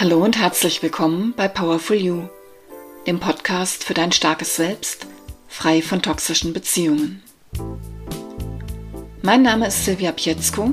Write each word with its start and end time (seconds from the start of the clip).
Hallo 0.00 0.22
und 0.22 0.38
herzlich 0.38 0.80
willkommen 0.80 1.34
bei 1.36 1.48
Powerful 1.48 1.96
You, 1.96 2.28
dem 3.08 3.18
Podcast 3.18 3.82
für 3.82 3.94
dein 3.94 4.12
starkes 4.12 4.54
Selbst, 4.54 5.08
frei 5.48 5.82
von 5.82 6.02
toxischen 6.02 6.52
Beziehungen. 6.52 7.20
Mein 9.22 9.42
Name 9.42 9.66
ist 9.66 9.84
Silvia 9.84 10.12
Pietzko. 10.12 10.72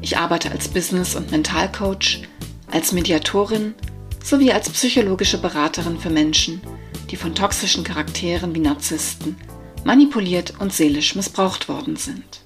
Ich 0.00 0.16
arbeite 0.16 0.52
als 0.52 0.68
Business- 0.68 1.16
und 1.16 1.32
Mentalcoach, 1.32 2.22
als 2.70 2.92
Mediatorin 2.92 3.74
sowie 4.22 4.52
als 4.52 4.70
psychologische 4.70 5.38
Beraterin 5.38 5.98
für 5.98 6.10
Menschen, 6.10 6.62
die 7.10 7.16
von 7.16 7.34
toxischen 7.34 7.82
Charakteren 7.82 8.54
wie 8.54 8.60
Narzissten 8.60 9.38
manipuliert 9.82 10.54
und 10.60 10.72
seelisch 10.72 11.16
missbraucht 11.16 11.68
worden 11.68 11.96
sind. 11.96 12.42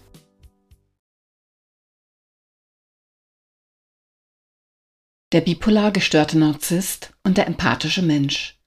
Der 5.37 5.43
bipolar 5.43 5.93
gestörte 5.93 6.39
Narzisst 6.39 7.13
und 7.23 7.37
der 7.37 7.47
empathische 7.47 8.01
Mensch. 8.01 8.59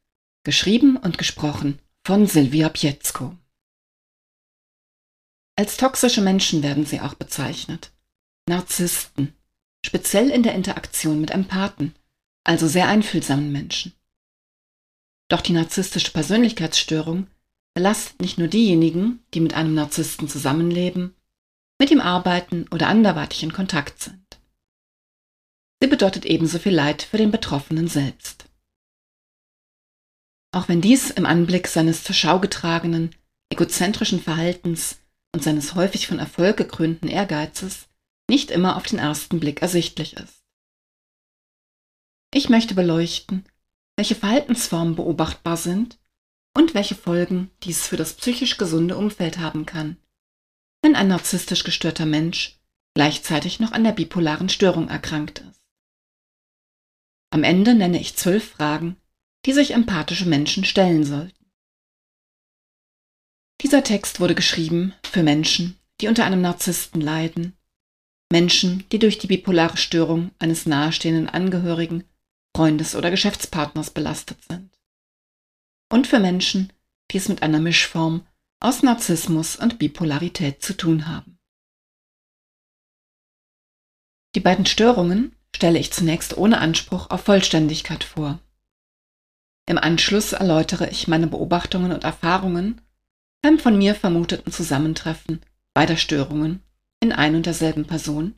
Geschrieben 0.43 0.97
und 0.97 1.17
gesprochen 1.17 1.79
von 2.05 2.27
Silvia 2.27 2.69
Pietzko. 2.69 3.35
Als 5.55 5.77
toxische 5.77 6.21
Menschen 6.21 6.61
werden 6.61 6.85
sie 6.85 7.01
auch 7.01 7.15
bezeichnet. 7.15 7.91
Narzissten, 8.47 9.33
speziell 9.83 10.29
in 10.29 10.43
der 10.43 10.53
Interaktion 10.53 11.19
mit 11.19 11.31
Empathen, 11.31 11.95
also 12.43 12.67
sehr 12.67 12.87
einfühlsamen 12.87 13.51
Menschen. 13.51 13.93
Doch 15.27 15.41
die 15.41 15.53
narzisstische 15.53 16.11
Persönlichkeitsstörung 16.11 17.25
belastet 17.73 18.21
nicht 18.21 18.37
nur 18.37 18.47
diejenigen, 18.47 19.23
die 19.33 19.39
mit 19.39 19.55
einem 19.55 19.73
Narzissten 19.73 20.27
zusammenleben, 20.27 21.15
mit 21.79 21.89
ihm 21.89 21.99
arbeiten 21.99 22.67
oder 22.69 22.89
anderweitig 22.89 23.41
in 23.41 23.53
Kontakt 23.53 24.03
sind. 24.03 24.18
Sie 25.81 25.87
bedeutet 25.87 26.25
ebenso 26.25 26.59
viel 26.59 26.73
Leid 26.73 27.01
für 27.01 27.17
den 27.17 27.31
Betroffenen 27.31 27.87
selbst. 27.87 28.45
Auch 30.51 30.67
wenn 30.67 30.81
dies 30.81 31.11
im 31.11 31.25
Anblick 31.25 31.67
seines 31.67 32.03
zur 32.03 32.15
Schau 32.15 32.39
getragenen, 32.39 33.15
egozentrischen 33.49 34.21
Verhaltens 34.21 34.99
und 35.33 35.43
seines 35.43 35.75
häufig 35.75 36.07
von 36.07 36.19
Erfolg 36.19 36.57
gekrönten 36.57 37.07
Ehrgeizes 37.07 37.87
nicht 38.29 38.51
immer 38.51 38.75
auf 38.75 38.83
den 38.83 38.99
ersten 38.99 39.39
Blick 39.39 39.61
ersichtlich 39.61 40.17
ist. 40.17 40.43
Ich 42.33 42.49
möchte 42.49 42.75
beleuchten, 42.75 43.45
welche 43.95 44.15
Verhaltensformen 44.15 44.95
beobachtbar 44.95 45.57
sind 45.57 45.99
und 46.55 46.73
welche 46.73 46.95
Folgen 46.95 47.51
dies 47.63 47.87
für 47.87 47.97
das 47.97 48.13
psychisch 48.13 48.57
gesunde 48.57 48.97
Umfeld 48.97 49.39
haben 49.39 49.65
kann, 49.65 49.97
wenn 50.81 50.95
ein 50.95 51.07
narzisstisch 51.07 51.63
gestörter 51.63 52.05
Mensch 52.05 52.59
gleichzeitig 52.93 53.59
noch 53.59 53.71
an 53.71 53.83
der 53.83 53.91
bipolaren 53.91 54.49
Störung 54.49 54.89
erkrankt 54.89 55.39
ist. 55.39 55.58
Am 57.31 57.43
Ende 57.43 57.75
nenne 57.75 57.99
ich 57.99 58.15
zwölf 58.15 58.51
Fragen, 58.51 58.97
die 59.45 59.53
sich 59.53 59.71
empathische 59.71 60.25
Menschen 60.25 60.65
stellen 60.65 61.03
sollten. 61.03 61.45
Dieser 63.61 63.83
Text 63.83 64.19
wurde 64.19 64.35
geschrieben 64.35 64.93
für 65.03 65.21
Menschen, 65.21 65.77
die 66.01 66.07
unter 66.07 66.25
einem 66.25 66.41
Narzissten 66.41 67.01
leiden, 67.01 67.57
Menschen, 68.31 68.87
die 68.91 68.99
durch 68.99 69.17
die 69.17 69.27
bipolare 69.27 69.77
Störung 69.77 70.31
eines 70.39 70.65
nahestehenden 70.65 71.29
Angehörigen, 71.29 72.03
Freundes 72.55 72.95
oder 72.95 73.11
Geschäftspartners 73.11 73.91
belastet 73.91 74.37
sind. 74.43 74.71
Und 75.91 76.07
für 76.07 76.19
Menschen, 76.19 76.71
die 77.11 77.17
es 77.17 77.27
mit 77.27 77.41
einer 77.41 77.59
Mischform 77.59 78.25
aus 78.59 78.83
Narzissmus 78.83 79.55
und 79.55 79.79
Bipolarität 79.79 80.61
zu 80.61 80.75
tun 80.75 81.07
haben. 81.07 81.39
Die 84.35 84.41
beiden 84.41 84.65
Störungen 84.65 85.35
stelle 85.55 85.79
ich 85.79 85.91
zunächst 85.91 86.37
ohne 86.37 86.59
Anspruch 86.59 87.09
auf 87.09 87.21
Vollständigkeit 87.21 88.03
vor. 88.03 88.39
Im 89.67 89.77
Anschluss 89.77 90.33
erläutere 90.33 90.89
ich 90.89 91.07
meine 91.07 91.27
Beobachtungen 91.27 91.91
und 91.91 92.03
Erfahrungen 92.03 92.81
beim 93.41 93.59
von 93.59 93.77
mir 93.77 93.95
vermuteten 93.95 94.51
Zusammentreffen 94.51 95.41
beider 95.73 95.97
Störungen 95.97 96.63
in 97.01 97.11
ein 97.11 97.35
und 97.35 97.45
derselben 97.45 97.85
Person, 97.85 98.35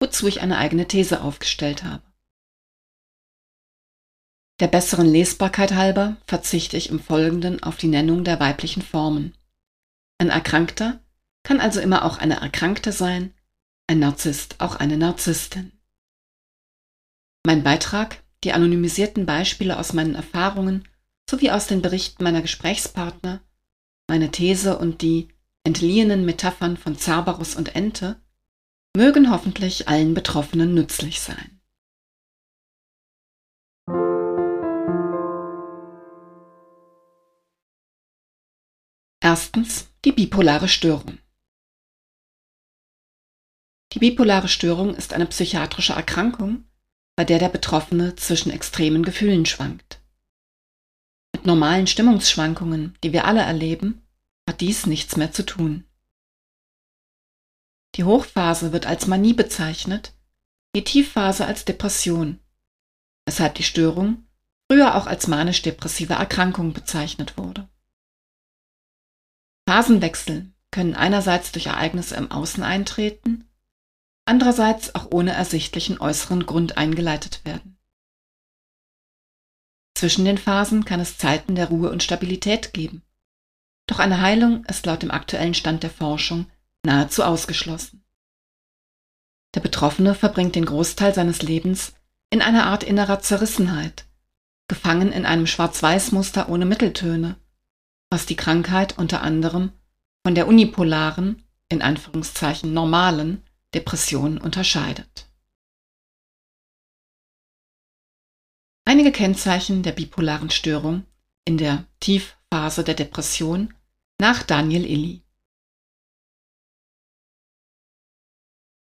wozu 0.00 0.28
ich 0.28 0.40
eine 0.40 0.58
eigene 0.58 0.86
These 0.86 1.22
aufgestellt 1.22 1.82
habe. 1.82 2.02
Der 4.60 4.68
besseren 4.68 5.08
Lesbarkeit 5.08 5.72
halber 5.72 6.16
verzichte 6.26 6.76
ich 6.76 6.90
im 6.90 7.00
Folgenden 7.00 7.62
auf 7.62 7.78
die 7.78 7.88
Nennung 7.88 8.24
der 8.24 8.38
weiblichen 8.38 8.82
Formen. 8.82 9.34
Ein 10.18 10.28
Erkrankter 10.28 11.00
kann 11.42 11.60
also 11.60 11.80
immer 11.80 12.04
auch 12.04 12.18
eine 12.18 12.40
Erkrankte 12.40 12.92
sein, 12.92 13.34
ein 13.86 13.98
Narzisst 13.98 14.60
auch 14.60 14.76
eine 14.76 14.98
Narzisstin. 14.98 15.72
Mein 17.46 17.62
Beitrag, 17.62 18.22
die 18.44 18.52
anonymisierten 18.52 19.24
Beispiele 19.24 19.78
aus 19.78 19.92
meinen 19.92 20.14
Erfahrungen 20.14 20.86
sowie 21.28 21.50
aus 21.50 21.66
den 21.66 21.80
Berichten 21.80 22.22
meiner 22.22 22.42
Gesprächspartner, 22.42 23.40
meine 24.08 24.30
These 24.30 24.78
und 24.78 25.00
die 25.00 25.28
entliehenen 25.64 26.24
Metaphern 26.24 26.76
von 26.76 26.96
Cerberus 26.96 27.54
und 27.54 27.74
Ente, 27.74 28.20
mögen 28.96 29.30
hoffentlich 29.30 29.88
allen 29.88 30.14
Betroffenen 30.14 30.74
nützlich 30.74 31.20
sein. 31.20 31.60
Erstens 39.22 39.92
die 40.04 40.12
bipolare 40.12 40.68
Störung. 40.68 41.18
Die 43.92 43.98
bipolare 43.98 44.48
Störung 44.48 44.94
ist 44.94 45.12
eine 45.12 45.26
psychiatrische 45.26 45.92
Erkrankung, 45.92 46.69
bei 47.20 47.24
der 47.24 47.38
der 47.38 47.50
Betroffene 47.50 48.16
zwischen 48.16 48.50
extremen 48.50 49.02
Gefühlen 49.02 49.44
schwankt. 49.44 50.00
Mit 51.36 51.44
normalen 51.44 51.86
Stimmungsschwankungen, 51.86 52.96
die 53.04 53.12
wir 53.12 53.26
alle 53.26 53.42
erleben, 53.42 54.00
hat 54.48 54.62
dies 54.62 54.86
nichts 54.86 55.18
mehr 55.18 55.30
zu 55.30 55.44
tun. 55.44 55.84
Die 57.96 58.04
Hochphase 58.04 58.72
wird 58.72 58.86
als 58.86 59.06
Manie 59.06 59.34
bezeichnet, 59.34 60.14
die 60.74 60.82
Tiefphase 60.82 61.44
als 61.44 61.66
Depression, 61.66 62.40
weshalb 63.26 63.54
die 63.56 63.64
Störung 63.64 64.26
früher 64.72 64.94
auch 64.94 65.06
als 65.06 65.26
manisch-depressive 65.26 66.14
Erkrankung 66.14 66.72
bezeichnet 66.72 67.36
wurde. 67.36 67.68
Phasenwechsel 69.68 70.54
können 70.70 70.94
einerseits 70.94 71.52
durch 71.52 71.66
Ereignisse 71.66 72.16
im 72.16 72.30
Außen 72.30 72.62
eintreten 72.62 73.49
andererseits 74.30 74.94
auch 74.94 75.08
ohne 75.10 75.32
ersichtlichen 75.32 76.00
äußeren 76.00 76.46
Grund 76.46 76.78
eingeleitet 76.78 77.44
werden. 77.44 77.76
Zwischen 79.98 80.24
den 80.24 80.38
Phasen 80.38 80.84
kann 80.84 81.00
es 81.00 81.18
Zeiten 81.18 81.56
der 81.56 81.66
Ruhe 81.66 81.90
und 81.90 82.04
Stabilität 82.04 82.72
geben. 82.72 83.02
Doch 83.88 83.98
eine 83.98 84.20
Heilung 84.20 84.64
ist 84.66 84.86
laut 84.86 85.02
dem 85.02 85.10
aktuellen 85.10 85.54
Stand 85.54 85.82
der 85.82 85.90
Forschung 85.90 86.46
nahezu 86.86 87.24
ausgeschlossen. 87.24 88.04
Der 89.56 89.60
Betroffene 89.60 90.14
verbringt 90.14 90.54
den 90.54 90.64
Großteil 90.64 91.12
seines 91.12 91.42
Lebens 91.42 91.94
in 92.30 92.40
einer 92.40 92.66
Art 92.66 92.84
innerer 92.84 93.18
Zerrissenheit, 93.18 94.06
gefangen 94.68 95.10
in 95.10 95.26
einem 95.26 95.48
Schwarz-Weiß-Muster 95.48 96.48
ohne 96.48 96.66
Mitteltöne, 96.66 97.34
was 98.10 98.26
die 98.26 98.36
Krankheit 98.36 98.96
unter 98.96 99.22
anderem 99.22 99.72
von 100.24 100.36
der 100.36 100.46
unipolaren, 100.46 101.42
in 101.68 101.82
Anführungszeichen 101.82 102.72
normalen, 102.72 103.42
Depression 103.74 104.38
unterscheidet. 104.38 105.30
Einige 108.84 109.12
Kennzeichen 109.12 109.82
der 109.82 109.92
bipolaren 109.92 110.50
Störung 110.50 111.06
in 111.44 111.58
der 111.58 111.86
Tiefphase 112.00 112.82
der 112.82 112.94
Depression 112.94 113.72
nach 114.20 114.42
Daniel 114.42 114.84
Illy. 114.84 115.22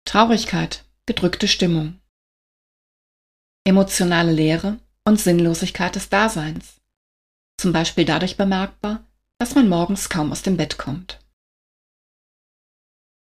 Traurigkeit, 0.05 0.85
gedrückte 1.07 1.49
Stimmung. 1.49 2.01
Emotionale 3.65 4.33
Leere 4.33 4.79
und 5.05 5.19
Sinnlosigkeit 5.19 5.95
des 5.95 6.11
Daseins. 6.11 6.81
Zum 7.59 7.73
Beispiel 7.73 8.05
dadurch 8.05 8.37
bemerkbar, 8.37 9.05
dass 9.39 9.55
man 9.55 9.69
morgens 9.69 10.09
kaum 10.09 10.31
aus 10.31 10.43
dem 10.43 10.57
Bett 10.57 10.79
kommt. 10.79 11.26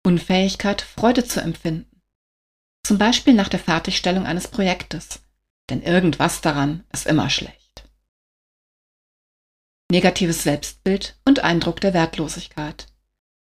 Unfähigkeit, 0.05 0.81
Freude 0.81 1.23
zu 1.23 1.41
empfinden. 1.41 2.01
Zum 2.85 2.97
Beispiel 2.97 3.33
nach 3.33 3.47
der 3.47 3.59
Fertigstellung 3.59 4.25
eines 4.25 4.49
Projektes, 4.49 5.21
denn 5.69 5.81
irgendwas 5.81 6.41
daran 6.41 6.83
ist 6.91 7.07
immer 7.07 7.29
schlecht. 7.29 7.89
Negatives 9.89 10.43
Selbstbild 10.43 11.17
und 11.25 11.39
Eindruck 11.39 11.79
der 11.79 11.93
Wertlosigkeit. 11.93 12.87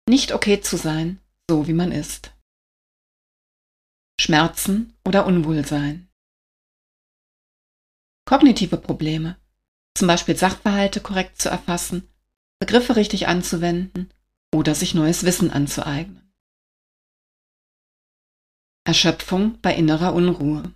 Nicht 0.08 0.32
okay 0.32 0.60
zu 0.60 0.76
sein, 0.76 1.20
so 1.48 1.68
wie 1.68 1.72
man 1.72 1.92
ist. 1.92 2.32
Schmerzen 4.20 4.96
oder 5.06 5.26
Unwohlsein. 5.26 6.08
Kognitive 8.24 8.76
Probleme, 8.76 9.36
zum 9.94 10.08
Beispiel 10.08 10.36
Sachverhalte 10.36 11.00
korrekt 11.00 11.40
zu 11.40 11.48
erfassen, 11.48 12.08
Begriffe 12.58 12.96
richtig 12.96 13.28
anzuwenden 13.28 14.12
oder 14.54 14.74
sich 14.74 14.94
neues 14.94 15.24
Wissen 15.24 15.50
anzueignen. 15.50 16.29
Erschöpfung 18.90 19.56
bei 19.62 19.72
innerer 19.72 20.14
Unruhe 20.14 20.74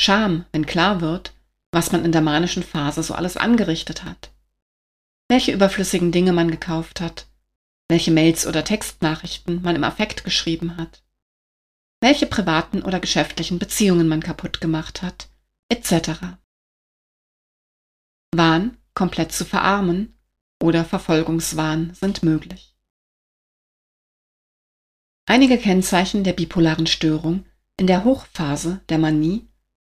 Scham, 0.00 0.44
wenn 0.52 0.64
klar 0.64 1.00
wird, 1.00 1.34
was 1.72 1.90
man 1.90 2.04
in 2.04 2.12
der 2.12 2.20
manischen 2.20 2.62
Phase 2.62 3.02
so 3.02 3.14
alles 3.14 3.36
angerichtet 3.36 4.04
hat. 4.04 4.30
Welche 5.28 5.50
überflüssigen 5.50 6.12
Dinge 6.12 6.32
man 6.32 6.52
gekauft 6.52 7.00
hat, 7.00 7.26
welche 7.88 8.12
Mails 8.12 8.46
oder 8.46 8.62
Textnachrichten 8.62 9.60
man 9.62 9.74
im 9.74 9.82
Affekt 9.82 10.22
geschrieben 10.22 10.76
hat, 10.76 11.02
welche 12.00 12.26
privaten 12.26 12.82
oder 12.82 13.00
geschäftlichen 13.00 13.58
Beziehungen 13.58 14.06
man 14.06 14.22
kaputt 14.22 14.60
gemacht 14.60 15.02
hat, 15.02 15.28
etc. 15.68 16.36
Wahn 18.32 18.78
komplett 18.94 19.32
zu 19.32 19.44
verarmen 19.44 20.16
oder 20.62 20.84
Verfolgungswahn 20.84 21.92
sind 21.92 22.22
möglich. 22.22 22.75
Einige 25.28 25.58
Kennzeichen 25.58 26.22
der 26.22 26.34
bipolaren 26.34 26.86
Störung 26.86 27.46
in 27.76 27.88
der 27.88 28.04
Hochphase 28.04 28.80
der 28.88 28.98
Manie 28.98 29.48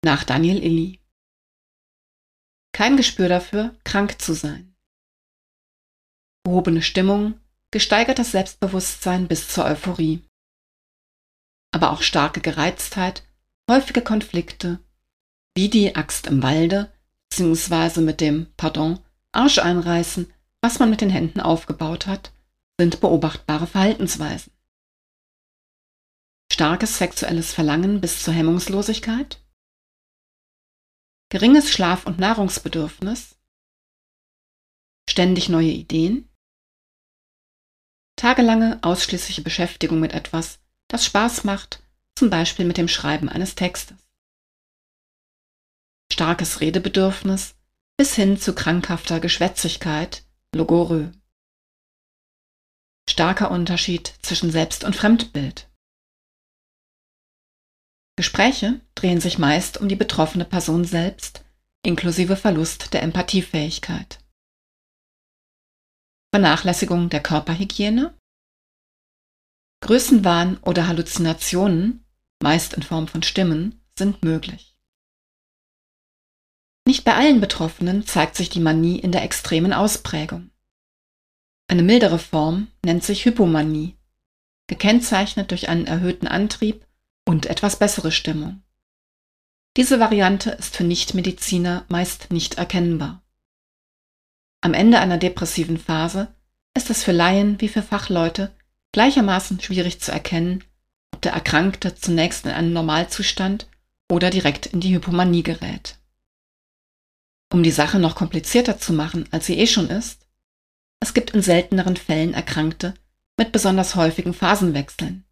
nach 0.05 0.25
Daniel 0.25 0.63
Illy. 0.63 1.01
Kein 2.75 2.99
Gespür 2.99 3.31
dafür, 3.31 3.75
krank 3.83 4.21
zu 4.21 4.35
sein. 4.35 4.77
Gehobene 6.45 6.83
Stimmung, 6.83 7.41
gesteigertes 7.71 8.33
Selbstbewusstsein 8.33 9.27
bis 9.27 9.49
zur 9.49 9.65
Euphorie. 9.65 10.23
Aber 11.75 11.93
auch 11.93 12.03
starke 12.03 12.43
Gereiztheit, 12.43 13.27
häufige 13.71 14.03
Konflikte, 14.03 14.81
wie 15.55 15.71
die 15.71 15.97
Axt 15.97 16.27
im 16.27 16.43
Walde, 16.43 16.93
beziehungsweise 17.31 18.03
mit 18.03 18.21
dem, 18.21 18.53
pardon, 18.59 19.01
Arsch 19.33 19.59
einreißen, 19.59 20.31
was 20.61 20.79
man 20.79 20.91
mit 20.91 21.01
den 21.01 21.11
Händen 21.11 21.41
aufgebaut 21.41 22.07
hat, 22.07 22.33
sind 22.79 23.01
beobachtbare 23.01 23.67
Verhaltensweisen 23.67 24.53
starkes 26.53 26.99
sexuelles 26.99 27.55
Verlangen 27.55 28.03
bis 28.03 28.23
zur 28.23 28.35
Hemmungslosigkeit, 28.35 29.43
geringes 31.31 31.71
Schlaf- 31.71 32.05
und 32.05 32.19
Nahrungsbedürfnis, 32.19 33.37
ständig 35.09 35.49
neue 35.49 35.71
Ideen, 35.71 36.29
tagelange 38.17 38.79
ausschließliche 38.83 39.41
Beschäftigung 39.41 39.99
mit 39.99 40.13
etwas, 40.13 40.61
das 40.89 41.07
Spaß 41.07 41.45
macht, 41.45 41.83
zum 42.17 42.29
Beispiel 42.29 42.67
mit 42.67 42.77
dem 42.77 42.89
Schreiben 42.89 43.31
eines 43.31 43.55
Textes, 43.55 43.97
starkes 46.13 46.61
Redebedürfnis 46.61 47.55
bis 47.97 48.15
hin 48.15 48.39
zu 48.39 48.55
krankhafter 48.55 49.21
Geschwätzigkeit, 49.21 50.23
Logorö. 50.55 51.13
Starker 53.09 53.51
Unterschied 53.51 54.13
zwischen 54.21 54.51
Selbst- 54.51 54.85
und 54.85 54.95
Fremdbild. 54.95 55.72
Gespräche 58.17 58.81
drehen 58.95 59.21
sich 59.21 59.39
meist 59.39 59.79
um 59.79 59.89
die 59.89 59.97
betroffene 59.97 60.45
Person 60.45 60.85
selbst, 60.85 61.45
inklusive 61.85 62.37
Verlust 62.37 62.93
der 62.93 63.03
Empathiefähigkeit. 63.03 64.19
Vernachlässigung 66.35 67.11
der 67.11 67.23
Körperhygiene, 67.23 68.17
Größenwahn 69.83 70.59
oder 70.59 70.87
Halluzinationen, 70.87 72.07
meist 72.43 72.75
in 72.75 72.83
Form 72.83 73.09
von 73.09 73.23
Stimmen, 73.23 73.85
sind 73.99 74.23
möglich. 74.23 74.77
Nicht 76.87 77.05
bei 77.05 77.15
allen 77.15 77.41
Betroffenen 77.41 78.07
zeigt 78.07 78.37
sich 78.37 78.49
die 78.49 78.61
Manie 78.61 78.99
in 78.99 79.13
der 79.13 79.23
extremen 79.23 79.73
Ausprägung. 79.73 80.51
Eine 81.69 81.83
mildere 81.83 82.19
Form 82.19 82.69
nennt 82.85 83.05
sich 83.05 83.25
Hypomanie, 83.25 83.97
gekennzeichnet 84.69 85.51
durch 85.51 85.69
einen 85.69 85.87
erhöhten 85.87 86.27
Antrieb 86.27 86.87
und 87.25 87.47
etwas 87.47 87.77
bessere 87.77 88.13
Stimmung. 88.13 88.63
Diese 89.77 90.01
Variante 90.01 90.51
ist 90.51 90.77
für 90.77 90.85
Nichtmediziner 90.85 91.87
meist 91.89 92.31
nicht 92.31 92.55
erkennbar. 92.59 93.23
Am 94.61 94.75
Ende 94.75 94.99
einer 94.99 95.19
depressiven 95.19 95.79
Phase 95.79 96.35
ist 96.77 96.91
es 96.91 97.03
für 97.03 97.13
Laien 97.13 97.61
wie 97.61 97.69
für 97.69 97.83
Fachleute 97.83 98.55
gleichermaßen 98.93 99.61
schwierig 99.61 100.01
zu 100.01 100.13
erkennen, 100.13 100.63
ob 101.15 101.23
der 101.23 101.33
Erkrankte 101.33 101.95
zunächst 101.95 102.45
in 102.45 102.53
einen 102.53 102.73
Normalzustand 102.73 103.67
oder 104.11 104.31
direkt 104.31 104.67
in 104.67 104.81
die 104.81 104.95
Hypomanie 104.95 105.43
gerät. 105.43 105.99
Um 107.53 107.63
die 107.63 107.71
Sache 107.71 107.99
noch 107.99 108.15
komplizierter 108.15 108.79
zu 108.79 108.93
machen, 108.93 109.27
als 109.31 109.47
sie 109.47 109.59
eh 109.59 109.67
schon 109.67 109.89
ist, 109.89 110.27
es 111.01 111.15
gibt 111.15 111.31
in 111.31 111.43
selteneren 111.43 111.97
Fällen 111.97 112.35
Erkrankte 112.35 112.95
mit 113.39 113.53
besonders 113.53 113.97
häufigen 113.97 114.35
Phasenwechseln, 114.35 115.25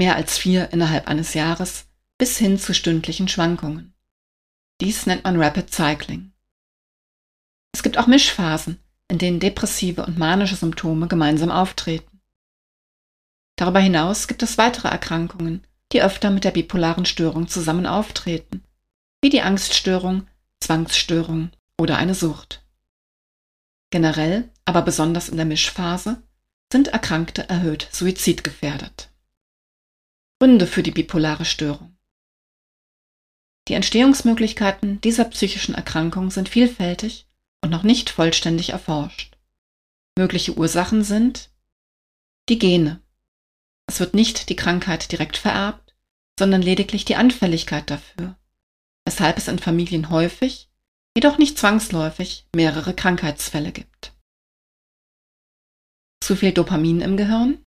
mehr 0.00 0.16
als 0.16 0.38
vier 0.38 0.72
innerhalb 0.72 1.08
eines 1.08 1.34
Jahres, 1.34 1.84
bis 2.16 2.38
hin 2.38 2.58
zu 2.58 2.72
stündlichen 2.72 3.28
Schwankungen. 3.28 3.92
Dies 4.80 5.04
nennt 5.04 5.24
man 5.24 5.38
Rapid 5.38 5.70
Cycling. 5.70 6.32
Es 7.74 7.82
gibt 7.82 7.98
auch 7.98 8.06
Mischphasen, 8.06 8.80
in 9.08 9.18
denen 9.18 9.40
depressive 9.40 10.06
und 10.06 10.16
manische 10.16 10.56
Symptome 10.56 11.06
gemeinsam 11.06 11.50
auftreten. 11.50 12.22
Darüber 13.56 13.80
hinaus 13.80 14.26
gibt 14.26 14.42
es 14.42 14.56
weitere 14.56 14.88
Erkrankungen, 14.88 15.66
die 15.92 16.02
öfter 16.02 16.30
mit 16.30 16.44
der 16.44 16.52
bipolaren 16.52 17.04
Störung 17.04 17.48
zusammen 17.48 17.84
auftreten, 17.84 18.64
wie 19.20 19.28
die 19.28 19.42
Angststörung, 19.42 20.26
Zwangsstörung 20.60 21.50
oder 21.78 21.98
eine 21.98 22.14
Sucht. 22.14 22.64
Generell, 23.90 24.48
aber 24.64 24.80
besonders 24.80 25.28
in 25.28 25.36
der 25.36 25.44
Mischphase, 25.44 26.22
sind 26.72 26.88
Erkrankte 26.88 27.50
erhöht 27.50 27.86
suizidgefährdet. 27.92 29.09
Gründe 30.42 30.66
für 30.66 30.82
die 30.82 30.90
bipolare 30.90 31.44
Störung. 31.44 31.98
Die 33.68 33.74
Entstehungsmöglichkeiten 33.74 34.98
dieser 35.02 35.26
psychischen 35.26 35.74
Erkrankung 35.74 36.30
sind 36.30 36.48
vielfältig 36.48 37.26
und 37.60 37.68
noch 37.68 37.82
nicht 37.82 38.08
vollständig 38.08 38.70
erforscht. 38.70 39.36
Mögliche 40.16 40.56
Ursachen 40.56 41.04
sind 41.04 41.50
die 42.48 42.58
Gene. 42.58 43.02
Es 43.86 44.00
wird 44.00 44.14
nicht 44.14 44.48
die 44.48 44.56
Krankheit 44.56 45.12
direkt 45.12 45.36
vererbt, 45.36 45.94
sondern 46.38 46.62
lediglich 46.62 47.04
die 47.04 47.16
Anfälligkeit 47.16 47.90
dafür, 47.90 48.34
weshalb 49.04 49.36
es 49.36 49.46
in 49.46 49.58
Familien 49.58 50.08
häufig, 50.08 50.70
jedoch 51.14 51.36
nicht 51.36 51.58
zwangsläufig, 51.58 52.46
mehrere 52.56 52.94
Krankheitsfälle 52.94 53.72
gibt. 53.72 54.14
Zu 56.24 56.34
viel 56.34 56.52
Dopamin 56.52 57.02
im 57.02 57.18
Gehirn, 57.18 57.62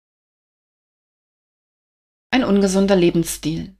ein 2.31 2.43
ungesunder 2.43 2.95
Lebensstil. 2.95 3.75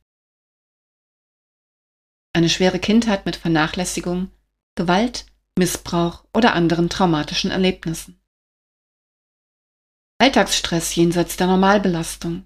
Eine 2.34 2.50
schwere 2.50 2.80
Kindheit 2.80 3.26
mit 3.26 3.36
Vernachlässigung, 3.36 4.32
Gewalt, 4.76 5.26
Missbrauch 5.58 6.26
oder 6.34 6.54
anderen 6.54 6.90
traumatischen 6.90 7.52
Erlebnissen. 7.52 8.20
Alltagsstress 10.20 10.96
jenseits 10.96 11.38
der 11.38 11.48
Normalbelastung. 11.48 12.46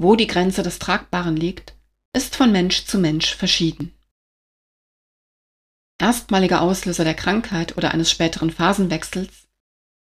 Wo 0.00 0.16
die 0.16 0.26
Grenze 0.26 0.62
des 0.62 0.78
Tragbaren 0.78 1.36
liegt, 1.36 1.76
ist 2.14 2.36
von 2.36 2.50
Mensch 2.50 2.84
zu 2.86 2.98
Mensch 2.98 3.34
verschieden. 3.34 3.96
Erstmaliger 6.00 6.60
Auslöser 6.60 7.04
der 7.04 7.14
Krankheit 7.14 7.76
oder 7.76 7.92
eines 7.92 8.10
späteren 8.10 8.50
Phasenwechsels 8.50 9.48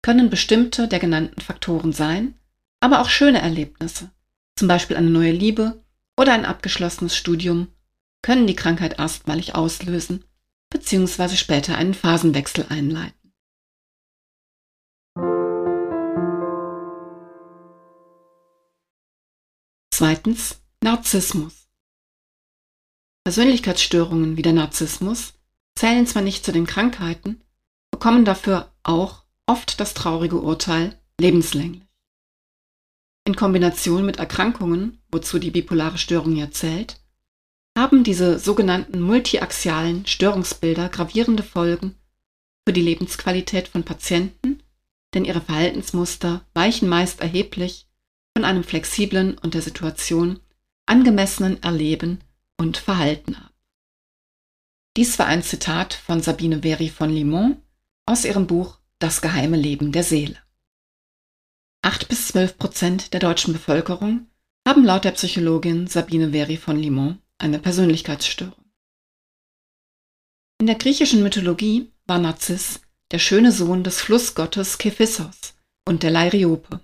können 0.01 0.29
bestimmte 0.29 0.87
der 0.87 0.99
genannten 0.99 1.41
Faktoren 1.41 1.93
sein, 1.93 2.37
aber 2.79 3.01
auch 3.01 3.09
schöne 3.09 3.41
Erlebnisse, 3.41 4.11
zum 4.57 4.67
Beispiel 4.67 4.97
eine 4.97 5.09
neue 5.09 5.31
Liebe 5.31 5.83
oder 6.19 6.33
ein 6.33 6.45
abgeschlossenes 6.45 7.15
Studium, 7.15 7.69
können 8.21 8.47
die 8.47 8.55
Krankheit 8.55 8.99
erstmalig 8.99 9.55
auslösen 9.55 10.25
bzw. 10.69 11.35
später 11.35 11.77
einen 11.77 11.93
Phasenwechsel 11.93 12.65
einleiten. 12.67 13.13
Zweitens 19.93 20.61
Narzissmus. 20.83 21.67
Persönlichkeitsstörungen 23.23 24.37
wie 24.37 24.41
der 24.41 24.53
Narzissmus 24.53 25.33
zählen 25.75 26.05
zwar 26.07 26.21
nicht 26.21 26.45
zu 26.45 26.51
den 26.51 26.67
Krankheiten, 26.67 27.41
bekommen 27.91 28.25
dafür 28.25 28.73
auch 28.83 29.23
oft 29.47 29.79
das 29.79 29.93
traurige 29.93 30.39
Urteil 30.39 30.99
lebenslänglich. 31.19 31.86
In 33.27 33.35
Kombination 33.35 34.05
mit 34.05 34.19
Erkrankungen, 34.19 35.01
wozu 35.11 35.37
die 35.37 35.51
bipolare 35.51 35.97
Störung 35.97 36.37
ja 36.37 36.49
zählt, 36.49 37.01
haben 37.77 38.05
diese 38.05 38.39
sogenannten 38.39 39.01
multiaxialen 39.01 40.07
Störungsbilder 40.07 40.87
gravierende 40.87 41.43
Folgen 41.43 41.95
für 42.65 42.71
die 42.71 42.81
Lebensqualität 42.81 43.67
von 43.67 43.83
Patienten, 43.83 44.63
denn 45.13 45.25
ihre 45.25 45.41
Verhaltensmuster 45.41 46.45
weichen 46.53 46.87
meist 46.87 47.19
erheblich 47.19 47.89
von 48.33 48.45
einem 48.45 48.63
flexiblen 48.63 49.37
und 49.37 49.55
der 49.55 49.61
Situation 49.61 50.39
angemessenen 50.85 51.61
Erleben 51.61 52.23
und 52.57 52.77
Verhalten 52.77 53.35
ab. 53.35 53.51
Dies 54.95 55.19
war 55.19 55.25
ein 55.25 55.43
Zitat 55.43 55.93
von 55.93 56.21
Sabine 56.21 56.61
Veri 56.61 56.87
von 56.87 57.09
Limon 57.09 57.57
aus 58.05 58.23
ihrem 58.23 58.47
Buch 58.47 58.79
Das 58.99 59.21
geheime 59.21 59.57
Leben 59.57 59.91
der 59.91 60.03
Seele. 60.05 60.37
8 61.81 62.07
bis 62.09 62.27
12 62.29 62.57
Prozent 62.57 63.13
der 63.13 63.19
deutschen 63.19 63.53
Bevölkerung 63.53 64.27
haben 64.67 64.83
laut 64.83 65.05
der 65.05 65.11
Psychologin 65.11 65.87
Sabine 65.87 66.31
Veri 66.31 66.57
von 66.57 66.77
Limon 66.77 67.21
eine 67.37 67.59
Persönlichkeitsstörung. 67.59 68.65
In 70.59 70.65
der 70.65 70.75
griechischen 70.75 71.21
Mythologie 71.21 71.91
war 72.05 72.17
Narziss 72.17 72.81
der 73.11 73.19
schöne 73.19 73.51
Sohn 73.51 73.83
des 73.83 74.01
Flussgottes 74.01 74.77
Kephissos 74.77 75.53
und 75.87 76.03
der 76.03 76.11
Lairiope. 76.11 76.81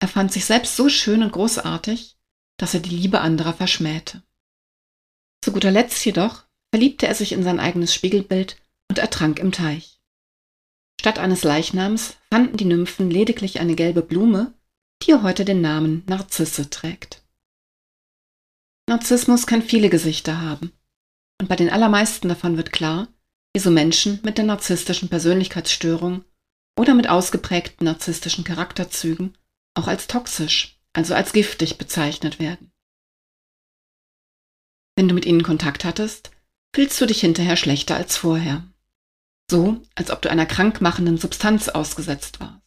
Er 0.00 0.08
fand 0.08 0.32
sich 0.32 0.44
selbst 0.44 0.76
so 0.76 0.88
schön 0.88 1.22
und 1.22 1.32
großartig, 1.32 2.18
dass 2.58 2.74
er 2.74 2.80
die 2.80 2.90
Liebe 2.90 3.20
anderer 3.20 3.54
verschmähte. 3.54 4.22
Zu 5.42 5.52
guter 5.52 5.70
Letzt 5.70 6.04
jedoch 6.04 6.44
verliebte 6.74 7.06
er 7.06 7.14
sich 7.14 7.32
in 7.32 7.42
sein 7.42 7.60
eigenes 7.60 7.94
Spiegelbild 7.94 8.56
und 8.90 8.98
ertrank 8.98 9.38
im 9.38 9.52
Teich. 9.52 9.99
Statt 11.00 11.18
eines 11.18 11.44
Leichnams 11.44 12.18
fanden 12.30 12.58
die 12.58 12.66
Nymphen 12.66 13.10
lediglich 13.10 13.58
eine 13.58 13.74
gelbe 13.74 14.02
Blume, 14.02 14.52
die 15.02 15.14
heute 15.14 15.46
den 15.46 15.62
Namen 15.62 16.02
Narzisse 16.06 16.68
trägt. 16.68 17.22
Narzissmus 18.86 19.46
kann 19.46 19.62
viele 19.62 19.88
Gesichter 19.88 20.42
haben. 20.42 20.72
Und 21.40 21.48
bei 21.48 21.56
den 21.56 21.70
allermeisten 21.70 22.28
davon 22.28 22.58
wird 22.58 22.70
klar, 22.70 23.08
wieso 23.54 23.70
Menschen 23.70 24.20
mit 24.24 24.36
der 24.36 24.44
narzisstischen 24.44 25.08
Persönlichkeitsstörung 25.08 26.22
oder 26.78 26.92
mit 26.92 27.08
ausgeprägten 27.08 27.86
narzisstischen 27.86 28.44
Charakterzügen 28.44 29.38
auch 29.72 29.88
als 29.88 30.06
toxisch, 30.06 30.78
also 30.92 31.14
als 31.14 31.32
giftig 31.32 31.78
bezeichnet 31.78 32.38
werden. 32.38 32.72
Wenn 34.96 35.08
du 35.08 35.14
mit 35.14 35.24
ihnen 35.24 35.44
Kontakt 35.44 35.86
hattest, 35.86 36.30
fühlst 36.76 37.00
du 37.00 37.06
dich 37.06 37.20
hinterher 37.20 37.56
schlechter 37.56 37.96
als 37.96 38.18
vorher. 38.18 38.69
So, 39.50 39.82
als 39.96 40.12
ob 40.12 40.22
du 40.22 40.30
einer 40.30 40.46
krankmachenden 40.46 41.18
Substanz 41.18 41.68
ausgesetzt 41.68 42.38
warst. 42.38 42.62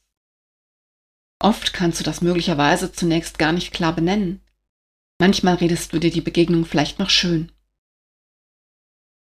Oft 1.39 1.71
kannst 1.71 2.01
du 2.01 2.03
das 2.03 2.19
möglicherweise 2.19 2.91
zunächst 2.91 3.39
gar 3.39 3.53
nicht 3.53 3.71
klar 3.71 3.95
benennen. 3.95 4.41
Manchmal 5.17 5.55
redest 5.55 5.93
du 5.93 5.99
dir 5.99 6.11
die 6.11 6.19
Begegnung 6.19 6.65
vielleicht 6.65 6.99
noch 6.99 7.09
schön. 7.09 7.53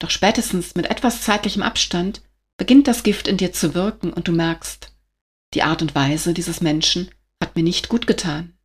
Doch 0.00 0.10
spätestens 0.10 0.74
mit 0.74 0.86
etwas 0.86 1.22
zeitlichem 1.22 1.62
Abstand 1.62 2.22
beginnt 2.56 2.88
das 2.88 3.04
Gift 3.04 3.28
in 3.28 3.36
dir 3.36 3.52
zu 3.52 3.72
wirken 3.72 4.12
und 4.12 4.26
du 4.26 4.32
merkst, 4.32 4.92
die 5.54 5.62
Art 5.62 5.80
und 5.80 5.94
Weise 5.94 6.34
dieses 6.34 6.60
Menschen 6.60 7.08
hat 7.40 7.54
mir 7.54 7.62
nicht 7.62 7.88
gut 7.88 8.08
getan. 8.08 8.58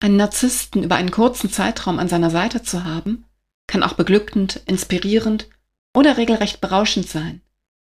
Einen 0.00 0.16
Narzissten 0.16 0.82
über 0.82 0.94
einen 0.94 1.10
kurzen 1.10 1.50
Zeitraum 1.52 1.98
an 1.98 2.08
seiner 2.08 2.30
Seite 2.30 2.62
zu 2.62 2.84
haben, 2.84 3.26
kann 3.66 3.82
auch 3.82 3.94
beglückend, 3.94 4.62
inspirierend 4.64 5.50
oder 5.96 6.18
regelrecht 6.18 6.60
berauschend 6.60 7.08
sein. 7.08 7.40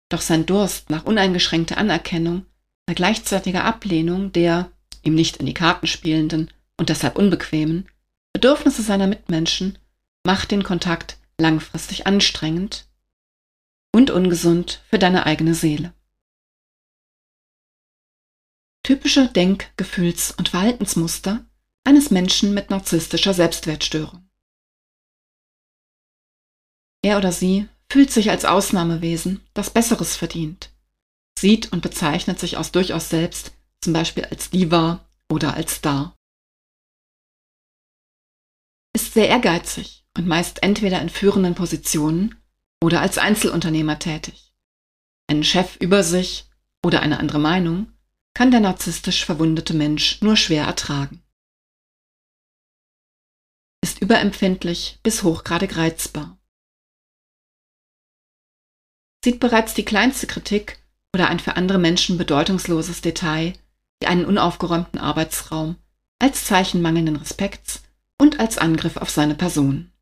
Doch 0.09 0.19
sein 0.19 0.45
Durst 0.45 0.89
nach 0.89 1.05
uneingeschränkter 1.05 1.77
Anerkennung 1.77 2.45
bei 2.85 2.93
gleichzeitiger 2.93 3.63
Ablehnung 3.63 4.33
der, 4.33 4.71
ihm 5.03 5.15
nicht 5.15 5.37
in 5.37 5.45
die 5.45 5.53
Karten 5.53 5.87
spielenden 5.87 6.51
und 6.77 6.89
deshalb 6.89 7.17
unbequemen, 7.17 7.89
Bedürfnisse 8.33 8.81
seiner 8.81 9.07
Mitmenschen 9.07 9.79
macht 10.25 10.51
den 10.51 10.63
Kontakt 10.63 11.17
langfristig 11.39 12.05
anstrengend 12.05 12.89
und 13.95 14.11
ungesund 14.11 14.83
für 14.89 14.99
deine 14.99 15.25
eigene 15.25 15.55
Seele. 15.55 15.93
Typische 18.83 19.29
Denk-, 19.29 19.71
Gefühls- 19.77 20.31
und 20.31 20.49
Verhaltensmuster 20.49 21.45
eines 21.85 22.11
Menschen 22.11 22.53
mit 22.53 22.69
narzisstischer 22.69 23.33
Selbstwertstörung. 23.33 24.27
Er 27.01 27.17
oder 27.17 27.31
sie 27.31 27.69
fühlt 27.93 28.09
sich 28.09 28.31
als 28.31 28.43
Ausnahmewesen, 28.43 29.41
das 29.53 29.69
Besseres 29.69 30.15
verdient, 30.15 30.71
sieht 31.37 31.71
und 31.71 31.83
bezeichnet 31.83 32.39
sich 32.39 32.57
aus 32.57 32.71
durchaus 32.71 33.09
selbst, 33.09 33.51
zum 33.81 33.93
Beispiel 33.93 34.25
als 34.25 34.49
Diva 34.49 35.07
oder 35.31 35.53
als 35.53 35.75
Star. 35.75 36.15
Ist 38.95 39.13
sehr 39.13 39.27
ehrgeizig 39.27 40.07
und 40.17 40.25
meist 40.25 40.63
entweder 40.63 41.03
in 41.03 41.09
führenden 41.09 41.53
Positionen 41.53 42.41
oder 42.81 42.99
als 42.99 43.19
Einzelunternehmer 43.19 43.99
tätig. 43.99 44.55
Einen 45.27 45.43
Chef 45.43 45.75
über 45.75 46.01
sich 46.01 46.49
oder 46.83 47.01
eine 47.01 47.19
andere 47.19 47.37
Meinung 47.37 47.93
kann 48.33 48.49
der 48.49 48.61
narzisstisch 48.61 49.23
verwundete 49.23 49.75
Mensch 49.75 50.19
nur 50.23 50.35
schwer 50.35 50.65
ertragen. 50.65 51.21
Ist 53.83 53.99
überempfindlich 54.01 54.97
bis 55.03 55.21
hochgradig 55.21 55.77
reizbar. 55.77 56.39
Sieht 59.23 59.39
bereits 59.39 59.73
die 59.73 59.85
kleinste 59.85 60.27
Kritik 60.27 60.83
oder 61.15 61.29
ein 61.29 61.39
für 61.39 61.55
andere 61.55 61.77
Menschen 61.77 62.17
bedeutungsloses 62.17 62.99
Detail, 62.99 63.53
wie 64.01 64.07
einen 64.07 64.25
unaufgeräumten 64.25 64.99
Arbeitsraum, 64.99 65.77
als 66.19 66.43
Zeichen 66.43 66.81
mangelnden 66.81 67.15
Respekts 67.15 67.83
und 68.19 68.41
als 68.41 68.57
Angriff 68.57 68.97
auf 68.97 69.09
seine 69.09 69.35
Person. 69.35 69.93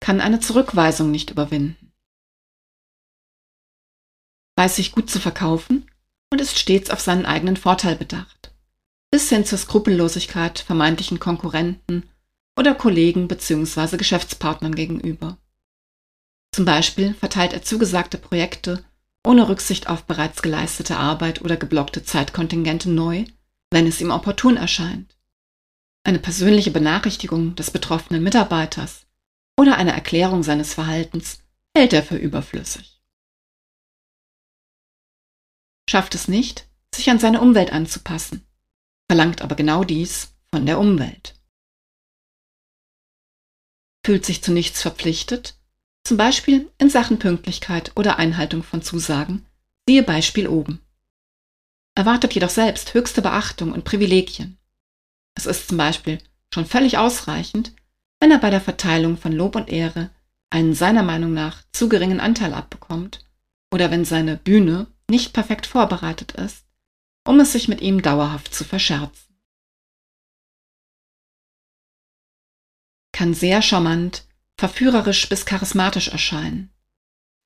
Kann 0.00 0.20
eine 0.20 0.40
Zurückweisung 0.40 1.10
nicht 1.10 1.30
überwinden. 1.30 1.92
Weiß 4.56 4.76
sich 4.76 4.92
gut 4.92 5.08
zu 5.08 5.20
verkaufen 5.20 5.90
und 6.30 6.40
ist 6.40 6.58
stets 6.58 6.90
auf 6.90 7.00
seinen 7.00 7.24
eigenen 7.24 7.56
Vorteil 7.56 7.96
bedacht. 7.96 8.52
Bis 9.10 9.30
hin 9.30 9.46
zur 9.46 9.56
Skrupellosigkeit 9.56 10.58
vermeintlichen 10.58 11.18
Konkurrenten 11.18 12.10
oder 12.58 12.74
Kollegen 12.74 13.26
bzw. 13.26 13.96
Geschäftspartnern 13.96 14.74
gegenüber. 14.74 15.38
Zum 16.52 16.64
Beispiel 16.64 17.14
verteilt 17.14 17.52
er 17.52 17.62
zugesagte 17.62 18.18
Projekte 18.18 18.84
ohne 19.26 19.48
Rücksicht 19.48 19.88
auf 19.88 20.04
bereits 20.04 20.42
geleistete 20.42 20.96
Arbeit 20.96 21.42
oder 21.42 21.56
geblockte 21.56 22.02
Zeitkontingente 22.02 22.88
neu, 22.88 23.24
wenn 23.70 23.86
es 23.86 24.00
ihm 24.00 24.10
opportun 24.10 24.56
erscheint. 24.56 25.18
Eine 26.04 26.18
persönliche 26.18 26.70
Benachrichtigung 26.70 27.54
des 27.54 27.70
betroffenen 27.70 28.22
Mitarbeiters 28.22 29.06
oder 29.58 29.76
eine 29.76 29.92
Erklärung 29.92 30.42
seines 30.42 30.72
Verhaltens 30.72 31.42
hält 31.76 31.92
er 31.92 32.02
für 32.02 32.16
überflüssig. 32.16 33.02
Schafft 35.90 36.14
es 36.14 36.28
nicht, 36.28 36.68
sich 36.94 37.10
an 37.10 37.18
seine 37.18 37.40
Umwelt 37.40 37.72
anzupassen, 37.72 38.46
verlangt 39.10 39.42
aber 39.42 39.56
genau 39.56 39.84
dies 39.84 40.34
von 40.50 40.64
der 40.64 40.78
Umwelt. 40.78 41.34
Fühlt 44.06 44.24
sich 44.24 44.42
zu 44.42 44.52
nichts 44.52 44.80
verpflichtet 44.80 45.57
zum 46.08 46.16
Beispiel 46.16 46.70
in 46.78 46.88
Sachen 46.88 47.18
Pünktlichkeit 47.18 47.92
oder 47.94 48.18
Einhaltung 48.18 48.62
von 48.62 48.80
Zusagen, 48.80 49.44
siehe 49.86 50.02
Beispiel 50.02 50.48
oben. 50.48 50.80
Erwartet 51.94 52.32
jedoch 52.32 52.48
selbst 52.48 52.94
höchste 52.94 53.20
Beachtung 53.20 53.72
und 53.72 53.84
Privilegien. 53.84 54.56
Es 55.34 55.44
ist 55.44 55.68
zum 55.68 55.76
Beispiel 55.76 56.18
schon 56.52 56.64
völlig 56.64 56.96
ausreichend, 56.96 57.74
wenn 58.20 58.30
er 58.30 58.38
bei 58.38 58.48
der 58.48 58.62
Verteilung 58.62 59.18
von 59.18 59.32
Lob 59.32 59.54
und 59.54 59.68
Ehre 59.68 60.08
einen 60.48 60.74
seiner 60.74 61.02
Meinung 61.02 61.34
nach 61.34 61.62
zu 61.72 61.90
geringen 61.90 62.20
Anteil 62.20 62.54
abbekommt 62.54 63.26
oder 63.70 63.90
wenn 63.90 64.06
seine 64.06 64.38
Bühne 64.38 64.86
nicht 65.10 65.34
perfekt 65.34 65.66
vorbereitet 65.66 66.32
ist, 66.32 66.64
um 67.26 67.38
es 67.38 67.52
sich 67.52 67.68
mit 67.68 67.82
ihm 67.82 68.00
dauerhaft 68.00 68.54
zu 68.54 68.64
verscherzen. 68.64 69.36
Kann 73.12 73.34
sehr 73.34 73.60
charmant 73.60 74.27
verführerisch 74.58 75.28
bis 75.28 75.46
charismatisch 75.46 76.08
erscheinen, 76.08 76.70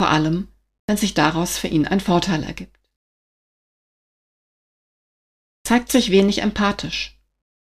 vor 0.00 0.08
allem 0.08 0.48
wenn 0.86 0.96
sich 0.96 1.14
daraus 1.14 1.58
für 1.58 1.68
ihn 1.68 1.86
ein 1.86 2.00
Vorteil 2.00 2.42
ergibt. 2.42 2.80
Zeigt 5.64 5.92
sich 5.92 6.10
wenig 6.10 6.42
empathisch. 6.42 7.16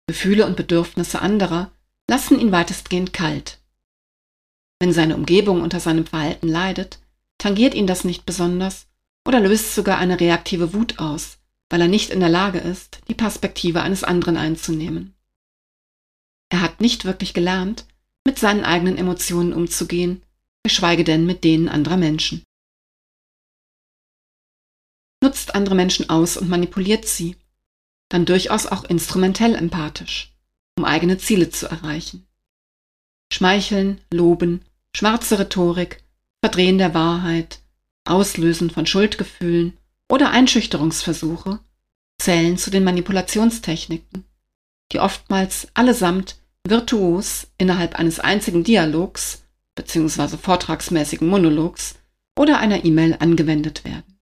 Gefühle 0.08 0.46
und 0.46 0.56
Bedürfnisse 0.56 1.22
anderer 1.22 1.72
lassen 2.10 2.39
ihn 2.39 2.51
weitestgehend 2.51 3.12
kalt. 3.12 3.60
Wenn 4.79 4.94
seine 4.94 5.15
Umgebung 5.15 5.62
unter 5.62 5.79
seinem 5.79 6.06
Verhalten 6.06 6.48
leidet, 6.48 7.00
tangiert 7.38 7.74
ihn 7.74 7.88
das 7.88 8.06
nicht 8.06 8.25
besonders 8.25 8.88
oder 9.27 9.41
löst 9.41 9.75
sogar 9.75 9.98
eine 9.98 10.20
reaktive 10.20 10.74
Wut 10.74 11.00
aus, 11.00 11.39
weil 11.70 11.82
er 11.82 11.88
nicht 11.88 12.10
in 12.10 12.20
der 12.20 12.29
Lage 12.29 12.60
ist, 12.60 13.01
die 13.10 13.13
Perspektive 13.15 13.82
eines 13.82 14.03
anderen 14.03 14.38
einzunehmen. 14.38 15.13
Er 16.50 16.62
hat 16.62 16.82
nicht 16.82 17.06
wirklich 17.06 17.34
gelernt, 17.34 17.86
mit 18.30 18.38
seinen 18.38 18.64
eigenen 18.64 18.96
Emotionen 18.96 19.54
umzugehen, 19.54 20.22
geschweige 20.62 21.04
denn 21.04 21.26
mit 21.26 21.44
denen 21.44 21.68
anderer 21.68 21.98
Menschen. 21.98 22.44
Nutzt 25.24 25.56
andere 25.56 25.74
Menschen 25.74 26.12
aus 26.12 26.38
und 26.38 26.48
manipuliert 26.48 27.08
sie, 27.08 27.38
dann 28.08 28.28
durchaus 28.28 28.68
auch 28.68 28.84
instrumentell 28.84 29.56
empathisch, 29.56 30.32
um 30.78 30.86
eigene 30.86 31.18
Ziele 31.18 31.50
zu 31.50 31.66
erreichen. 31.66 32.28
Schmeicheln, 33.34 34.00
loben, 34.14 34.64
schwarze 34.96 35.40
Rhetorik, 35.40 36.04
Verdrehen 36.46 36.78
der 36.78 36.94
Wahrheit, 36.94 37.62
Auslösen 38.06 38.70
von 38.70 38.86
Schuldgefühlen 38.86 39.76
oder 40.08 40.30
Einschüchterungsversuche 40.30 41.60
zählen 42.22 42.60
zu 42.60 42.70
den 42.70 42.84
Manipulationstechniken, 42.84 44.24
die 44.92 45.00
oftmals 45.00 45.68
allesamt 45.74 46.38
virtuos 46.68 47.48
innerhalb 47.58 47.96
eines 47.96 48.20
einzigen 48.20 48.63
Dialogs 48.63 49.44
bzw. 49.75 50.38
vortragsmäßigen 50.38 51.28
Monologs 51.28 51.96
oder 52.38 52.60
einer 52.60 52.86
E-Mail 52.86 53.18
angewendet 53.20 53.86
werden. 53.86 54.20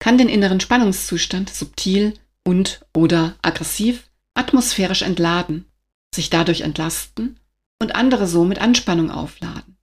Kann 0.00 0.18
den 0.18 0.28
inneren 0.28 0.60
Spannungszustand 0.60 1.50
subtil 1.50 2.14
und 2.44 2.86
oder 2.94 3.36
aggressiv 3.42 4.08
atmosphärisch 4.34 5.02
entladen, 5.02 5.66
sich 6.14 6.30
dadurch 6.30 6.60
entlasten 6.60 7.40
und 7.80 7.94
andere 7.94 8.26
so 8.26 8.44
mit 8.44 8.60
Anspannung 8.60 9.10
aufladen. 9.10 9.76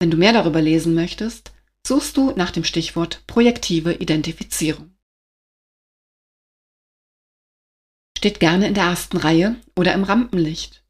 Wenn 0.00 0.10
du 0.10 0.16
mehr 0.16 0.32
darüber 0.32 0.60
lesen 0.60 0.94
möchtest, 0.94 1.52
suchst 1.86 2.16
du 2.16 2.32
nach 2.32 2.50
dem 2.50 2.64
Stichwort 2.64 3.22
projektive 3.26 3.94
Identifizierung. 3.94 4.91
Steht 8.22 8.38
gerne 8.38 8.68
in 8.68 8.74
der 8.74 8.84
ersten 8.84 9.16
Reihe 9.16 9.56
oder 9.74 9.94
im 9.94 10.04
Rampenlicht. 10.04 10.84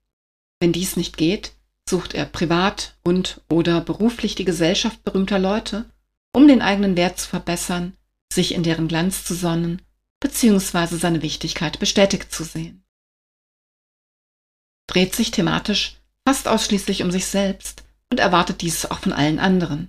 Wenn 0.60 0.74
dies 0.74 0.96
nicht 0.96 1.16
geht, 1.16 1.52
sucht 1.88 2.12
er 2.12 2.26
privat 2.26 2.98
und 3.04 3.40
oder 3.48 3.80
beruflich 3.80 4.34
die 4.34 4.44
Gesellschaft 4.44 5.02
berühmter 5.02 5.38
Leute, 5.38 5.90
um 6.34 6.46
den 6.46 6.60
eigenen 6.60 6.94
Wert 6.94 7.18
zu 7.18 7.26
verbessern, 7.26 7.96
sich 8.30 8.52
in 8.52 8.62
deren 8.62 8.86
Glanz 8.86 9.24
zu 9.24 9.32
sonnen 9.34 9.80
bzw. 10.20 10.98
seine 10.98 11.22
Wichtigkeit 11.22 11.78
bestätigt 11.78 12.34
zu 12.34 12.44
sehen. 12.44 12.84
Dreht 14.86 15.14
sich 15.14 15.30
thematisch 15.30 16.02
fast 16.28 16.46
ausschließlich 16.46 17.02
um 17.02 17.10
sich 17.10 17.24
selbst 17.24 17.82
und 18.10 18.20
erwartet 18.20 18.60
dies 18.60 18.84
auch 18.84 18.98
von 18.98 19.14
allen 19.14 19.38
anderen. 19.38 19.88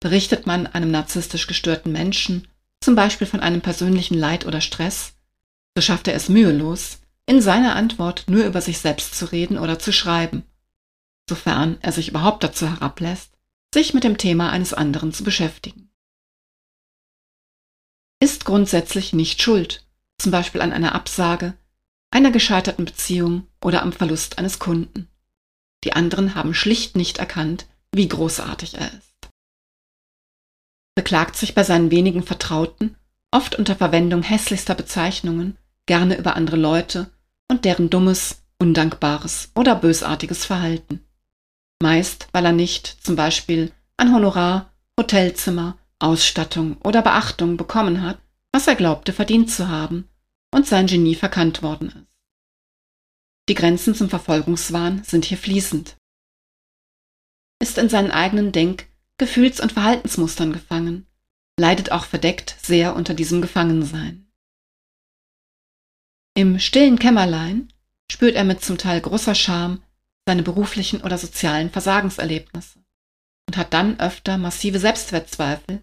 Berichtet 0.00 0.48
man 0.48 0.66
einem 0.66 0.90
narzisstisch 0.90 1.46
gestörten 1.46 1.92
Menschen 1.92 2.48
zum 2.80 2.96
Beispiel 2.96 3.28
von 3.28 3.38
einem 3.38 3.60
persönlichen 3.60 4.18
Leid 4.18 4.46
oder 4.46 4.60
Stress, 4.60 5.13
so 5.76 5.82
schafft 5.82 6.08
er 6.08 6.14
es 6.14 6.28
mühelos, 6.28 6.98
in 7.26 7.40
seiner 7.40 7.74
Antwort 7.74 8.24
nur 8.28 8.44
über 8.44 8.60
sich 8.60 8.78
selbst 8.78 9.14
zu 9.14 9.26
reden 9.32 9.58
oder 9.58 9.78
zu 9.78 9.92
schreiben, 9.92 10.44
sofern 11.28 11.78
er 11.80 11.92
sich 11.92 12.08
überhaupt 12.08 12.44
dazu 12.44 12.68
herablässt, 12.68 13.32
sich 13.72 13.94
mit 13.94 14.04
dem 14.04 14.18
Thema 14.18 14.50
eines 14.50 14.74
anderen 14.74 15.12
zu 15.12 15.24
beschäftigen. 15.24 15.90
Ist 18.20 18.44
grundsätzlich 18.44 19.12
nicht 19.12 19.42
schuld, 19.42 19.86
zum 20.18 20.30
Beispiel 20.30 20.60
an 20.60 20.72
einer 20.72 20.94
Absage, 20.94 21.56
einer 22.10 22.30
gescheiterten 22.30 22.84
Beziehung 22.84 23.48
oder 23.60 23.82
am 23.82 23.92
Verlust 23.92 24.38
eines 24.38 24.58
Kunden. 24.58 25.08
Die 25.82 25.92
anderen 25.92 26.34
haben 26.34 26.54
schlicht 26.54 26.96
nicht 26.96 27.18
erkannt, 27.18 27.66
wie 27.92 28.08
großartig 28.08 28.74
er 28.74 28.92
ist. 28.92 29.28
Beklagt 30.94 31.36
sich 31.36 31.54
bei 31.54 31.64
seinen 31.64 31.90
wenigen 31.90 32.22
Vertrauten, 32.22 32.96
oft 33.32 33.56
unter 33.56 33.74
Verwendung 33.74 34.22
hässlichster 34.22 34.76
Bezeichnungen, 34.76 35.58
gerne 35.86 36.18
über 36.18 36.36
andere 36.36 36.56
Leute 36.56 37.10
und 37.50 37.64
deren 37.64 37.90
dummes, 37.90 38.42
undankbares 38.58 39.50
oder 39.54 39.74
bösartiges 39.74 40.44
Verhalten. 40.44 41.04
Meist, 41.82 42.28
weil 42.32 42.46
er 42.46 42.52
nicht 42.52 42.86
zum 42.86 43.16
Beispiel 43.16 43.72
an 43.96 44.14
Honorar, 44.14 44.72
Hotelzimmer, 44.98 45.78
Ausstattung 45.98 46.78
oder 46.82 47.02
Beachtung 47.02 47.56
bekommen 47.56 48.02
hat, 48.02 48.18
was 48.52 48.66
er 48.66 48.76
glaubte 48.76 49.12
verdient 49.12 49.50
zu 49.50 49.68
haben 49.68 50.08
und 50.52 50.66
sein 50.66 50.86
Genie 50.86 51.14
verkannt 51.14 51.62
worden 51.62 51.88
ist. 51.88 52.06
Die 53.48 53.54
Grenzen 53.54 53.94
zum 53.94 54.08
Verfolgungswahn 54.08 55.02
sind 55.04 55.26
hier 55.26 55.36
fließend. 55.36 55.96
Ist 57.60 57.76
in 57.76 57.88
seinen 57.88 58.10
eigenen 58.10 58.52
Denk-, 58.52 58.88
Gefühls- 59.18 59.60
und 59.60 59.72
Verhaltensmustern 59.72 60.52
gefangen, 60.52 61.06
leidet 61.58 61.92
auch 61.92 62.04
verdeckt 62.04 62.56
sehr 62.62 62.96
unter 62.96 63.14
diesem 63.14 63.42
Gefangensein. 63.42 64.23
Im 66.36 66.58
stillen 66.58 66.98
Kämmerlein 66.98 67.72
spürt 68.10 68.34
er 68.34 68.44
mit 68.44 68.64
zum 68.64 68.76
Teil 68.76 69.00
großer 69.00 69.36
Scham 69.36 69.82
seine 70.26 70.42
beruflichen 70.42 71.00
oder 71.02 71.16
sozialen 71.16 71.70
Versagenserlebnisse 71.70 72.80
und 73.46 73.56
hat 73.56 73.72
dann 73.72 74.00
öfter 74.00 74.36
massive 74.36 74.80
Selbstwertzweifel, 74.80 75.82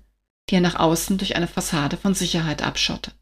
die 0.49 0.55
er 0.55 0.61
nach 0.61 0.75
außen 0.75 1.17
durch 1.17 1.37
eine 1.37 1.47
Fassade 1.47 1.95
von 1.95 2.13
Sicherheit 2.13 2.63
abschottet. 2.63 3.15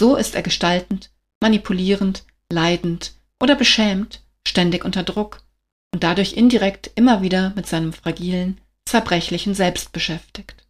So 0.00 0.14
ist 0.14 0.36
er 0.36 0.42
gestaltend, 0.42 1.10
manipulierend, 1.40 2.24
leidend 2.52 3.14
oder 3.40 3.56
beschämt, 3.56 4.22
ständig 4.46 4.84
unter 4.84 5.02
Druck 5.02 5.42
und 5.92 6.04
dadurch 6.04 6.34
indirekt 6.34 6.90
immer 6.94 7.20
wieder 7.22 7.52
mit 7.56 7.66
seinem 7.66 7.92
fragilen, 7.92 8.60
zerbrechlichen 8.84 9.54
Selbst 9.54 9.90
beschäftigt. 9.90 10.68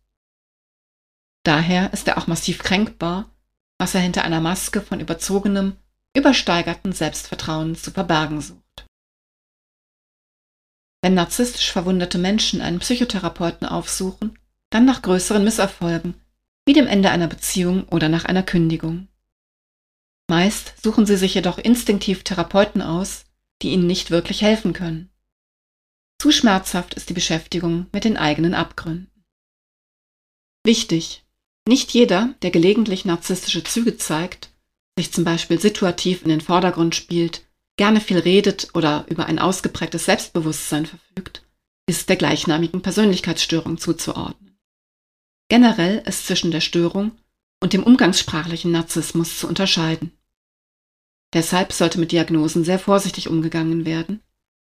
Daher 1.44 1.92
ist 1.92 2.08
er 2.08 2.16
auch 2.16 2.26
massiv 2.26 2.62
kränkbar, 2.62 3.30
was 3.78 3.94
er 3.94 4.00
hinter 4.00 4.24
einer 4.24 4.40
Maske 4.40 4.80
von 4.80 5.00
überzogenem, 5.00 5.76
übersteigerten 6.16 6.92
Selbstvertrauen 6.92 7.76
zu 7.76 7.90
verbergen 7.90 8.40
sucht. 8.40 8.86
Wenn 11.02 11.14
narzisstisch 11.14 11.70
verwundete 11.70 12.18
Menschen 12.18 12.60
einen 12.60 12.80
Psychotherapeuten 12.80 13.68
aufsuchen, 13.68 14.36
dann 14.70 14.84
nach 14.84 15.02
größeren 15.02 15.44
Misserfolgen, 15.44 16.14
wie 16.66 16.72
dem 16.72 16.86
Ende 16.86 17.10
einer 17.10 17.28
Beziehung 17.28 17.88
oder 17.88 18.08
nach 18.08 18.24
einer 18.24 18.42
Kündigung. 18.42 19.08
Meist 20.28 20.74
suchen 20.82 21.06
sie 21.06 21.16
sich 21.16 21.34
jedoch 21.34 21.58
instinktiv 21.58 22.24
Therapeuten 22.24 22.82
aus, 22.82 23.24
die 23.62 23.70
ihnen 23.70 23.86
nicht 23.86 24.10
wirklich 24.10 24.42
helfen 24.42 24.72
können. 24.72 25.10
Zu 26.20 26.32
schmerzhaft 26.32 26.94
ist 26.94 27.08
die 27.08 27.14
Beschäftigung 27.14 27.86
mit 27.92 28.04
den 28.04 28.16
eigenen 28.16 28.54
Abgründen. 28.54 29.24
Wichtig, 30.64 31.24
nicht 31.68 31.92
jeder, 31.92 32.34
der 32.42 32.50
gelegentlich 32.50 33.04
narzisstische 33.04 33.62
Züge 33.62 33.96
zeigt, 33.98 34.50
sich 34.98 35.12
zum 35.12 35.24
Beispiel 35.24 35.60
situativ 35.60 36.22
in 36.22 36.30
den 36.30 36.40
Vordergrund 36.40 36.94
spielt, 36.94 37.44
gerne 37.76 38.00
viel 38.00 38.18
redet 38.18 38.70
oder 38.74 39.04
über 39.08 39.26
ein 39.26 39.38
ausgeprägtes 39.38 40.06
Selbstbewusstsein 40.06 40.86
verfügt, 40.86 41.44
ist 41.86 42.08
der 42.08 42.16
gleichnamigen 42.16 42.82
Persönlichkeitsstörung 42.82 43.78
zuzuordnen. 43.78 44.58
Generell 45.48 46.02
ist 46.06 46.26
zwischen 46.26 46.50
der 46.50 46.60
Störung 46.60 47.12
und 47.60 47.74
dem 47.74 47.82
umgangssprachlichen 47.82 48.72
Narzissmus 48.72 49.38
zu 49.38 49.46
unterscheiden. 49.46 50.12
Deshalb 51.34 51.72
sollte 51.72 52.00
mit 52.00 52.12
Diagnosen 52.12 52.64
sehr 52.64 52.78
vorsichtig 52.78 53.28
umgegangen 53.28 53.84
werden, 53.84 54.20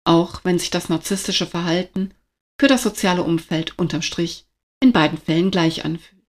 auch 0.05 0.45
wenn 0.45 0.59
sich 0.59 0.71
das 0.71 0.91
narzisstische 0.91 1.47
Verhalten 1.47 2.13
für 2.59 2.69
das 2.69 2.83
soziale 2.83 3.23
Umfeld 3.23 3.79
unterm 3.79 4.03
Strich 4.03 4.47
in 4.81 4.93
beiden 4.93 5.19
Fällen 5.19 5.51
gleich 5.51 5.85
anfühlt. 5.85 6.20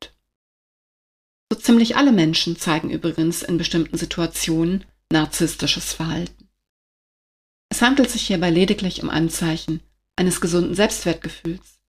So 1.52 1.58
ziemlich 1.58 1.98
alle 1.98 2.14
Menschen 2.14 2.56
zeigen 2.56 2.90
übrigens 2.90 3.44
in 3.44 3.58
bestimmten 3.58 3.98
Situationen 3.98 4.86
narzisstisches 5.12 5.92
Verhalten. 5.92 6.48
Es 7.68 7.82
handelt 7.82 8.10
sich 8.10 8.22
hierbei 8.22 8.50
lediglich 8.50 9.04
um 9.04 9.10
Anzeichen 9.10 9.82
eines 10.16 10.40
gesunden 10.40 10.76
Selbstwertgefühls, 10.76 11.82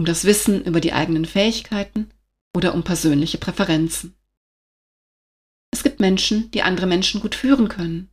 um 0.00 0.04
das 0.04 0.24
Wissen 0.24 0.64
über 0.64 0.80
die 0.80 0.94
eigenen 0.94 1.26
Fähigkeiten 1.26 2.10
oder 2.56 2.74
um 2.74 2.82
persönliche 2.82 3.38
Präferenzen. 3.38 4.16
Es 5.70 5.84
gibt 5.84 6.00
Menschen, 6.00 6.50
die 6.50 6.62
andere 6.62 6.88
Menschen 6.88 7.20
gut 7.20 7.36
führen 7.36 7.68
können, 7.68 8.10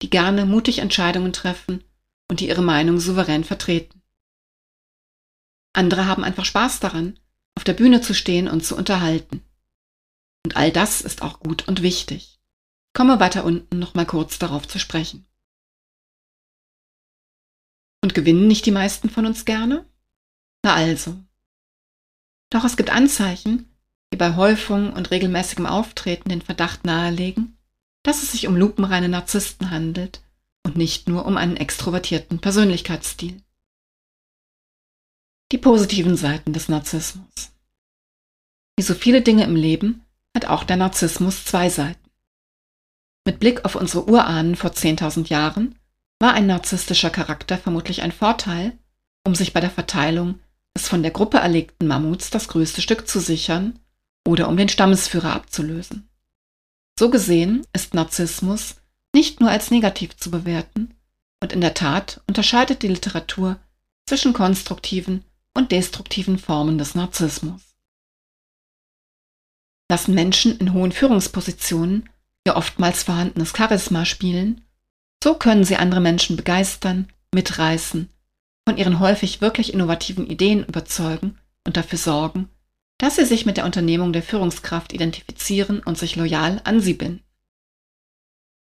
die 0.00 0.10
gerne 0.10 0.46
mutig 0.46 0.78
Entscheidungen 0.78 1.32
treffen 1.32 1.82
und 2.30 2.38
die 2.38 2.46
ihre 2.46 2.62
Meinung 2.62 3.00
souverän 3.00 3.42
vertreten. 3.42 4.00
Andere 5.72 6.06
haben 6.06 6.22
einfach 6.22 6.44
Spaß 6.44 6.78
daran, 6.78 7.18
auf 7.56 7.64
der 7.64 7.74
Bühne 7.74 8.00
zu 8.00 8.14
stehen 8.14 8.46
und 8.46 8.64
zu 8.64 8.76
unterhalten. 8.76 9.42
Und 10.44 10.56
all 10.56 10.70
das 10.70 11.00
ist 11.00 11.22
auch 11.22 11.40
gut 11.40 11.66
und 11.68 11.82
wichtig. 11.82 12.38
Ich 12.88 12.94
komme 12.94 13.18
weiter 13.18 13.44
unten 13.44 13.78
nochmal 13.78 14.06
kurz 14.06 14.38
darauf 14.38 14.68
zu 14.68 14.78
sprechen. 14.78 15.26
Und 18.02 18.14
gewinnen 18.14 18.46
nicht 18.46 18.66
die 18.66 18.70
meisten 18.70 19.08
von 19.08 19.24
uns 19.24 19.46
gerne? 19.46 19.88
Na 20.62 20.74
also. 20.74 21.18
Doch 22.50 22.64
es 22.64 22.76
gibt 22.76 22.90
Anzeichen, 22.90 23.68
die 24.12 24.18
bei 24.18 24.36
Häufung 24.36 24.92
und 24.92 25.10
regelmäßigem 25.10 25.66
Auftreten 25.66 26.28
den 26.28 26.42
Verdacht 26.42 26.84
nahelegen, 26.84 27.56
dass 28.04 28.22
es 28.22 28.32
sich 28.32 28.46
um 28.46 28.56
lupenreine 28.56 29.08
Narzissten 29.08 29.70
handelt 29.70 30.22
und 30.62 30.76
nicht 30.76 31.08
nur 31.08 31.24
um 31.24 31.36
einen 31.36 31.56
extrovertierten 31.56 32.40
Persönlichkeitsstil. 32.40 33.42
Die 35.52 35.58
positiven 35.58 36.16
Seiten 36.16 36.52
des 36.52 36.68
Narzissmus. 36.68 37.52
Wie 38.76 38.82
so 38.82 38.94
viele 38.94 39.22
Dinge 39.22 39.44
im 39.44 39.56
Leben 39.56 40.03
hat 40.34 40.46
auch 40.46 40.64
der 40.64 40.76
Narzissmus 40.76 41.44
zwei 41.44 41.68
Seiten. 41.68 42.10
Mit 43.26 43.40
Blick 43.40 43.64
auf 43.64 43.74
unsere 43.74 44.08
Urahnen 44.08 44.56
vor 44.56 44.70
10.000 44.70 45.28
Jahren 45.28 45.78
war 46.20 46.34
ein 46.34 46.46
narzisstischer 46.46 47.10
Charakter 47.10 47.58
vermutlich 47.58 48.02
ein 48.02 48.12
Vorteil, 48.12 48.78
um 49.26 49.34
sich 49.34 49.52
bei 49.52 49.60
der 49.60 49.70
Verteilung 49.70 50.40
des 50.76 50.88
von 50.88 51.02
der 51.02 51.12
Gruppe 51.12 51.38
erlegten 51.38 51.86
Mammuts 51.86 52.30
das 52.30 52.48
größte 52.48 52.82
Stück 52.82 53.08
zu 53.08 53.20
sichern 53.20 53.78
oder 54.26 54.48
um 54.48 54.56
den 54.56 54.68
Stammesführer 54.68 55.32
abzulösen. 55.32 56.08
So 56.98 57.10
gesehen 57.10 57.66
ist 57.72 57.94
Narzissmus 57.94 58.76
nicht 59.14 59.40
nur 59.40 59.50
als 59.50 59.70
negativ 59.70 60.16
zu 60.16 60.30
bewerten, 60.30 60.94
und 61.42 61.52
in 61.52 61.60
der 61.60 61.74
Tat 61.74 62.22
unterscheidet 62.26 62.82
die 62.82 62.88
Literatur 62.88 63.60
zwischen 64.06 64.32
konstruktiven 64.32 65.24
und 65.54 65.72
destruktiven 65.72 66.38
Formen 66.38 66.78
des 66.78 66.94
Narzissmus. 66.94 67.73
Lassen 69.90 70.14
Menschen 70.14 70.58
in 70.58 70.72
hohen 70.72 70.92
Führungspositionen 70.92 72.08
ihr 72.46 72.56
oftmals 72.56 73.02
vorhandenes 73.04 73.52
Charisma 73.56 74.04
spielen, 74.04 74.64
so 75.22 75.34
können 75.34 75.64
sie 75.64 75.76
andere 75.76 76.00
Menschen 76.00 76.36
begeistern, 76.36 77.08
mitreißen, 77.34 78.10
von 78.68 78.76
ihren 78.76 79.00
häufig 79.00 79.40
wirklich 79.40 79.72
innovativen 79.72 80.26
Ideen 80.26 80.64
überzeugen 80.64 81.38
und 81.66 81.76
dafür 81.76 81.98
sorgen, 81.98 82.50
dass 82.98 83.16
sie 83.16 83.24
sich 83.24 83.46
mit 83.46 83.56
der 83.56 83.64
Unternehmung 83.64 84.12
der 84.12 84.22
Führungskraft 84.22 84.92
identifizieren 84.92 85.80
und 85.80 85.98
sich 85.98 86.16
loyal 86.16 86.60
an 86.64 86.80
sie 86.80 86.94
binden. 86.94 87.22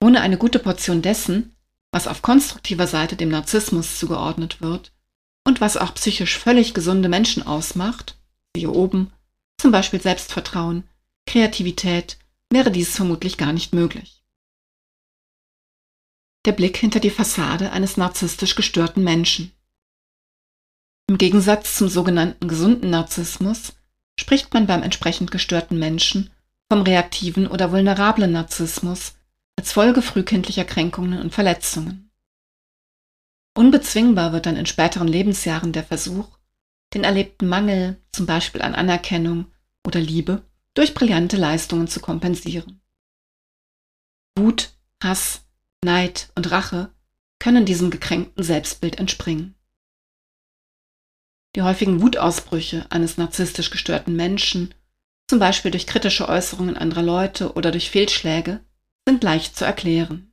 Ohne 0.03 0.21
eine 0.21 0.37
gute 0.37 0.59
Portion 0.59 1.01
dessen, 1.01 1.55
was 1.91 2.07
auf 2.07 2.21
konstruktiver 2.21 2.87
Seite 2.87 3.15
dem 3.15 3.29
Narzissmus 3.29 3.99
zugeordnet 3.99 4.61
wird 4.61 4.93
und 5.45 5.61
was 5.61 5.77
auch 5.77 5.93
psychisch 5.93 6.37
völlig 6.37 6.73
gesunde 6.73 7.09
Menschen 7.09 7.45
ausmacht, 7.45 8.17
siehe 8.55 8.71
oben, 8.71 9.11
zum 9.59 9.71
Beispiel 9.71 10.01
Selbstvertrauen, 10.01 10.83
Kreativität, 11.31 12.17
wäre 12.49 12.71
dies 12.71 12.93
vermutlich 12.93 13.37
gar 13.37 13.53
nicht 13.53 13.73
möglich. 13.73 14.21
Der 16.45 16.51
Blick 16.51 16.75
hinter 16.75 16.99
die 16.99 17.09
Fassade 17.09 17.71
eines 17.71 17.95
narzisstisch 17.95 18.55
gestörten 18.55 19.01
Menschen. 19.01 19.53
Im 21.07 21.17
Gegensatz 21.17 21.77
zum 21.77 21.87
sogenannten 21.87 22.49
gesunden 22.49 22.89
Narzissmus 22.89 23.71
spricht 24.19 24.53
man 24.53 24.67
beim 24.67 24.83
entsprechend 24.83 25.31
gestörten 25.31 25.79
Menschen 25.79 26.31
vom 26.69 26.81
reaktiven 26.81 27.47
oder 27.47 27.71
vulnerablen 27.71 28.33
Narzissmus 28.33 29.13
als 29.57 29.71
Folge 29.71 30.01
frühkindlicher 30.01 30.65
Kränkungen 30.65 31.21
und 31.21 31.33
Verletzungen. 31.33 32.11
Unbezwingbar 33.57 34.33
wird 34.33 34.47
dann 34.47 34.57
in 34.57 34.65
späteren 34.65 35.07
Lebensjahren 35.07 35.71
der 35.71 35.85
Versuch, 35.85 36.27
den 36.93 37.05
erlebten 37.05 37.47
Mangel, 37.47 38.01
zum 38.11 38.25
Beispiel 38.25 38.61
an 38.61 38.75
Anerkennung 38.75 39.45
oder 39.87 40.01
Liebe, 40.01 40.43
durch 40.73 40.93
brillante 40.93 41.37
Leistungen 41.37 41.87
zu 41.87 41.99
kompensieren. 41.99 42.81
Wut, 44.37 44.73
Hass, 45.03 45.43
Neid 45.83 46.31
und 46.35 46.51
Rache 46.51 46.93
können 47.39 47.65
diesem 47.65 47.89
gekränkten 47.91 48.43
Selbstbild 48.43 48.97
entspringen. 48.97 49.55
Die 51.55 51.63
häufigen 51.63 52.01
Wutausbrüche 52.01 52.85
eines 52.89 53.17
narzisstisch 53.17 53.71
gestörten 53.71 54.15
Menschen, 54.15 54.73
zum 55.27 55.39
Beispiel 55.39 55.71
durch 55.71 55.87
kritische 55.87 56.29
Äußerungen 56.29 56.77
anderer 56.77 57.01
Leute 57.01 57.53
oder 57.53 57.71
durch 57.71 57.89
Fehlschläge, 57.89 58.63
sind 59.05 59.23
leicht 59.23 59.57
zu 59.57 59.65
erklären. 59.65 60.31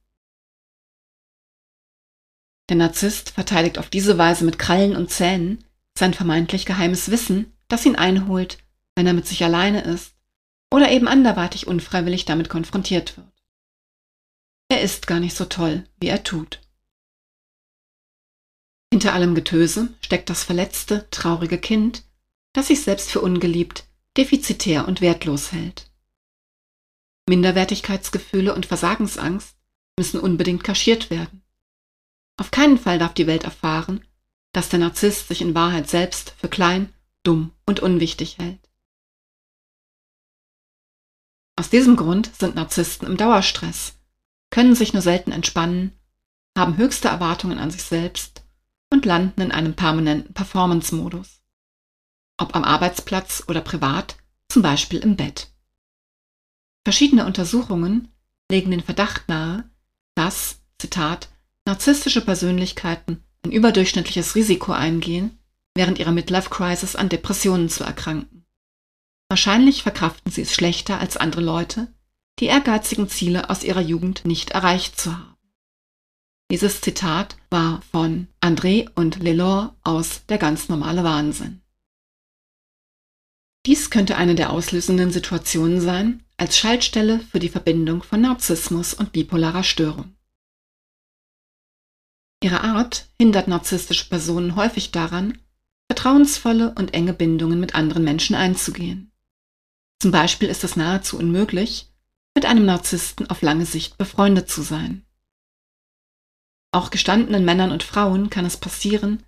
Der 2.69 2.77
Narzisst 2.77 3.31
verteidigt 3.31 3.79
auf 3.79 3.89
diese 3.89 4.19
Weise 4.19 4.45
mit 4.45 4.59
Krallen 4.59 4.95
und 4.95 5.11
Zähnen 5.11 5.65
sein 5.97 6.15
vermeintlich 6.15 6.67
geheimes 6.67 7.11
Wissen, 7.11 7.57
das 7.67 7.87
ihn 7.87 7.97
einholt, 7.97 8.59
wenn 8.95 9.07
er 9.07 9.15
mit 9.15 9.27
sich 9.27 9.43
alleine 9.43 9.81
ist 9.83 10.18
oder 10.73 10.91
eben 10.91 11.09
anderweitig 11.09 11.67
unfreiwillig 11.67 12.25
damit 12.25 12.49
konfrontiert 12.49 13.17
wird. 13.17 13.27
Er 14.71 14.83
ist 14.83 15.07
gar 15.07 15.21
nicht 15.21 15.37
so 15.37 15.47
toll, 15.47 15.85
wie 15.99 16.09
er 16.09 16.25
tut. 16.25 16.61
Hinter 18.93 19.13
allem 19.13 19.35
Getöse 19.35 19.95
steckt 20.01 20.31
das 20.31 20.45
verletzte, 20.45 21.09
traurige 21.11 21.59
Kind, 21.59 22.05
das 22.53 22.69
sich 22.69 22.83
selbst 22.83 23.11
für 23.11 23.21
ungeliebt, 23.21 23.87
defizitär 24.17 24.89
und 24.89 25.01
wertlos 25.01 25.53
hält. 25.53 25.91
Minderwertigkeitsgefühle 27.29 28.55
und 28.55 28.67
Versagensangst 28.67 29.57
müssen 29.99 30.21
unbedingt 30.21 30.65
kaschiert 30.65 31.11
werden. 31.11 31.43
Auf 32.39 32.51
keinen 32.51 32.79
Fall 32.79 32.99
darf 32.99 33.15
die 33.15 33.27
Welt 33.27 33.45
erfahren, 33.45 34.05
dass 34.53 34.69
der 34.69 34.79
Narzisst 34.79 35.29
sich 35.29 35.43
in 35.43 35.55
Wahrheit 35.55 35.89
selbst 35.89 36.35
für 36.39 36.49
klein, 36.49 36.93
dumm 37.23 37.53
und 37.67 37.81
unwichtig 37.81 38.39
hält. 38.39 38.68
Aus 41.59 41.71
diesem 41.71 41.97
Grund 41.97 42.31
sind 42.39 42.55
Narzissten 42.55 43.09
im 43.09 43.17
Dauerstress, 43.17 43.99
können 44.49 44.77
sich 44.77 44.93
nur 44.93 45.03
selten 45.03 45.33
entspannen, 45.33 45.91
haben 46.57 46.77
höchste 46.77 47.09
Erwartungen 47.09 47.59
an 47.59 47.73
sich 47.73 47.83
selbst 47.83 48.45
und 48.91 49.05
landen 49.05 49.41
in 49.41 49.51
einem 49.51 49.75
permanenten 49.75 50.35
Performance-Modus. 50.35 51.43
Ob 52.37 52.55
am 52.55 52.63
Arbeitsplatz 52.63 53.43
oder 53.49 53.61
privat, 53.61 54.19
zum 54.49 54.63
Beispiel 54.63 55.01
im 55.01 55.17
Bett. 55.17 55.49
Verschiedene 56.85 57.27
Untersuchungen 57.27 58.07
legen 58.49 58.71
den 58.71 58.85
Verdacht 58.85 59.29
nahe, 59.29 59.69
dass, 60.15 60.61
Zitat, 60.79 61.29
narzisstische 61.65 62.21
Persönlichkeiten 62.21 63.25
ein 63.45 63.51
überdurchschnittliches 63.51 64.37
Risiko 64.37 64.71
eingehen, 64.71 65.37
während 65.75 65.99
ihrer 65.99 66.13
Midlife 66.13 66.51
Crisis 66.51 66.95
an 66.95 67.09
Depressionen 67.09 67.69
zu 67.69 67.83
erkranken. 67.83 68.47
Wahrscheinlich 69.29 69.83
verkraften 69.83 70.33
sie 70.33 70.43
es 70.43 70.55
schlechter 70.55 70.99
als 70.99 71.17
andere 71.17 71.43
Leute, 71.43 71.93
die 72.39 72.47
ehrgeizigen 72.47 73.09
Ziele 73.09 73.51
aus 73.51 73.63
ihrer 73.63 73.81
Jugend 73.81 74.25
nicht 74.25 74.51
erreicht 74.51 74.99
zu 74.99 75.13
haben. 75.13 75.37
Dieses 76.51 76.81
Zitat 76.81 77.37
war 77.51 77.83
von 77.91 78.29
André 78.41 78.89
und 78.95 79.23
Lelore 79.23 79.75
aus 79.85 80.25
Der 80.27 80.39
ganz 80.39 80.71
normale 80.71 81.05
Wahnsinn. 81.05 81.61
Dies 83.67 83.91
könnte 83.91 84.17
eine 84.17 84.35
der 84.35 84.51
auslösenden 84.51 85.11
Situationen 85.11 85.83
sein, 85.83 86.25
als 86.39 86.57
Schaltstelle 86.57 87.21
für 87.21 87.39
die 87.39 87.51
Verbindung 87.51 88.03
von 88.03 88.23
Narzissmus 88.23 88.95
und 88.95 89.13
bipolarer 89.13 89.65
Störung. 89.65 90.17
Ihre 92.43 92.63
Art 92.63 93.09
hindert 93.21 93.49
narzisstische 93.49 94.09
Personen 94.09 94.57
häufig 94.57 94.91
daran, 94.91 95.37
vertrauensvolle 95.91 96.73
und 96.77 96.95
enge 96.95 97.13
Bindungen 97.13 97.61
mit 97.61 97.75
anderen 97.75 98.05
Menschen 98.05 98.37
einzugehen. 98.37 99.08
Zum 100.01 100.11
Beispiel 100.11 100.49
ist 100.49 100.65
es 100.65 100.77
nahezu 100.77 101.19
unmöglich, 101.19 101.89
mit 102.35 102.47
einem 102.47 102.65
Narzissten 102.65 103.29
auf 103.31 103.43
lange 103.43 103.67
Sicht 103.67 103.99
befreundet 103.99 104.49
zu 104.49 104.63
sein. 104.63 105.05
Auch 106.71 106.91
gestandenen 106.91 107.45
Männern 107.45 107.73
und 107.73 107.83
Frauen 107.83 108.31
kann 108.31 108.45
es 108.45 108.57
passieren, 108.57 109.25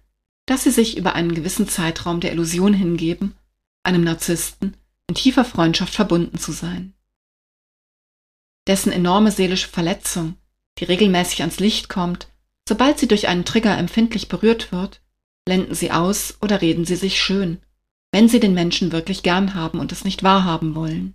dass 0.46 0.64
sie 0.64 0.70
sich 0.70 0.96
über 0.96 1.14
einen 1.14 1.35
gewissen 1.35 1.68
Zeitraum 1.68 2.20
der 2.20 2.33
Illusion 2.33 2.72
hingeben, 2.74 3.35
einem 3.83 4.04
Narzissten 4.04 4.76
in 5.09 5.14
tiefer 5.14 5.44
Freundschaft 5.44 5.94
verbunden 5.94 6.38
zu 6.38 6.52
sein. 6.52 6.94
Dessen 8.68 8.92
enorme 8.92 9.33
seelische 9.33 9.68
Verletzung, 9.68 10.37
die 10.78 10.85
regelmäßig 10.85 11.40
ans 11.40 11.59
Licht 11.59 11.88
kommt, 11.88 12.28
sobald 12.68 12.98
sie 12.98 13.09
durch 13.09 13.26
einen 13.26 13.44
Trigger 13.44 13.76
empfindlich 13.76 14.28
berührt 14.28 14.70
wird, 14.70 15.00
blenden 15.44 15.74
sie 15.74 15.90
aus 15.90 16.37
oder 16.40 16.61
reden 16.61 16.85
sie 16.85 16.96
sich 16.96 17.20
schön, 17.20 17.61
wenn 18.12 18.28
sie 18.28 18.40
den 18.40 18.54
Menschen 18.54 18.92
wirklich 18.92 19.22
gern 19.22 19.54
haben 19.54 19.78
und 19.78 19.92
es 19.92 20.04
nicht 20.04 20.22
wahrhaben 20.22 20.74
wollen. 20.74 21.14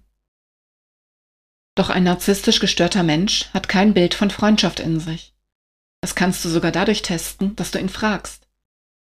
Doch 1.76 1.90
ein 1.90 2.04
narzisstisch 2.04 2.60
gestörter 2.60 3.04
Mensch 3.04 3.50
hat 3.54 3.68
kein 3.68 3.94
Bild 3.94 4.14
von 4.14 4.32
Freundschaft 4.32 4.80
in 4.80 5.00
sich. 5.00 5.36
Das 6.02 6.16
kannst 6.16 6.46
du 6.46 6.50
sogar 6.50 6.72
dadurch 6.72 7.02
testen, 7.02 7.56
dass 7.56 7.72
du 7.72 7.80
ihn 7.80 7.90
fragst. 7.90 8.48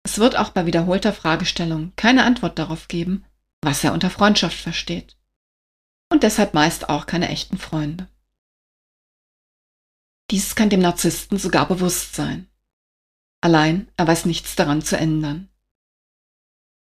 Es 0.04 0.18
wird 0.18 0.38
auch 0.38 0.50
bei 0.50 0.66
wiederholter 0.66 1.14
Fragestellung 1.14 1.92
keine 1.96 2.24
Antwort 2.24 2.58
darauf 2.58 2.88
geben, 2.88 3.26
was 3.62 3.84
er 3.84 3.94
unter 3.94 4.10
Freundschaft 4.10 4.58
versteht. 4.58 5.18
Und 6.10 6.24
deshalb 6.24 6.54
meist 6.54 6.90
auch 6.90 7.06
keine 7.06 7.30
echten 7.30 7.58
Freunde. 7.58 8.08
Dies 10.32 10.56
kann 10.56 10.70
dem 10.70 10.80
Narzissten 10.80 11.38
sogar 11.38 11.68
bewusst 11.68 12.16
sein. 12.16 12.50
Allein 13.42 13.92
er 13.98 14.08
weiß 14.08 14.26
nichts 14.26 14.56
daran 14.56 14.82
zu 14.82 14.98
ändern. 14.98 15.50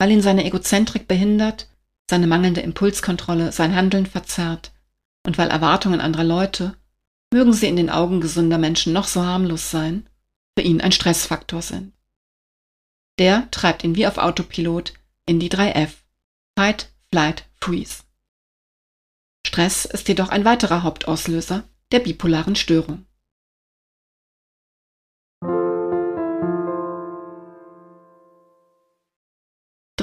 Weil 0.04 0.12
ihn 0.12 0.22
seine 0.22 0.44
Egozentrik 0.44 1.08
behindert, 1.08 1.70
seine 2.10 2.28
mangelnde 2.28 2.60
Impulskontrolle 2.60 3.54
sein 3.54 3.74
Handeln 3.74 4.06
verzerrt 4.06 4.74
und 5.26 5.38
weil 5.38 5.50
Erwartungen 5.50 6.02
anderer 6.02 6.26
Leute, 6.26 6.76
mögen 7.34 7.54
sie 7.54 7.70
in 7.70 7.78
den 7.78 7.90
Augen 7.90 8.20
gesunder 8.20 8.58
Menschen 8.58 8.92
noch 8.92 9.08
so 9.08 9.24
harmlos 9.24 9.72
sein, 9.72 10.06
für 10.58 10.66
ihn 10.66 10.82
ein 10.82 10.92
Stressfaktor 10.92 11.62
sind. 11.62 11.94
Der 13.18 13.50
treibt 13.52 13.86
ihn 13.86 13.96
wie 13.96 14.06
auf 14.06 14.18
Autopilot 14.18 14.92
in 15.26 15.40
die 15.40 15.50
3F. 15.50 15.92
Fight, 16.60 16.92
Flight, 17.10 17.46
Freeze. 17.62 18.04
Stress 19.48 19.86
ist 19.86 20.10
jedoch 20.10 20.28
ein 20.28 20.44
weiterer 20.44 20.84
Hauptauslöser 20.84 21.64
der 21.94 22.00
bipolaren 22.00 22.58
Störung. 22.58 23.06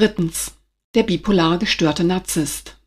Drittens. 0.01 0.53
Der 0.95 1.03
bipolar 1.03 1.59
gestörte 1.59 2.05
Narzisst. 2.05 2.81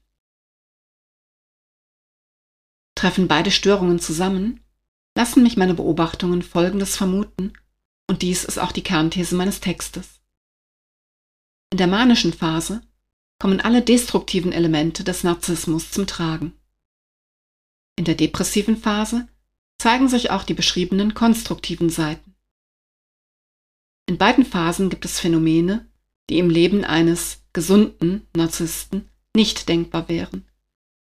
Treffen 2.95 3.27
beide 3.27 3.51
Störungen 3.51 3.99
zusammen, 3.99 4.61
lassen 5.15 5.43
mich 5.43 5.55
meine 5.55 5.75
Beobachtungen 5.75 6.41
Folgendes 6.41 6.97
vermuten, 6.97 7.53
und 8.09 8.23
dies 8.23 8.43
ist 8.43 8.57
auch 8.57 8.71
die 8.71 8.81
Kernthese 8.81 9.35
meines 9.35 9.59
Textes. 9.59 10.21
In 11.71 11.77
der 11.77 11.85
manischen 11.85 12.33
Phase 12.33 12.81
kommen 13.37 13.61
alle 13.61 13.83
destruktiven 13.83 14.51
Elemente 14.51 15.03
des 15.03 15.23
Narzissmus 15.23 15.91
zum 15.91 16.07
Tragen. 16.07 16.53
In 17.95 18.05
der 18.05 18.15
depressiven 18.15 18.75
Phase 18.75 19.27
zeigen 19.77 20.09
sich 20.09 20.31
auch 20.31 20.41
die 20.41 20.55
beschriebenen 20.55 21.13
konstruktiven 21.13 21.91
Seiten. 21.91 22.33
In 24.07 24.17
beiden 24.17 24.47
Phasen 24.47 24.89
gibt 24.89 25.05
es 25.05 25.19
Phänomene, 25.19 25.92
die 26.29 26.39
im 26.39 26.49
Leben 26.49 26.83
eines 26.83 27.43
gesunden 27.53 28.27
Narzissten 28.35 29.09
nicht 29.35 29.69
denkbar 29.69 30.09
wären, 30.09 30.47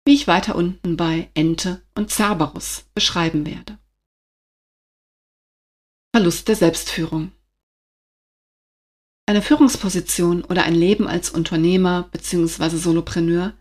wie 0.06 0.14
ich 0.14 0.28
weiter 0.28 0.56
unten 0.56 0.98
bei 0.98 1.30
Ente 1.34 1.82
und 1.96 2.10
Cerberus 2.12 2.86
beschreiben 2.94 3.46
werde. 3.46 3.78
Verlust 6.16 6.48
der 6.48 6.56
Selbstführung. 6.56 7.32
Eine 9.28 9.42
Führungsposition 9.42 10.44
oder 10.44 10.64
ein 10.64 10.76
Leben 10.76 11.08
als 11.08 11.30
Unternehmer 11.30 12.10
bzw. 12.12 12.76
Solopreneur 12.76 13.54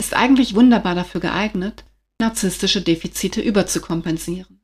ist 0.00 0.14
eigentlich 0.14 0.54
wunderbar 0.54 0.96
dafür 0.96 1.20
geeignet, 1.20 1.84
narzisstische 2.20 2.82
Defizite 2.82 3.40
überzukompensieren. 3.40 4.60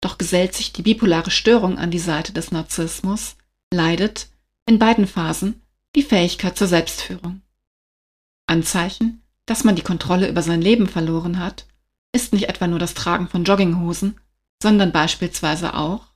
doch 0.00 0.18
gesellt 0.18 0.54
sich 0.54 0.72
die 0.72 0.82
bipolare 0.82 1.30
Störung 1.30 1.78
an 1.78 1.90
die 1.90 1.98
Seite 1.98 2.32
des 2.32 2.50
Narzissmus, 2.50 3.36
leidet 3.72 4.31
in 4.66 4.78
beiden 4.78 5.06
Phasen 5.06 5.62
die 5.94 6.02
Fähigkeit 6.02 6.56
zur 6.56 6.66
Selbstführung. 6.66 7.42
Anzeichen, 8.46 9.22
dass 9.46 9.64
man 9.64 9.76
die 9.76 9.82
Kontrolle 9.82 10.28
über 10.28 10.42
sein 10.42 10.62
Leben 10.62 10.86
verloren 10.86 11.38
hat, 11.38 11.66
ist 12.12 12.32
nicht 12.32 12.48
etwa 12.48 12.66
nur 12.66 12.78
das 12.78 12.94
Tragen 12.94 13.28
von 13.28 13.44
Jogginghosen, 13.44 14.20
sondern 14.62 14.92
beispielsweise 14.92 15.74
auch 15.74 16.12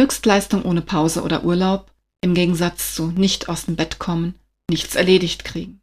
Höchstleistung 0.00 0.64
ohne 0.64 0.82
Pause 0.82 1.22
oder 1.22 1.44
Urlaub, 1.44 1.92
im 2.20 2.34
Gegensatz 2.34 2.94
zu 2.94 3.08
nicht 3.08 3.48
aus 3.48 3.66
dem 3.66 3.76
Bett 3.76 3.98
kommen, 3.98 4.38
nichts 4.68 4.94
erledigt 4.94 5.44
kriegen. 5.44 5.82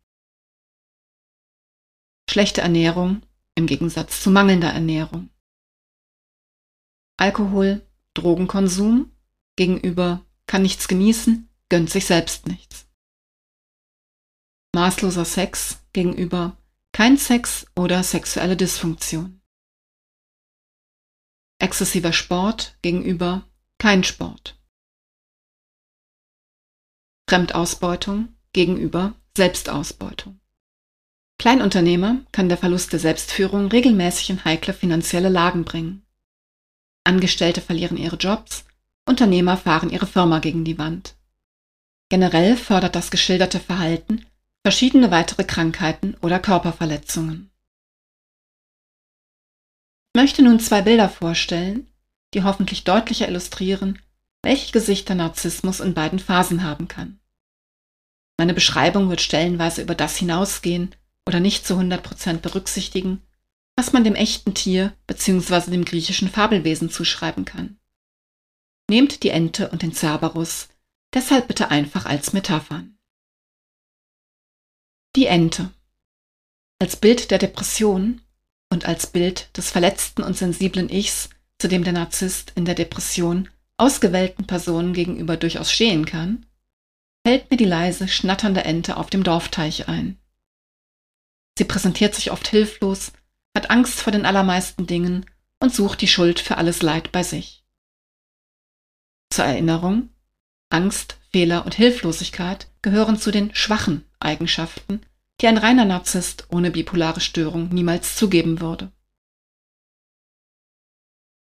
Schlechte 2.29 2.61
Ernährung 2.61 3.21
im 3.55 3.67
Gegensatz 3.67 4.23
zu 4.23 4.31
mangelnder 4.31 4.69
Ernährung. 4.69 5.29
Alkohol, 7.17 7.85
Drogenkonsum 8.15 9.11
gegenüber 9.55 10.25
kann 10.51 10.63
nichts 10.63 10.89
genießen, 10.89 11.47
gönnt 11.69 11.89
sich 11.89 12.05
selbst 12.05 12.45
nichts. 12.45 12.85
Maßloser 14.75 15.23
Sex 15.23 15.79
gegenüber 15.93 16.57
kein 16.91 17.15
Sex 17.15 17.67
oder 17.73 18.03
sexuelle 18.03 18.57
Dysfunktion. 18.57 19.41
Exzessiver 21.57 22.11
Sport 22.11 22.77
gegenüber 22.81 23.47
kein 23.77 24.03
Sport. 24.03 24.59
Fremdausbeutung 27.29 28.35
gegenüber 28.51 29.15
Selbstausbeutung. 29.37 30.41
Kleinunternehmer 31.39 32.25
kann 32.33 32.49
der 32.49 32.57
Verlust 32.57 32.91
der 32.91 32.99
Selbstführung 32.99 33.67
regelmäßig 33.67 34.31
in 34.31 34.43
heikle 34.43 34.73
finanzielle 34.73 35.29
Lagen 35.29 35.63
bringen. 35.63 36.05
Angestellte 37.05 37.61
verlieren 37.61 37.95
ihre 37.95 38.17
Jobs, 38.17 38.65
Unternehmer 39.07 39.57
fahren 39.57 39.89
ihre 39.89 40.07
Firma 40.07 40.39
gegen 40.39 40.63
die 40.63 40.77
Wand. 40.77 41.15
Generell 42.09 42.57
fördert 42.57 42.95
das 42.95 43.11
geschilderte 43.11 43.59
Verhalten 43.59 44.25
verschiedene 44.63 45.11
weitere 45.11 45.43
Krankheiten 45.43 46.15
oder 46.21 46.39
Körperverletzungen. 46.39 47.51
Ich 50.13 50.21
möchte 50.21 50.43
nun 50.43 50.59
zwei 50.59 50.81
Bilder 50.81 51.09
vorstellen, 51.09 51.87
die 52.33 52.43
hoffentlich 52.43 52.83
deutlicher 52.83 53.27
illustrieren, 53.27 53.99
welche 54.43 54.71
Gesichter 54.71 55.15
Narzissmus 55.15 55.79
in 55.79 55.93
beiden 55.93 56.19
Phasen 56.19 56.63
haben 56.63 56.87
kann. 56.87 57.19
Meine 58.37 58.53
Beschreibung 58.53 59.09
wird 59.09 59.21
stellenweise 59.21 59.81
über 59.81 59.95
das 59.95 60.17
hinausgehen 60.17 60.95
oder 61.27 61.39
nicht 61.39 61.65
zu 61.65 61.75
100% 61.75 62.37
berücksichtigen, 62.37 63.21
was 63.75 63.93
man 63.93 64.03
dem 64.03 64.15
echten 64.15 64.53
Tier 64.53 64.93
bzw. 65.07 65.71
dem 65.71 65.85
griechischen 65.85 66.29
Fabelwesen 66.29 66.89
zuschreiben 66.89 67.45
kann. 67.45 67.77
Nehmt 68.91 69.23
die 69.23 69.29
Ente 69.29 69.69
und 69.69 69.83
den 69.83 69.93
Cerberus 69.93 70.67
deshalb 71.13 71.47
bitte 71.47 71.71
einfach 71.71 72.05
als 72.05 72.33
Metaphern. 72.33 72.97
Die 75.15 75.27
Ente. 75.27 75.71
Als 76.77 76.97
Bild 76.97 77.31
der 77.31 77.37
Depression 77.37 78.19
und 78.69 78.83
als 78.83 79.07
Bild 79.07 79.55
des 79.55 79.71
verletzten 79.71 80.23
und 80.23 80.35
sensiblen 80.35 80.89
Ichs, 80.89 81.29
zu 81.57 81.69
dem 81.69 81.85
der 81.85 81.93
Narzisst 81.93 82.51
in 82.55 82.65
der 82.65 82.75
Depression 82.75 83.47
ausgewählten 83.77 84.45
Personen 84.45 84.91
gegenüber 84.91 85.37
durchaus 85.37 85.71
stehen 85.71 86.05
kann, 86.05 86.45
fällt 87.25 87.49
mir 87.49 87.55
die 87.55 87.63
leise, 87.63 88.09
schnatternde 88.09 88.65
Ente 88.65 88.97
auf 88.97 89.09
dem 89.09 89.23
Dorfteich 89.23 89.87
ein. 89.87 90.19
Sie 91.57 91.63
präsentiert 91.63 92.13
sich 92.13 92.29
oft 92.29 92.49
hilflos, 92.49 93.13
hat 93.55 93.69
Angst 93.69 94.01
vor 94.01 94.11
den 94.11 94.25
allermeisten 94.25 94.85
Dingen 94.85 95.25
und 95.61 95.73
sucht 95.73 96.01
die 96.01 96.09
Schuld 96.09 96.41
für 96.41 96.57
alles 96.57 96.81
Leid 96.81 97.13
bei 97.13 97.23
sich. 97.23 97.60
Zur 99.31 99.45
Erinnerung, 99.45 100.09
Angst, 100.69 101.17
Fehler 101.31 101.63
und 101.65 101.73
Hilflosigkeit 101.73 102.67
gehören 102.81 103.17
zu 103.17 103.31
den 103.31 103.55
schwachen 103.55 104.03
Eigenschaften, 104.19 105.01
die 105.39 105.47
ein 105.47 105.57
reiner 105.57 105.85
Narzisst 105.85 106.47
ohne 106.51 106.69
bipolare 106.69 107.21
Störung 107.21 107.69
niemals 107.69 108.17
zugeben 108.17 108.59
würde. 108.59 108.91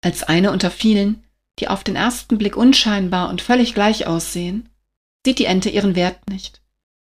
Als 0.03 0.25
eine 0.25 0.51
unter 0.51 0.73
vielen, 0.73 1.23
die 1.61 1.69
auf 1.69 1.85
den 1.85 1.95
ersten 1.95 2.39
Blick 2.39 2.57
unscheinbar 2.57 3.31
und 3.31 3.41
völlig 3.41 3.73
gleich 3.73 4.09
aussehen, 4.09 4.69
sieht 5.25 5.39
die 5.39 5.47
Ente 5.47 5.71
ihren 5.71 5.95
Wert 5.95 6.29
nicht, 6.29 6.61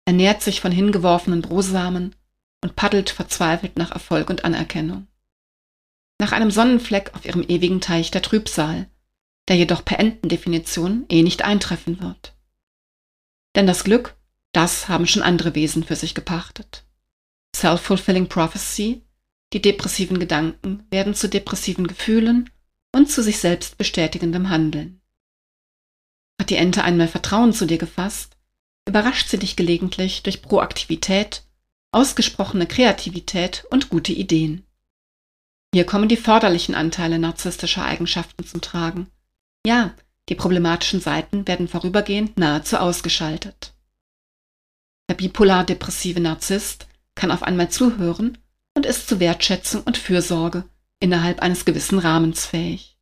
ernährt 0.05 0.43
sich 0.43 0.61
von 0.61 0.71
hingeworfenen 0.71 1.41
Brosamen 1.41 2.15
und 2.61 2.75
paddelt 2.75 3.09
verzweifelt 3.09 3.77
nach 3.77 3.91
Erfolg 3.91 4.29
und 4.29 4.45
Anerkennung. 4.45 5.07
Nach 6.19 6.31
einem 6.31 6.51
Sonnenfleck 6.51 7.15
auf 7.15 7.25
ihrem 7.25 7.41
ewigen 7.41 7.81
Teich 7.81 8.11
der 8.11 8.21
Trübsal, 8.21 8.87
der 9.49 9.57
jedoch 9.57 9.83
per 9.83 9.99
Entendefinition 9.99 11.05
eh 11.09 11.23
nicht 11.23 11.43
eintreffen 11.43 11.99
wird. 11.99 12.35
Denn 13.55 13.67
das 13.67 13.83
Glück, 13.83 14.15
das 14.53 14.87
haben 14.87 15.07
schon 15.07 15.23
andere 15.23 15.55
Wesen 15.55 15.83
für 15.83 15.95
sich 15.95 16.15
gepachtet. 16.15 16.85
Self-fulfilling 17.55 18.29
prophecy, 18.29 19.03
die 19.51 19.61
depressiven 19.61 20.19
Gedanken 20.19 20.85
werden 20.91 21.15
zu 21.15 21.27
depressiven 21.27 21.87
Gefühlen 21.87 22.49
und 22.95 23.09
zu 23.09 23.23
sich 23.23 23.39
selbst 23.39 23.77
bestätigendem 23.77 24.49
Handeln. 24.49 25.01
Hat 26.39 26.51
die 26.51 26.55
Ente 26.55 26.83
einmal 26.83 27.07
Vertrauen 27.07 27.51
zu 27.51 27.65
dir 27.65 27.79
gefasst, 27.79 28.37
überrascht 28.87 29.29
sie 29.29 29.39
dich 29.39 29.55
gelegentlich 29.55 30.23
durch 30.23 30.41
Proaktivität, 30.41 31.43
ausgesprochene 31.91 32.67
Kreativität 32.67 33.65
und 33.71 33.89
gute 33.89 34.13
Ideen. 34.13 34.65
Hier 35.73 35.85
kommen 35.85 36.07
die 36.07 36.17
förderlichen 36.17 36.75
Anteile 36.75 37.19
narzisstischer 37.19 37.83
Eigenschaften 37.83 38.45
zum 38.45 38.61
Tragen. 38.61 39.11
Ja, 39.65 39.93
die 40.29 40.35
problematischen 40.35 41.01
Seiten 41.01 41.47
werden 41.47 41.67
vorübergehend 41.67 42.37
nahezu 42.37 42.77
ausgeschaltet. 42.77 43.73
Der 45.09 45.15
bipolar-depressive 45.15 46.19
Narzisst 46.19 46.87
kann 47.15 47.31
auf 47.31 47.43
einmal 47.43 47.69
zuhören 47.69 48.37
und 48.75 48.85
ist 48.85 49.07
zu 49.07 49.19
Wertschätzung 49.19 49.83
und 49.83 49.97
Fürsorge 49.97 50.63
innerhalb 50.99 51.41
eines 51.41 51.65
gewissen 51.65 51.99
Rahmens 51.99 52.45
fähig. 52.45 52.97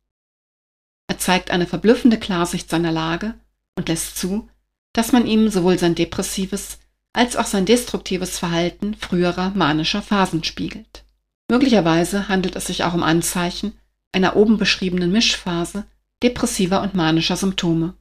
Er 1.06 1.18
zeigt 1.18 1.50
eine 1.50 1.66
verblüffende 1.66 2.18
Klarsicht 2.18 2.70
seiner 2.70 2.92
Lage 2.92 3.34
und 3.76 3.88
lässt 3.88 4.16
zu, 4.16 4.48
dass 4.92 5.12
man 5.12 5.26
ihm 5.26 5.48
sowohl 5.50 5.78
sein 5.78 5.94
depressives 5.94 6.78
als 7.12 7.36
auch 7.36 7.46
sein 7.46 7.66
destruktives 7.66 8.38
Verhalten 8.38 8.94
früherer 8.94 9.50
manischer 9.50 10.02
Phasen 10.02 10.44
spiegelt. 10.44 11.04
Möglicherweise 11.50 12.28
handelt 12.28 12.56
es 12.56 12.66
sich 12.66 12.84
auch 12.84 12.94
um 12.94 13.02
Anzeichen 13.02 13.72
einer 14.12 14.36
oben 14.36 14.58
beschriebenen 14.58 15.12
Mischphase 15.12 15.86
depressiver 16.22 16.82
und 16.82 16.94
manischer 16.94 17.36
Symptome. 17.36 17.96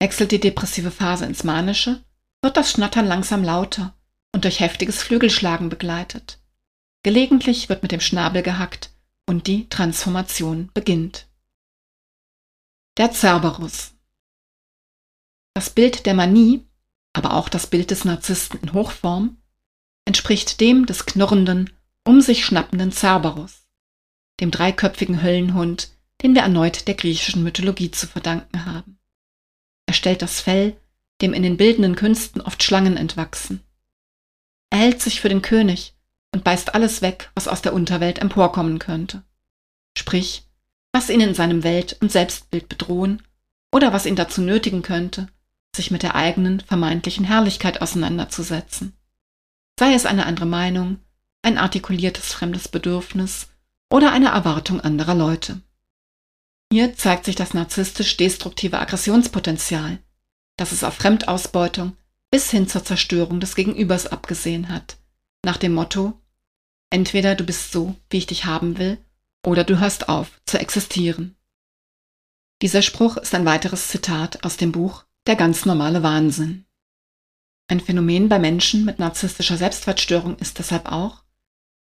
Wechselt 0.00 0.32
die 0.32 0.40
depressive 0.40 0.90
Phase 0.90 1.24
ins 1.24 1.44
Manische, 1.44 2.04
wird 2.42 2.56
das 2.56 2.70
Schnattern 2.70 3.06
langsam 3.06 3.42
lauter 3.42 3.94
und 4.32 4.44
durch 4.44 4.60
heftiges 4.60 5.02
Flügelschlagen 5.02 5.68
begleitet. 5.68 6.40
Gelegentlich 7.02 7.68
wird 7.68 7.82
mit 7.82 7.92
dem 7.92 8.00
Schnabel 8.00 8.42
gehackt 8.42 8.90
und 9.26 9.46
die 9.46 9.68
Transformation 9.68 10.70
beginnt. 10.74 11.28
Der 12.96 13.12
Cerberus. 13.12 13.94
Das 15.54 15.70
Bild 15.70 16.06
der 16.06 16.14
Manie, 16.14 16.66
aber 17.12 17.34
auch 17.34 17.48
das 17.48 17.66
Bild 17.66 17.90
des 17.90 18.04
Narzissten 18.04 18.60
in 18.60 18.72
Hochform, 18.72 19.38
entspricht 20.04 20.60
dem 20.60 20.86
des 20.86 21.06
knurrenden, 21.06 21.72
um 22.04 22.20
sich 22.20 22.44
schnappenden 22.44 22.92
Cerberus, 22.92 23.66
dem 24.40 24.50
dreiköpfigen 24.50 25.22
Höllenhund, 25.22 25.97
den 26.22 26.34
wir 26.34 26.42
erneut 26.42 26.88
der 26.88 26.94
griechischen 26.94 27.42
Mythologie 27.42 27.90
zu 27.90 28.06
verdanken 28.06 28.64
haben. 28.66 28.98
Er 29.86 29.94
stellt 29.94 30.22
das 30.22 30.40
Fell, 30.40 30.76
dem 31.20 31.32
in 31.32 31.42
den 31.42 31.56
bildenden 31.56 31.96
Künsten 31.96 32.40
oft 32.40 32.62
Schlangen 32.62 32.96
entwachsen. 32.96 33.62
Er 34.70 34.78
hält 34.78 35.00
sich 35.00 35.20
für 35.20 35.28
den 35.28 35.42
König 35.42 35.94
und 36.34 36.44
beißt 36.44 36.74
alles 36.74 37.02
weg, 37.02 37.30
was 37.34 37.48
aus 37.48 37.62
der 37.62 37.72
Unterwelt 37.72 38.18
emporkommen 38.18 38.78
könnte. 38.78 39.22
Sprich, 39.96 40.44
was 40.92 41.10
ihn 41.10 41.20
in 41.20 41.34
seinem 41.34 41.64
Welt- 41.64 41.96
und 42.00 42.12
Selbstbild 42.12 42.68
bedrohen 42.68 43.22
oder 43.72 43.92
was 43.92 44.06
ihn 44.06 44.16
dazu 44.16 44.42
nötigen 44.42 44.82
könnte, 44.82 45.28
sich 45.74 45.90
mit 45.90 46.02
der 46.02 46.14
eigenen 46.14 46.60
vermeintlichen 46.60 47.24
Herrlichkeit 47.24 47.80
auseinanderzusetzen. 47.80 48.96
Sei 49.78 49.94
es 49.94 50.06
eine 50.06 50.26
andere 50.26 50.46
Meinung, 50.46 50.98
ein 51.42 51.58
artikuliertes 51.58 52.32
fremdes 52.32 52.68
Bedürfnis 52.68 53.48
oder 53.90 54.12
eine 54.12 54.28
Erwartung 54.28 54.80
anderer 54.80 55.14
Leute. 55.14 55.60
Hier 56.70 56.94
zeigt 56.94 57.24
sich 57.24 57.34
das 57.34 57.54
narzisstisch-destruktive 57.54 58.78
Aggressionspotenzial, 58.78 59.98
das 60.56 60.72
es 60.72 60.84
auf 60.84 60.94
Fremdausbeutung 60.94 61.96
bis 62.30 62.50
hin 62.50 62.68
zur 62.68 62.84
Zerstörung 62.84 63.40
des 63.40 63.54
Gegenübers 63.54 64.06
abgesehen 64.06 64.68
hat, 64.68 64.98
nach 65.44 65.56
dem 65.56 65.72
Motto 65.72 66.20
Entweder 66.90 67.34
du 67.34 67.44
bist 67.44 67.72
so, 67.72 67.96
wie 68.10 68.18
ich 68.18 68.26
dich 68.26 68.46
haben 68.46 68.78
will, 68.78 68.98
oder 69.46 69.64
du 69.64 69.78
hörst 69.78 70.08
auf 70.08 70.40
zu 70.46 70.58
existieren. 70.58 71.36
Dieser 72.62 72.82
Spruch 72.82 73.18
ist 73.18 73.34
ein 73.34 73.44
weiteres 73.44 73.88
Zitat 73.88 74.44
aus 74.44 74.56
dem 74.56 74.72
Buch 74.72 75.04
Der 75.26 75.36
ganz 75.36 75.64
normale 75.64 76.02
Wahnsinn. 76.02 76.64
Ein 77.70 77.80
Phänomen 77.80 78.28
bei 78.28 78.38
Menschen 78.38 78.84
mit 78.84 78.98
narzisstischer 78.98 79.58
Selbstwertstörung 79.58 80.38
ist 80.38 80.58
deshalb 80.58 80.90
auch, 80.90 81.24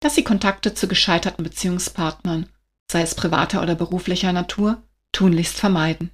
dass 0.01 0.16
sie 0.16 0.25
Kontakte 0.25 0.75
zu 0.75 0.88
gescheiterten 0.88 1.44
Beziehungspartnern 1.44 2.51
sei 2.90 3.03
es 3.03 3.14
privater 3.14 3.62
oder 3.62 3.75
beruflicher 3.75 4.33
Natur, 4.33 4.83
tunlichst 5.12 5.57
vermeiden. 5.57 6.11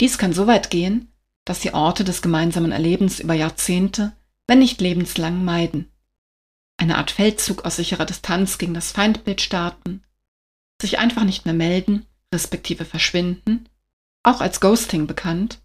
Dies 0.00 0.18
kann 0.18 0.32
so 0.32 0.46
weit 0.46 0.70
gehen, 0.70 1.12
dass 1.44 1.62
sie 1.62 1.74
Orte 1.74 2.04
des 2.04 2.22
gemeinsamen 2.22 2.72
Erlebens 2.72 3.20
über 3.20 3.34
Jahrzehnte, 3.34 4.12
wenn 4.46 4.58
nicht 4.58 4.80
lebenslang 4.80 5.44
meiden. 5.44 5.90
Eine 6.76 6.98
Art 6.98 7.10
Feldzug 7.10 7.64
aus 7.64 7.76
sicherer 7.76 8.04
Distanz 8.04 8.58
gegen 8.58 8.74
das 8.74 8.92
Feindbild 8.92 9.40
starten, 9.40 10.02
sich 10.80 10.98
einfach 10.98 11.24
nicht 11.24 11.44
mehr 11.46 11.54
melden, 11.54 12.04
respektive 12.34 12.84
verschwinden, 12.84 13.68
auch 14.22 14.40
als 14.40 14.60
Ghosting 14.60 15.06
bekannt, 15.06 15.60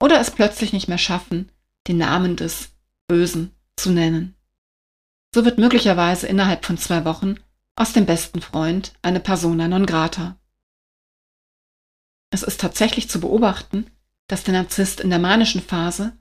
oder 0.00 0.20
es 0.20 0.30
plötzlich 0.30 0.72
nicht 0.72 0.88
mehr 0.88 0.98
schaffen, 0.98 1.50
den 1.86 1.98
Namen 1.98 2.36
des 2.36 2.70
Bösen 3.08 3.52
zu 3.76 3.90
nennen. 3.90 4.34
So 5.34 5.44
wird 5.44 5.58
möglicherweise 5.58 6.26
innerhalb 6.26 6.64
von 6.64 6.78
zwei 6.78 7.04
Wochen 7.04 7.36
aus 7.78 7.92
dem 7.92 8.06
besten 8.06 8.40
Freund 8.40 8.92
eine 9.02 9.20
persona 9.20 9.68
non 9.68 9.86
grata. 9.86 10.36
Es 12.30 12.42
ist 12.42 12.60
tatsächlich 12.60 13.08
zu 13.08 13.20
beobachten, 13.20 13.86
dass 14.26 14.42
der 14.42 14.54
Narzisst 14.54 15.00
in 15.00 15.10
der 15.10 15.20
manischen 15.20 15.62
Phase, 15.62 16.12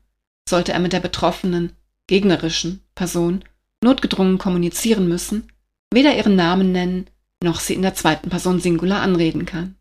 sollte 0.48 0.72
er 0.72 0.80
mit 0.80 0.94
der 0.94 1.00
betroffenen, 1.00 1.76
gegnerischen 2.06 2.84
Person 2.96 3.44
notgedrungen 3.84 4.38
kommunizieren 4.38 5.08
müssen, 5.08 5.52
weder 5.92 6.16
ihren 6.16 6.36
Namen 6.36 6.72
nennen, 6.72 7.10
noch 7.44 7.60
sie 7.60 7.74
in 7.74 7.82
der 7.82 7.96
zweiten 7.96 8.30
Person 8.30 8.60
Singular 8.60 9.02
anreden 9.02 9.46
kann. 9.46 9.76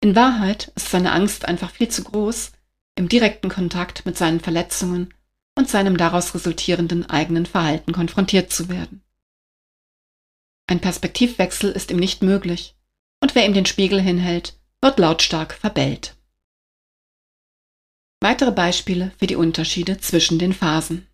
In 0.00 0.14
Wahrheit 0.14 0.72
ist 0.76 0.90
seine 0.90 1.12
Angst 1.12 1.46
einfach 1.46 1.70
viel 1.70 1.88
zu 1.88 2.04
groß, 2.04 2.52
im 2.94 3.08
direkten 3.08 3.48
Kontakt 3.48 4.06
mit 4.06 4.16
seinen 4.16 4.40
Verletzungen 4.40 5.12
und 5.56 5.68
seinem 5.68 5.96
daraus 5.96 6.34
resultierenden 6.34 7.10
eigenen 7.10 7.44
Verhalten 7.44 7.92
konfrontiert 7.92 8.52
zu 8.52 8.68
werden. 8.68 9.02
Ein 10.66 10.80
Perspektivwechsel 10.80 11.70
ist 11.70 11.90
ihm 11.90 11.98
nicht 11.98 12.22
möglich, 12.22 12.74
und 13.20 13.34
wer 13.34 13.46
ihm 13.46 13.54
den 13.54 13.66
Spiegel 13.66 14.00
hinhält, 14.00 14.58
wird 14.80 14.98
lautstark 14.98 15.54
verbellt. 15.54 16.16
Weitere 18.20 18.50
Beispiele 18.50 19.12
für 19.18 19.26
die 19.26 19.36
Unterschiede 19.36 19.98
zwischen 19.98 20.38
den 20.38 20.52
Phasen. 20.52 21.06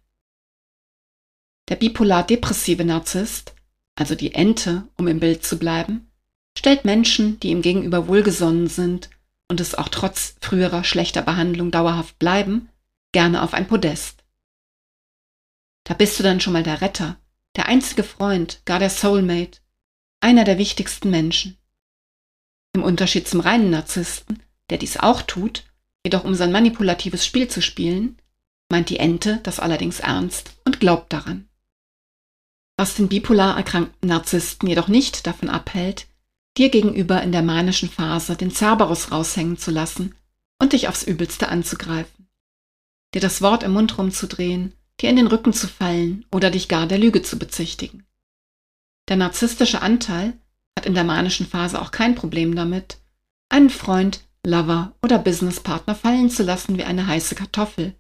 Der 1.69 1.77
bipolar-depressive 1.77 2.85
Narzisst, 2.85 3.55
also 3.95 4.15
die 4.15 4.35
Ente, 4.35 4.89
um 4.97 5.07
im 5.09 5.21
Bild 5.21 5.45
zu 5.45 5.59
bleiben, 5.59 6.11
stellt 6.57 6.85
Menschen, 6.85 7.39
die 7.41 7.49
ihm 7.49 7.63
gegenüber 7.63 8.09
wohlgesonnen 8.09 8.69
sind 8.69 9.11
und 9.49 9.61
es 9.61 9.75
auch 9.75 9.89
trotz 9.89 10.37
früherer 10.41 10.85
schlechter 10.85 11.23
Behandlung 11.23 11.71
dauerhaft 11.71 12.19
bleiben, 12.19 12.71
gerne 13.13 13.43
auf 13.43 13.53
ein 13.53 13.69
Podest. 13.69 14.25
Da 15.85 15.95
bist 15.95 16.19
du 16.19 16.23
dann 16.23 16.41
schon 16.41 16.53
mal 16.53 16.63
der 16.63 16.81
Retter, 16.81 17.19
der 17.57 17.67
einzige 17.67 18.03
Freund, 18.03 18.63
gar 18.65 18.79
der 18.79 18.91
Soulmate, 18.91 19.61
einer 20.21 20.45
der 20.45 20.59
wichtigsten 20.59 21.11
Menschen. 21.11 21.59
Im 22.75 22.83
Unterschied 22.83 23.29
zum 23.29 23.41
reinen 23.41 23.71
Narzissten, 23.71 24.43
der 24.71 24.79
dies 24.79 24.97
auch 24.97 25.23
tut, 25.23 25.65
jedoch 26.05 26.25
um 26.25 26.35
sein 26.35 26.53
manipulatives 26.53 27.27
Spiel 27.27 27.49
zu 27.49 27.61
spielen, 27.61 28.17
meint 28.71 28.89
die 28.89 28.99
Ente 28.99 29.41
das 29.43 29.61
allerdings 29.61 30.01
ernst 30.01 30.55
und 30.65 30.81
glaubt 30.81 31.13
daran. 31.13 31.49
Was 32.79 32.95
den 32.95 33.09
bipolar 33.09 33.57
erkrankten 33.57 34.09
Narzissten 34.09 34.69
jedoch 34.69 34.89
nicht 34.89 35.27
davon 35.27 35.51
abhält, 35.51 36.07
dir 36.57 36.71
gegenüber 36.71 37.23
in 37.23 37.33
der 37.33 37.43
manischen 37.43 37.91
Phase 37.91 38.37
den 38.37 38.51
Cerberus 38.51 39.13
raushängen 39.13 39.59
zu 39.59 39.71
lassen 39.71 40.15
und 40.59 40.73
dich 40.73 40.89
aufs 40.89 41.03
Übelste 41.03 41.49
anzugreifen, 41.49 42.29
dir 43.15 43.21
das 43.21 43.43
Wort 43.43 43.63
im 43.63 43.73
Mund 43.73 43.99
rumzudrehen 43.99 44.73
dir 45.03 45.11
in 45.11 45.17
den 45.17 45.27
Rücken 45.27 45.53
zu 45.53 45.69
fallen 45.69 46.25
oder 46.31 46.51
dich 46.51 46.69
gar 46.69 46.87
der 46.87 46.99
Lüge 46.99 47.23
zu 47.23 47.39
bezichtigen. 47.39 48.07
Der 49.09 49.17
narzisstische 49.17 49.83
Anteil 49.83 50.39
hat 50.79 50.87
in 50.87 50.95
der 50.95 51.05
manischen 51.05 51.47
Phase 51.47 51.81
auch 51.83 51.91
kein 51.91 52.15
Problem 52.15 52.55
damit, 52.55 52.99
einen 53.49 53.71
Freund, 53.71 54.25
Lover 54.45 54.95
oder 55.03 55.19
Businesspartner 55.19 55.95
fallen 55.95 56.31
zu 56.31 56.43
lassen 56.43 56.79
wie 56.79 56.85
eine 56.85 57.07
heiße 57.07 57.35
Kartoffel. 57.35 57.95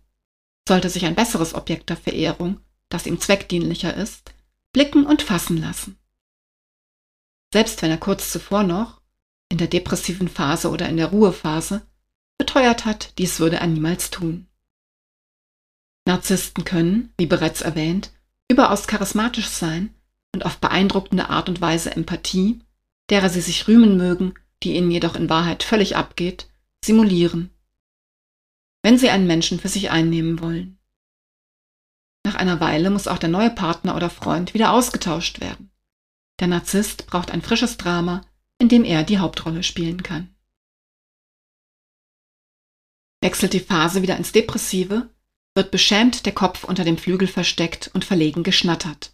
Sollte 0.66 0.88
sich 0.88 1.04
ein 1.04 1.14
besseres 1.14 1.54
Objekt 1.54 1.90
der 1.90 1.96
Verehrung, 1.96 2.60
das 2.88 3.06
ihm 3.06 3.20
zweckdienlicher 3.20 3.94
ist, 3.94 4.32
blicken 4.72 5.04
und 5.04 5.22
fassen 5.22 5.58
lassen. 5.58 5.98
Selbst 7.52 7.82
wenn 7.82 7.90
er 7.90 7.98
kurz 7.98 8.32
zuvor 8.32 8.62
noch, 8.62 9.02
in 9.50 9.58
der 9.58 9.66
depressiven 9.66 10.28
Phase 10.28 10.70
oder 10.70 10.88
in 10.88 10.96
der 10.96 11.08
Ruhephase, 11.08 11.82
beteuert 12.38 12.86
hat, 12.86 13.18
dies 13.18 13.38
würde 13.38 13.56
er 13.56 13.66
niemals 13.66 14.10
tun. 14.10 14.48
Narzissten 16.06 16.64
können, 16.64 17.12
wie 17.16 17.26
bereits 17.26 17.60
erwähnt, 17.60 18.12
überaus 18.50 18.86
charismatisch 18.86 19.48
sein 19.48 19.94
und 20.34 20.44
auf 20.44 20.58
beeindruckende 20.58 21.28
Art 21.28 21.48
und 21.48 21.60
Weise 21.60 21.94
Empathie, 21.94 22.60
derer 23.10 23.28
sie 23.28 23.40
sich 23.40 23.68
rühmen 23.68 23.96
mögen, 23.96 24.34
die 24.62 24.74
ihnen 24.74 24.90
jedoch 24.90 25.16
in 25.16 25.28
Wahrheit 25.28 25.62
völlig 25.62 25.96
abgeht, 25.96 26.48
simulieren. 26.84 27.50
Wenn 28.82 28.98
sie 28.98 29.10
einen 29.10 29.26
Menschen 29.26 29.60
für 29.60 29.68
sich 29.68 29.90
einnehmen 29.90 30.40
wollen. 30.40 30.78
Nach 32.24 32.34
einer 32.34 32.60
Weile 32.60 32.90
muss 32.90 33.08
auch 33.08 33.18
der 33.18 33.28
neue 33.28 33.50
Partner 33.50 33.96
oder 33.96 34.10
Freund 34.10 34.54
wieder 34.54 34.72
ausgetauscht 34.72 35.40
werden. 35.40 35.70
Der 36.40 36.48
Narzisst 36.48 37.06
braucht 37.06 37.30
ein 37.30 37.42
frisches 37.42 37.76
Drama, 37.76 38.22
in 38.58 38.68
dem 38.68 38.84
er 38.84 39.02
die 39.04 39.18
Hauptrolle 39.18 39.62
spielen 39.62 40.02
kann. 40.02 40.34
Wechselt 43.20 43.52
die 43.52 43.60
Phase 43.60 44.02
wieder 44.02 44.16
ins 44.16 44.32
Depressive, 44.32 45.10
wird 45.54 45.70
beschämt 45.70 46.26
der 46.26 46.32
Kopf 46.32 46.64
unter 46.64 46.84
dem 46.84 46.98
Flügel 46.98 47.28
versteckt 47.28 47.90
und 47.94 48.04
verlegen 48.04 48.42
geschnattert. 48.42 49.12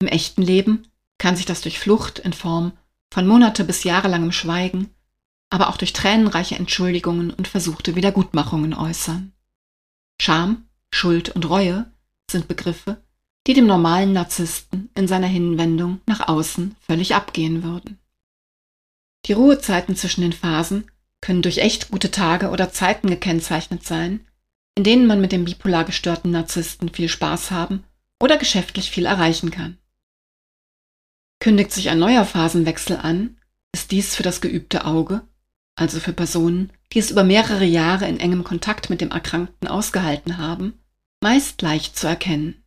Im 0.00 0.08
echten 0.08 0.42
Leben 0.42 0.88
kann 1.18 1.36
sich 1.36 1.46
das 1.46 1.62
durch 1.62 1.78
Flucht 1.78 2.18
in 2.18 2.32
Form 2.32 2.72
von 3.12 3.26
Monate 3.26 3.64
bis 3.64 3.84
jahrelangem 3.84 4.32
Schweigen, 4.32 4.90
aber 5.50 5.68
auch 5.68 5.76
durch 5.76 5.92
tränenreiche 5.92 6.56
Entschuldigungen 6.56 7.30
und 7.30 7.48
versuchte 7.48 7.94
Wiedergutmachungen 7.94 8.74
äußern. 8.74 9.32
Scham, 10.20 10.68
Schuld 10.92 11.30
und 11.30 11.48
Reue 11.48 11.90
sind 12.30 12.48
Begriffe, 12.48 13.02
die 13.46 13.54
dem 13.54 13.66
normalen 13.66 14.12
Narzissten 14.12 14.90
in 14.94 15.06
seiner 15.06 15.28
Hinwendung 15.28 16.00
nach 16.06 16.28
außen 16.28 16.74
völlig 16.80 17.14
abgehen 17.14 17.62
würden. 17.62 17.98
Die 19.26 19.32
Ruhezeiten 19.32 19.96
zwischen 19.96 20.22
den 20.22 20.32
Phasen 20.32 20.90
können 21.20 21.42
durch 21.42 21.58
echt 21.58 21.90
gute 21.90 22.10
Tage 22.10 22.50
oder 22.50 22.72
Zeiten 22.72 23.08
gekennzeichnet 23.08 23.84
sein, 23.84 24.26
in 24.76 24.84
denen 24.84 25.06
man 25.06 25.20
mit 25.20 25.32
dem 25.32 25.44
bipolar 25.44 25.84
gestörten 25.84 26.30
Narzissten 26.30 26.90
viel 26.90 27.08
Spaß 27.08 27.50
haben 27.50 27.84
oder 28.22 28.36
geschäftlich 28.36 28.90
viel 28.90 29.06
erreichen 29.06 29.50
kann. 29.50 29.78
Kündigt 31.40 31.72
sich 31.72 31.90
ein 31.90 31.98
neuer 31.98 32.24
Phasenwechsel 32.24 32.96
an, 32.96 33.38
ist 33.72 33.90
dies 33.90 34.14
für 34.14 34.22
das 34.22 34.40
geübte 34.40 34.84
Auge, 34.84 35.26
also 35.76 36.00
für 36.00 36.12
Personen, 36.12 36.72
die 36.92 36.98
es 36.98 37.10
über 37.10 37.24
mehrere 37.24 37.64
Jahre 37.64 38.06
in 38.06 38.20
engem 38.20 38.44
Kontakt 38.44 38.90
mit 38.90 39.00
dem 39.00 39.10
Erkrankten 39.10 39.68
ausgehalten 39.68 40.38
haben, 40.38 40.78
meist 41.22 41.60
leicht 41.62 41.98
zu 41.98 42.06
erkennen. 42.06 42.62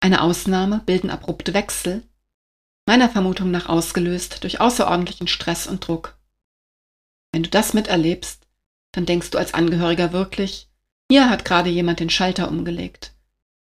Eine 0.00 0.22
Ausnahme 0.22 0.82
bilden 0.84 1.10
abrupte 1.10 1.54
Wechsel, 1.54 2.02
meiner 2.86 3.08
Vermutung 3.08 3.50
nach 3.50 3.68
ausgelöst 3.68 4.42
durch 4.42 4.60
außerordentlichen 4.60 5.28
Stress 5.28 5.66
und 5.66 5.86
Druck. 5.86 6.18
Wenn 7.32 7.44
du 7.44 7.50
das 7.50 7.72
miterlebst, 7.74 8.41
dann 8.92 9.06
denkst 9.06 9.30
du 9.30 9.38
als 9.38 9.54
Angehöriger 9.54 10.12
wirklich, 10.12 10.68
hier 11.10 11.28
hat 11.28 11.44
gerade 11.44 11.70
jemand 11.70 12.00
den 12.00 12.10
Schalter 12.10 12.48
umgelegt. 12.48 13.14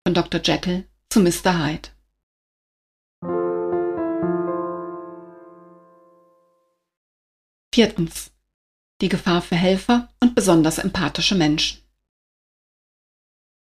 Von 0.05 0.13
Dr. 0.13 0.41
Jekyll 0.43 0.87
zu 1.09 1.19
Mr. 1.19 1.63
Hyde. 1.63 1.89
Viertens. 7.73 8.31
Die 9.01 9.09
Gefahr 9.09 9.41
für 9.41 9.55
Helfer 9.55 10.09
und 10.19 10.33
besonders 10.33 10.79
empathische 10.79 11.35
Menschen. 11.35 11.83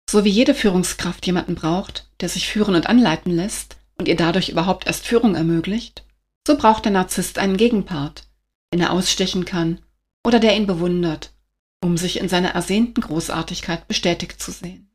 So 0.10 0.26
wie 0.26 0.30
jede 0.30 0.54
Führungskraft 0.54 1.26
jemanden 1.26 1.56
braucht, 1.56 2.10
der 2.20 2.28
sich 2.28 2.50
führen 2.50 2.76
und 2.76 2.88
anleiten 2.88 3.32
lässt 3.32 3.78
und 3.98 4.10
ihr 4.10 4.18
dadurch 4.18 4.50
überhaupt 4.50 4.88
erst 4.88 5.08
Führung 5.08 5.36
ermöglicht, 5.36 6.04
so 6.46 6.58
braucht 6.58 6.84
der 6.84 6.92
Narzisst 6.92 7.38
einen 7.38 7.56
Gegenpart, 7.56 8.28
den 8.74 8.82
er 8.82 8.92
ausstechen 8.92 9.46
kann 9.46 9.80
oder 10.26 10.40
der 10.40 10.58
ihn 10.58 10.68
bewundert 10.68 11.31
um 11.84 11.98
sich 11.98 12.20
in 12.20 12.30
seiner 12.30 12.50
ersehnten 12.50 13.02
Großartigkeit 13.02 13.88
bestätigt 13.88 14.42
zu 14.42 14.52
sehen. 14.52 14.92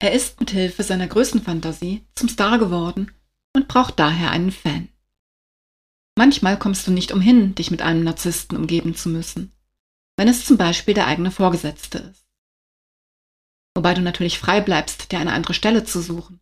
Er 0.00 0.12
ist 0.12 0.38
mit 0.40 0.50
Hilfe 0.50 0.82
seiner 0.82 1.08
Größenfantasie 1.08 2.06
zum 2.14 2.28
Star 2.28 2.58
geworden 2.58 3.12
und 3.54 3.68
braucht 3.68 3.98
daher 3.98 4.30
einen 4.30 4.52
Fan. 4.52 4.88
Manchmal 6.16 6.58
kommst 6.58 6.86
du 6.86 6.90
nicht 6.90 7.12
umhin, 7.12 7.54
dich 7.54 7.70
mit 7.70 7.82
einem 7.82 8.04
Narzissten 8.04 8.56
umgeben 8.56 8.94
zu 8.94 9.08
müssen, 9.08 9.52
wenn 10.16 10.28
es 10.28 10.44
zum 10.44 10.56
Beispiel 10.56 10.94
der 10.94 11.06
eigene 11.06 11.30
Vorgesetzte 11.30 11.98
ist. 11.98 12.26
Wobei 13.76 13.94
du 13.94 14.00
natürlich 14.00 14.38
frei 14.38 14.60
bleibst, 14.60 15.12
dir 15.12 15.20
eine 15.20 15.32
andere 15.32 15.54
Stelle 15.54 15.84
zu 15.84 16.02
suchen. 16.02 16.40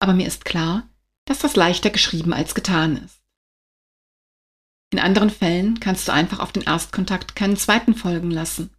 Aber 0.00 0.12
mir 0.12 0.26
ist 0.26 0.44
klar, 0.44 0.88
dass 1.24 1.38
das 1.38 1.54
leichter 1.54 1.90
geschrieben 1.90 2.32
als 2.32 2.54
getan 2.54 2.96
ist. 2.96 3.23
In 4.94 5.00
anderen 5.00 5.30
Fällen 5.30 5.80
kannst 5.80 6.06
du 6.06 6.12
einfach 6.12 6.38
auf 6.38 6.52
den 6.52 6.62
Erstkontakt 6.62 7.34
keinen 7.34 7.56
zweiten 7.56 7.96
folgen 7.96 8.30
lassen 8.30 8.70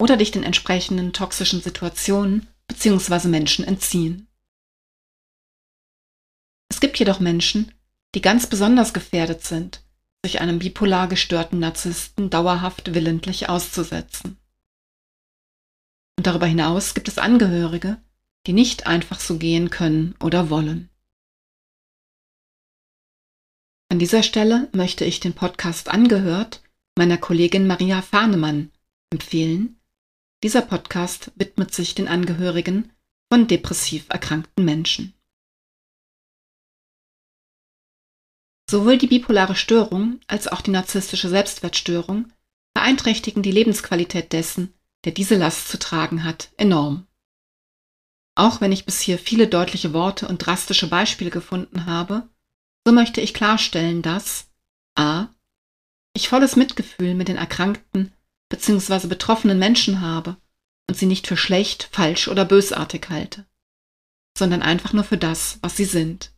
oder 0.00 0.16
dich 0.16 0.30
den 0.30 0.42
entsprechenden 0.42 1.12
toxischen 1.12 1.60
Situationen 1.60 2.48
bzw. 2.66 3.28
Menschen 3.28 3.66
entziehen. 3.66 4.26
Es 6.70 6.80
gibt 6.80 6.98
jedoch 6.98 7.20
Menschen, 7.20 7.74
die 8.14 8.22
ganz 8.22 8.46
besonders 8.46 8.94
gefährdet 8.94 9.44
sind, 9.44 9.82
sich 10.24 10.40
einem 10.40 10.60
bipolar 10.60 11.08
gestörten 11.08 11.58
Narzissten 11.58 12.30
dauerhaft 12.30 12.94
willentlich 12.94 13.50
auszusetzen. 13.50 14.38
Und 16.16 16.26
darüber 16.26 16.46
hinaus 16.46 16.94
gibt 16.94 17.08
es 17.08 17.18
Angehörige, 17.18 17.98
die 18.46 18.54
nicht 18.54 18.86
einfach 18.86 19.20
so 19.20 19.36
gehen 19.36 19.68
können 19.68 20.14
oder 20.22 20.48
wollen. 20.48 20.89
An 23.90 23.98
dieser 23.98 24.22
Stelle 24.22 24.68
möchte 24.72 25.04
ich 25.04 25.18
den 25.18 25.34
Podcast 25.34 25.88
Angehört 25.88 26.62
meiner 26.96 27.18
Kollegin 27.18 27.66
Maria 27.66 28.02
Fahnemann 28.02 28.70
empfehlen. 29.12 29.80
Dieser 30.44 30.62
Podcast 30.62 31.32
widmet 31.34 31.74
sich 31.74 31.96
den 31.96 32.06
Angehörigen 32.06 32.92
von 33.32 33.48
depressiv 33.48 34.06
erkrankten 34.08 34.64
Menschen. 34.64 35.14
Sowohl 38.70 38.96
die 38.96 39.08
bipolare 39.08 39.56
Störung 39.56 40.20
als 40.28 40.46
auch 40.46 40.60
die 40.60 40.70
narzisstische 40.70 41.28
Selbstwertstörung 41.28 42.32
beeinträchtigen 42.74 43.42
die 43.42 43.50
Lebensqualität 43.50 44.32
dessen, 44.32 44.72
der 45.04 45.10
diese 45.10 45.34
Last 45.34 45.68
zu 45.68 45.80
tragen 45.80 46.22
hat, 46.22 46.52
enorm. 46.56 47.08
Auch 48.36 48.60
wenn 48.60 48.70
ich 48.70 48.84
bis 48.84 49.00
hier 49.00 49.18
viele 49.18 49.48
deutliche 49.48 49.92
Worte 49.92 50.28
und 50.28 50.38
drastische 50.38 50.88
Beispiele 50.88 51.30
gefunden 51.30 51.86
habe, 51.86 52.28
so 52.90 52.94
möchte 52.94 53.20
ich 53.20 53.34
klarstellen, 53.34 54.02
dass 54.02 54.48
a. 54.96 55.28
ich 56.12 56.28
volles 56.28 56.56
Mitgefühl 56.56 57.14
mit 57.14 57.28
den 57.28 57.36
erkrankten 57.36 58.12
bzw. 58.48 59.06
betroffenen 59.06 59.60
Menschen 59.60 60.00
habe 60.00 60.36
und 60.88 60.96
sie 60.96 61.06
nicht 61.06 61.28
für 61.28 61.36
schlecht, 61.36 61.88
falsch 61.92 62.26
oder 62.26 62.44
bösartig 62.44 63.08
halte, 63.08 63.46
sondern 64.36 64.62
einfach 64.62 64.92
nur 64.92 65.04
für 65.04 65.18
das, 65.18 65.60
was 65.62 65.76
sie 65.76 65.84
sind. 65.84 66.32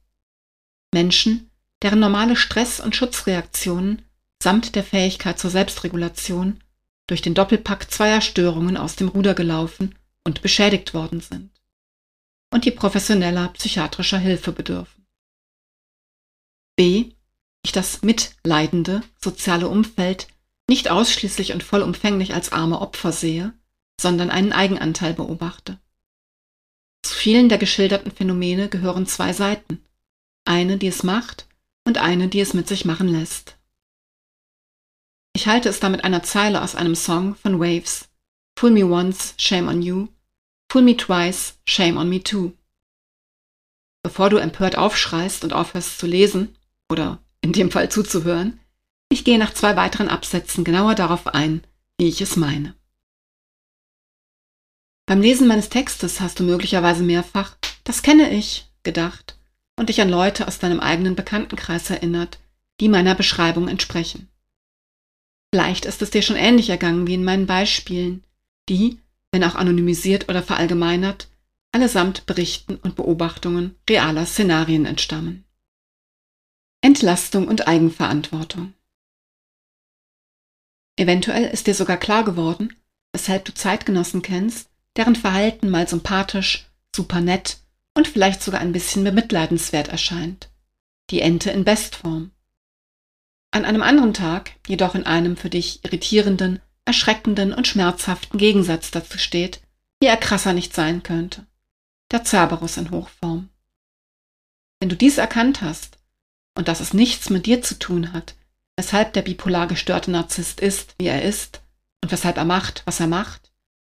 Menschen, 0.92 1.50
deren 1.80 2.00
normale 2.00 2.36
Stress- 2.36 2.80
und 2.80 2.94
Schutzreaktionen 2.94 4.02
samt 4.42 4.74
der 4.74 4.84
Fähigkeit 4.84 5.38
zur 5.38 5.48
Selbstregulation 5.48 6.62
durch 7.06 7.22
den 7.22 7.32
Doppelpack 7.32 7.90
zweier 7.90 8.20
Störungen 8.20 8.76
aus 8.76 8.94
dem 8.94 9.08
Ruder 9.08 9.32
gelaufen 9.32 9.94
und 10.22 10.42
beschädigt 10.42 10.92
worden 10.92 11.22
sind 11.22 11.50
und 12.52 12.66
die 12.66 12.72
professioneller 12.72 13.48
psychiatrischer 13.54 14.18
Hilfe 14.18 14.52
bedürfen. 14.52 15.01
B. 16.82 17.12
Ich 17.64 17.70
das 17.70 18.02
mitleidende 18.02 19.02
soziale 19.16 19.68
Umfeld 19.68 20.26
nicht 20.68 20.90
ausschließlich 20.90 21.52
und 21.52 21.62
vollumfänglich 21.62 22.34
als 22.34 22.50
arme 22.50 22.80
Opfer 22.80 23.12
sehe, 23.12 23.52
sondern 24.00 24.30
einen 24.30 24.52
Eigenanteil 24.52 25.14
beobachte. 25.14 25.78
Zu 27.04 27.14
vielen 27.14 27.48
der 27.48 27.58
geschilderten 27.58 28.10
Phänomene 28.10 28.68
gehören 28.68 29.06
zwei 29.06 29.32
Seiten, 29.32 29.80
eine, 30.44 30.76
die 30.76 30.88
es 30.88 31.04
macht 31.04 31.46
und 31.84 31.98
eine, 31.98 32.26
die 32.26 32.40
es 32.40 32.52
mit 32.52 32.66
sich 32.66 32.84
machen 32.84 33.06
lässt. 33.06 33.56
Ich 35.34 35.46
halte 35.46 35.68
es 35.68 35.78
da 35.78 35.88
mit 35.88 36.02
einer 36.02 36.24
Zeile 36.24 36.62
aus 36.62 36.74
einem 36.74 36.96
Song 36.96 37.36
von 37.36 37.60
Waves. 37.60 38.08
Fool 38.58 38.72
me 38.72 38.84
once, 38.84 39.34
shame 39.38 39.68
on 39.68 39.82
you. 39.82 40.08
Fool 40.68 40.82
me 40.82 40.96
twice, 40.96 41.60
shame 41.64 41.96
on 41.96 42.08
me 42.08 42.20
too. 42.20 42.54
Bevor 44.02 44.30
du 44.30 44.38
empört 44.38 44.74
aufschreist 44.76 45.44
und 45.44 45.52
aufhörst 45.52 46.00
zu 46.00 46.08
lesen, 46.08 46.56
oder 46.92 47.18
in 47.40 47.52
dem 47.52 47.70
Fall 47.70 47.90
zuzuhören, 47.90 48.60
ich 49.10 49.24
gehe 49.24 49.38
nach 49.38 49.52
zwei 49.52 49.74
weiteren 49.76 50.08
Absätzen 50.08 50.62
genauer 50.62 50.94
darauf 50.94 51.26
ein, 51.26 51.62
wie 51.98 52.08
ich 52.08 52.20
es 52.20 52.36
meine. 52.36 52.74
Beim 55.06 55.20
Lesen 55.20 55.48
meines 55.48 55.68
Textes 55.68 56.20
hast 56.20 56.38
du 56.38 56.44
möglicherweise 56.44 57.02
mehrfach, 57.02 57.56
das 57.84 58.02
kenne 58.02 58.30
ich, 58.30 58.70
gedacht 58.84 59.36
und 59.78 59.88
dich 59.88 60.00
an 60.00 60.08
Leute 60.08 60.46
aus 60.46 60.58
deinem 60.58 60.80
eigenen 60.80 61.16
Bekanntenkreis 61.16 61.90
erinnert, 61.90 62.38
die 62.80 62.88
meiner 62.88 63.14
Beschreibung 63.14 63.68
entsprechen. 63.68 64.28
Vielleicht 65.52 65.84
ist 65.84 66.00
es 66.02 66.10
dir 66.10 66.22
schon 66.22 66.36
ähnlich 66.36 66.70
ergangen 66.70 67.06
wie 67.06 67.14
in 67.14 67.24
meinen 67.24 67.46
Beispielen, 67.46 68.24
die, 68.68 68.98
wenn 69.32 69.44
auch 69.44 69.54
anonymisiert 69.54 70.28
oder 70.28 70.42
verallgemeinert, 70.42 71.28
allesamt 71.72 72.26
Berichten 72.26 72.76
und 72.76 72.96
Beobachtungen 72.96 73.74
realer 73.88 74.26
Szenarien 74.26 74.86
entstammen. 74.86 75.44
Entlastung 76.82 77.46
und 77.46 77.68
Eigenverantwortung. 77.68 78.74
Eventuell 80.96 81.44
ist 81.44 81.68
dir 81.68 81.74
sogar 81.74 81.96
klar 81.96 82.24
geworden, 82.24 82.76
weshalb 83.12 83.44
du 83.44 83.54
Zeitgenossen 83.54 84.20
kennst, 84.20 84.68
deren 84.96 85.14
Verhalten 85.14 85.70
mal 85.70 85.88
sympathisch, 85.88 86.66
super 86.94 87.20
nett 87.20 87.58
und 87.94 88.08
vielleicht 88.08 88.42
sogar 88.42 88.60
ein 88.60 88.72
bisschen 88.72 89.04
bemitleidenswert 89.04 89.88
erscheint. 89.88 90.50
Die 91.10 91.20
Ente 91.20 91.52
in 91.52 91.64
Bestform. 91.64 92.32
An 93.52 93.64
einem 93.64 93.82
anderen 93.82 94.12
Tag 94.12 94.52
jedoch 94.66 94.96
in 94.96 95.06
einem 95.06 95.36
für 95.36 95.50
dich 95.50 95.84
irritierenden, 95.84 96.60
erschreckenden 96.84 97.54
und 97.54 97.68
schmerzhaften 97.68 98.38
Gegensatz 98.38 98.90
dazu 98.90 99.18
steht, 99.18 99.62
wie 100.00 100.06
er 100.06 100.16
krasser 100.16 100.52
nicht 100.52 100.74
sein 100.74 101.04
könnte. 101.04 101.46
Der 102.10 102.24
Cerberus 102.24 102.76
in 102.76 102.90
Hochform. 102.90 103.50
Wenn 104.80 104.88
du 104.88 104.96
dies 104.96 105.18
erkannt 105.18 105.62
hast 105.62 106.01
und 106.54 106.68
dass 106.68 106.80
es 106.80 106.94
nichts 106.94 107.30
mit 107.30 107.46
dir 107.46 107.62
zu 107.62 107.78
tun 107.78 108.12
hat, 108.12 108.34
weshalb 108.76 109.12
der 109.12 109.22
bipolar 109.22 109.66
gestörte 109.66 110.10
Narzisst 110.10 110.60
ist, 110.60 110.94
wie 110.98 111.06
er 111.06 111.22
ist 111.22 111.62
und 112.02 112.12
weshalb 112.12 112.36
er 112.36 112.44
macht, 112.44 112.82
was 112.84 113.00
er 113.00 113.06
macht, 113.06 113.52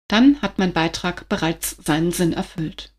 dann 0.08 0.40
hat 0.42 0.58
mein 0.58 0.72
Beitrag 0.72 1.28
bereits 1.28 1.76
seinen 1.84 2.12
Sinn 2.12 2.32
erfüllt. 2.32 2.94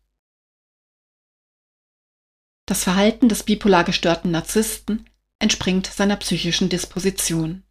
Das 2.66 2.82
Verhalten 2.82 3.28
des 3.28 3.44
bipolar 3.44 3.84
gestörten 3.84 4.32
Narzissten 4.32 5.08
entspringt 5.38 5.86
seiner 5.86 6.16
psychischen 6.16 6.68
Disposition. 6.68 7.62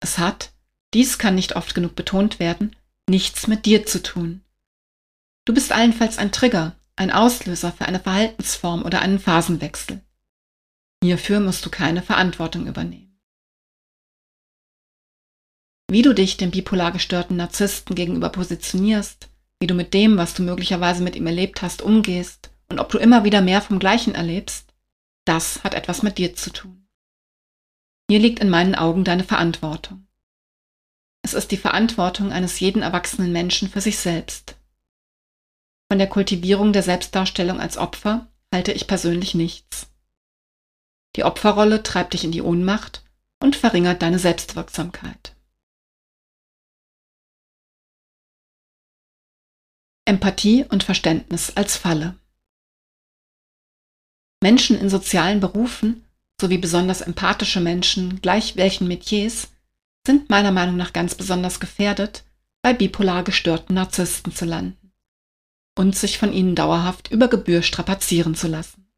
Es 0.00 0.18
hat, 0.18 0.52
dies 0.92 1.18
kann 1.18 1.34
nicht 1.34 1.56
oft 1.56 1.74
genug 1.74 1.94
betont 1.94 2.38
werden, 2.38 2.76
nichts 3.08 3.46
mit 3.46 3.64
dir 3.64 3.86
zu 3.86 4.02
tun. 4.02 4.42
Du 5.46 5.54
bist 5.54 5.72
allenfalls 5.72 6.18
ein 6.18 6.32
Trigger, 6.32 6.76
ein 6.96 7.10
Auslöser 7.10 7.72
für 7.72 7.86
eine 7.86 8.00
Verhaltensform 8.00 8.82
oder 8.82 9.00
einen 9.00 9.18
Phasenwechsel. 9.18 10.02
Hierfür 11.02 11.40
musst 11.40 11.64
du 11.64 11.70
keine 11.70 12.02
Verantwortung 12.02 12.66
übernehmen. 12.66 13.18
Wie 15.90 16.02
du 16.02 16.14
dich 16.14 16.36
dem 16.36 16.50
bipolar 16.50 16.92
gestörten 16.92 17.36
Narzissten 17.36 17.96
gegenüber 17.96 18.28
positionierst, 18.28 19.28
wie 19.60 19.66
du 19.66 19.74
mit 19.74 19.92
dem, 19.92 20.18
was 20.18 20.34
du 20.34 20.42
möglicherweise 20.42 21.02
mit 21.02 21.16
ihm 21.16 21.26
erlebt 21.26 21.62
hast, 21.62 21.82
umgehst 21.82 22.50
und 22.68 22.78
ob 22.78 22.90
du 22.90 22.98
immer 22.98 23.24
wieder 23.24 23.40
mehr 23.40 23.60
vom 23.60 23.78
Gleichen 23.78 24.14
erlebst, 24.14 24.72
das 25.24 25.64
hat 25.64 25.74
etwas 25.74 26.02
mit 26.02 26.18
dir 26.18 26.34
zu 26.34 26.50
tun. 26.50 26.86
Hier 28.08 28.20
liegt 28.20 28.40
in 28.40 28.50
meinen 28.50 28.74
Augen 28.74 29.04
deine 29.04 29.24
Verantwortung. 29.24 30.06
Es 31.22 31.34
ist 31.34 31.50
die 31.50 31.56
Verantwortung 31.56 32.32
eines 32.32 32.60
jeden 32.60 32.82
erwachsenen 32.82 33.32
Menschen 33.32 33.68
für 33.68 33.80
sich 33.80 33.98
selbst. 33.98 34.56
Von 35.90 35.98
der 35.98 36.08
Kultivierung 36.08 36.72
der 36.72 36.82
Selbstdarstellung 36.82 37.60
als 37.60 37.76
Opfer 37.76 38.28
halte 38.52 38.72
ich 38.72 38.86
persönlich 38.86 39.34
nichts. 39.34 39.89
Die 41.16 41.24
Opferrolle 41.24 41.82
treibt 41.82 42.12
dich 42.12 42.24
in 42.24 42.32
die 42.32 42.42
Ohnmacht 42.42 43.02
und 43.42 43.56
verringert 43.56 44.02
deine 44.02 44.18
Selbstwirksamkeit. 44.18 45.34
Empathie 50.04 50.64
und 50.64 50.82
Verständnis 50.82 51.56
als 51.56 51.76
Falle. 51.76 52.16
Menschen 54.42 54.78
in 54.78 54.88
sozialen 54.88 55.40
Berufen 55.40 56.04
sowie 56.40 56.58
besonders 56.58 57.00
empathische 57.02 57.60
Menschen 57.60 58.20
gleich 58.20 58.56
welchen 58.56 58.88
Metiers 58.88 59.48
sind 60.06 60.30
meiner 60.30 60.50
Meinung 60.50 60.76
nach 60.76 60.92
ganz 60.92 61.14
besonders 61.14 61.60
gefährdet, 61.60 62.24
bei 62.62 62.72
bipolar 62.72 63.22
gestörten 63.22 63.74
Narzissten 63.74 64.34
zu 64.34 64.44
landen 64.46 64.92
und 65.78 65.94
sich 65.94 66.18
von 66.18 66.32
ihnen 66.32 66.54
dauerhaft 66.54 67.10
über 67.10 67.28
Gebühr 67.28 67.62
strapazieren 67.62 68.34
zu 68.34 68.48
lassen. 68.48 68.89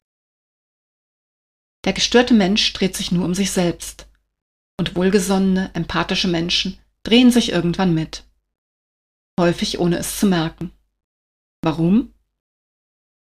Der 1.85 1.93
gestörte 1.93 2.33
Mensch 2.33 2.71
dreht 2.73 2.95
sich 2.95 3.11
nur 3.11 3.25
um 3.25 3.33
sich 3.33 3.51
selbst 3.51 4.07
und 4.79 4.95
wohlgesonnene, 4.95 5.71
empathische 5.73 6.27
Menschen 6.27 6.79
drehen 7.03 7.31
sich 7.31 7.51
irgendwann 7.51 7.93
mit. 7.93 8.23
Häufig 9.39 9.79
ohne 9.79 9.97
es 9.97 10.19
zu 10.19 10.27
merken. 10.27 10.71
Warum? 11.61 12.13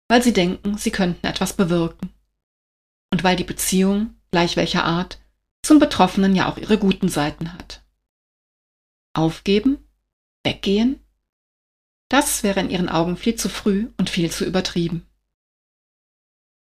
Weil 0.09 0.23
sie 0.23 0.33
denken, 0.33 0.77
sie 0.79 0.91
könnten 0.91 1.27
etwas 1.27 1.53
bewirken 1.53 2.11
und 3.11 3.25
weil 3.25 3.37
die 3.37 3.45
Beziehung, 3.45 4.15
gleich 4.31 4.57
welcher 4.57 4.85
Art, 4.85 5.21
zum 5.63 5.79
Betroffenen 5.79 6.35
ja 6.35 6.51
auch 6.51 6.59
ihre 6.59 6.79
guten 6.79 7.09
Seiten 7.09 7.53
hat. 7.53 7.83
Aufgeben? 9.15 9.79
Weggehen? 10.45 11.01
Das 12.09 12.43
wäre 12.43 12.61
in 12.61 12.71
ihren 12.71 12.89
Augen 12.89 13.17
viel 13.17 13.35
zu 13.35 13.49
früh 13.49 13.91
und 13.99 14.09
viel 14.09 14.31
zu 14.31 14.45
übertrieben. 14.45 15.07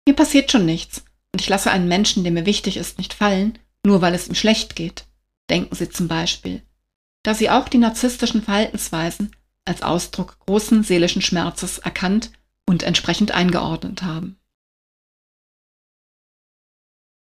Mir 0.07 0.15
passiert 0.15 0.51
schon 0.51 0.65
nichts 0.65 1.05
und 1.35 1.41
ich 1.41 1.49
lasse 1.49 1.73
einen 1.73 1.89
Menschen, 1.89 2.23
der 2.23 2.31
mir 2.31 2.47
wichtig 2.47 2.77
ist, 2.77 2.97
nicht 2.97 3.13
fallen, 3.13 3.59
nur 3.85 4.01
weil 4.01 4.15
es 4.15 4.29
ihm 4.29 4.37
schlecht 4.37 4.77
geht, 4.77 5.05
denken 5.51 5.75
sie 5.75 5.91
zum 5.91 6.07
Beispiel, 6.07 6.63
da 7.25 7.35
sie 7.35 7.51
auch 7.51 7.69
die 7.69 7.79
narzisstischen 7.79 8.41
Verhaltensweisen 8.41 9.35
als 9.65 9.83
Ausdruck 9.83 10.39
großen 10.47 10.85
seelischen 10.85 11.23
Schmerzes 11.23 11.79
erkannt 11.79 12.31
und 12.67 12.85
entsprechend 12.85 13.33
eingeordnet 13.33 14.05
haben. 14.05 14.39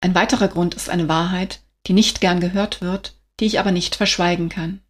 Ein 0.01 0.15
weiterer 0.15 0.49
Grund 0.49 0.75
ist 0.75 0.89
eine 0.89 1.07
Wahrheit, 1.09 1.61
die 1.87 1.93
nicht 1.93 2.23
gern 2.23 2.41
gehört 2.41 2.81
wird, 2.81 3.21
die 3.39 3.45
ich 3.45 3.61
aber 3.61 3.71
nicht 3.71 3.97
verschweigen 3.97 4.49
kann. 4.49 4.81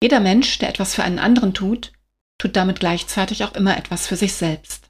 Jeder 0.00 0.20
Mensch, 0.20 0.56
der 0.60 0.68
etwas 0.68 0.94
für 0.94 1.02
einen 1.02 1.18
anderen 1.18 1.52
tut, 1.52 1.90
tut 2.38 2.54
damit 2.54 2.78
gleichzeitig 2.78 3.42
auch 3.42 3.54
immer 3.54 3.76
etwas 3.76 4.06
für 4.06 4.14
sich 4.14 4.34
selbst. 4.34 4.88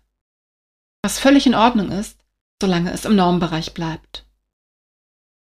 Was 1.00 1.18
völlig 1.18 1.46
in 1.46 1.54
Ordnung 1.54 1.90
ist, 1.90 2.18
solange 2.60 2.92
es 2.92 3.04
im 3.04 3.16
Normbereich 3.16 3.74
bleibt. 3.74 4.26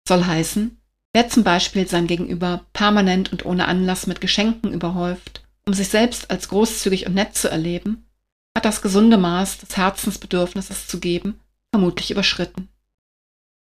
Soll 0.08 0.24
heißen, 0.24 0.80
wer 1.12 1.28
zum 1.28 1.44
Beispiel 1.44 1.88
sein 1.88 2.06
Gegenüber 2.06 2.66
permanent 2.72 3.32
und 3.32 3.44
ohne 3.44 3.66
Anlass 3.68 4.06
mit 4.06 4.20
Geschenken 4.20 4.72
überhäuft, 4.72 5.44
um 5.66 5.74
sich 5.74 5.88
selbst 5.88 6.30
als 6.30 6.48
großzügig 6.48 7.06
und 7.06 7.14
nett 7.14 7.34
zu 7.34 7.50
erleben, 7.50 8.06
hat 8.56 8.64
das 8.64 8.82
gesunde 8.82 9.18
Maß 9.18 9.58
des 9.58 9.76
Herzensbedürfnisses 9.76 10.86
zu 10.86 11.00
geben 11.00 11.40
vermutlich 11.76 12.10
überschritten. 12.10 12.68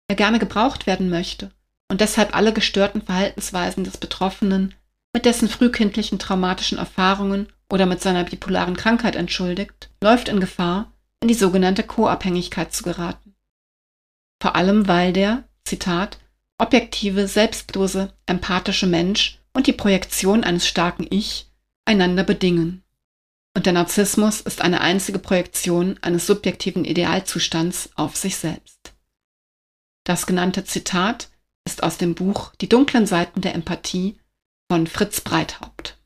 Wer 0.08 0.16
gerne 0.16 0.38
gebraucht 0.38 0.86
werden 0.86 1.10
möchte 1.10 1.50
und 1.88 2.00
deshalb 2.00 2.34
alle 2.34 2.54
gestörten 2.54 3.02
Verhaltensweisen 3.02 3.84
des 3.84 3.98
Betroffenen 3.98 4.74
mit 5.12 5.26
dessen 5.26 5.48
frühkindlichen 5.48 6.18
traumatischen 6.18 6.78
Erfahrungen 6.78 7.48
oder 7.70 7.84
mit 7.84 8.00
seiner 8.00 8.24
bipolaren 8.24 8.76
Krankheit 8.76 9.16
entschuldigt, 9.16 9.90
läuft 10.02 10.28
in 10.28 10.40
Gefahr, 10.40 10.92
in 11.20 11.28
die 11.28 11.34
sogenannte 11.34 11.82
Co-Abhängigkeit 11.82 12.72
zu 12.72 12.82
geraten. 12.82 13.34
Vor 14.40 14.56
allem 14.56 14.88
weil 14.88 15.12
der, 15.12 15.44
Zitat, 15.64 16.18
objektive, 16.58 17.28
selbstlose, 17.28 18.12
empathische 18.26 18.86
Mensch 18.86 19.38
und 19.52 19.66
die 19.66 19.72
Projektion 19.72 20.44
eines 20.44 20.66
starken 20.66 21.06
Ich 21.10 21.50
einander 21.84 22.24
bedingen. 22.24 22.82
Und 23.54 23.66
der 23.66 23.72
Narzissmus 23.72 24.40
ist 24.40 24.62
eine 24.62 24.80
einzige 24.80 25.18
Projektion 25.18 25.98
eines 26.02 26.26
subjektiven 26.26 26.84
Idealzustands 26.84 27.90
auf 27.96 28.16
sich 28.16 28.36
selbst. 28.36 28.94
Das 30.04 30.26
genannte 30.26 30.64
Zitat 30.64 31.30
ist 31.66 31.82
aus 31.82 31.98
dem 31.98 32.14
Buch 32.14 32.54
Die 32.60 32.68
dunklen 32.68 33.06
Seiten 33.06 33.40
der 33.40 33.54
Empathie 33.54 34.18
von 34.70 34.86
Fritz 34.86 35.20
Breithaupt. 35.20 35.99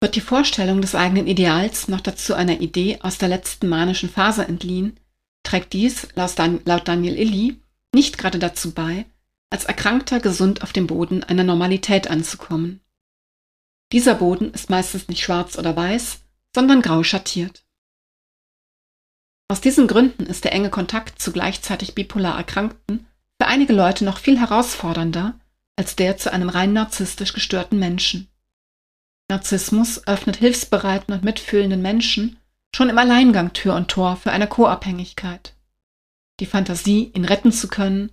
Wird 0.00 0.16
die 0.16 0.20
Vorstellung 0.20 0.80
des 0.80 0.94
eigenen 0.94 1.26
Ideals 1.26 1.88
noch 1.88 2.00
dazu 2.00 2.34
einer 2.34 2.60
Idee 2.60 2.98
aus 3.02 3.18
der 3.18 3.28
letzten 3.28 3.68
manischen 3.68 4.08
Phase 4.08 4.46
entliehen, 4.46 4.98
trägt 5.42 5.72
dies 5.74 6.08
laut 6.14 6.88
Daniel 6.88 7.16
Illy 7.16 7.60
nicht 7.94 8.18
gerade 8.18 8.38
dazu 8.38 8.72
bei, 8.72 9.04
als 9.50 9.64
Erkrankter 9.64 10.20
gesund 10.20 10.62
auf 10.62 10.72
dem 10.72 10.86
Boden 10.86 11.24
einer 11.24 11.44
Normalität 11.44 12.08
anzukommen. 12.08 12.80
Dieser 13.92 14.14
Boden 14.14 14.52
ist 14.52 14.70
meistens 14.70 15.08
nicht 15.08 15.22
schwarz 15.22 15.58
oder 15.58 15.74
weiß, 15.74 16.20
sondern 16.54 16.82
grau 16.82 17.02
schattiert. 17.02 17.66
Aus 19.48 19.60
diesen 19.60 19.88
Gründen 19.88 20.26
ist 20.26 20.44
der 20.44 20.52
enge 20.52 20.70
Kontakt 20.70 21.20
zu 21.20 21.32
gleichzeitig 21.32 21.96
bipolar 21.96 22.36
Erkrankten 22.36 23.06
für 23.40 23.48
einige 23.48 23.72
Leute 23.72 24.04
noch 24.04 24.18
viel 24.18 24.38
herausfordernder 24.38 25.40
als 25.76 25.96
der 25.96 26.18
zu 26.18 26.30
einem 26.30 26.50
rein 26.50 26.74
narzisstisch 26.74 27.32
gestörten 27.32 27.78
Menschen. 27.78 28.29
Narzissmus 29.30 30.06
öffnet 30.06 30.36
hilfsbereiten 30.36 31.14
und 31.14 31.24
mitfühlenden 31.24 31.80
Menschen 31.80 32.36
schon 32.76 32.90
im 32.90 32.98
Alleingang 32.98 33.52
Tür 33.52 33.74
und 33.74 33.88
Tor 33.88 34.16
für 34.16 34.30
eine 34.30 34.46
Co-Abhängigkeit. 34.46 35.54
Die 36.40 36.46
Fantasie, 36.46 37.10
ihn 37.14 37.24
retten 37.24 37.52
zu 37.52 37.68
können 37.68 38.12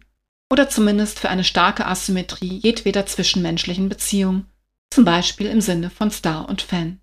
oder 0.51 0.69
zumindest 0.69 1.19
für 1.19 1.29
eine 1.29 1.43
starke 1.43 1.85
Asymmetrie 1.85 2.59
jedweder 2.63 3.05
zwischenmenschlichen 3.05 3.89
Beziehung, 3.89 4.45
zum 4.89 5.05
Beispiel 5.05 5.47
im 5.47 5.61
Sinne 5.61 5.89
von 5.89 6.11
Star 6.11 6.47
und 6.47 6.61
Fan. 6.61 6.99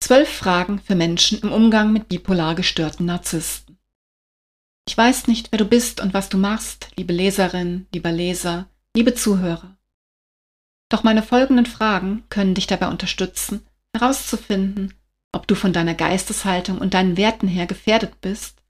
Zwölf 0.00 0.28
Fragen 0.30 0.80
für 0.80 0.94
Menschen 0.94 1.40
im 1.40 1.52
Umgang 1.52 1.92
mit 1.92 2.08
bipolar 2.08 2.54
gestörten 2.54 3.04
Narzissten. 3.04 3.67
Ich 4.88 4.96
weiß 4.96 5.26
nicht, 5.26 5.52
wer 5.52 5.58
du 5.58 5.66
bist 5.66 6.00
und 6.00 6.14
was 6.14 6.30
du 6.30 6.38
machst, 6.38 6.88
liebe 6.96 7.12
Leserin, 7.12 7.86
lieber 7.92 8.10
Leser, 8.10 8.70
liebe 8.96 9.12
Zuhörer. 9.12 9.76
Doch 10.88 11.02
meine 11.02 11.22
folgenden 11.22 11.66
Fragen 11.66 12.24
können 12.30 12.54
dich 12.54 12.66
dabei 12.66 12.88
unterstützen, 12.88 13.66
herauszufinden, 13.94 14.94
ob 15.30 15.46
du 15.46 15.56
von 15.56 15.74
deiner 15.74 15.92
Geisteshaltung 15.92 16.78
und 16.78 16.94
deinen 16.94 17.18
Werten 17.18 17.48
her 17.48 17.66
gefährdet 17.66 18.22
bist, 18.22 18.62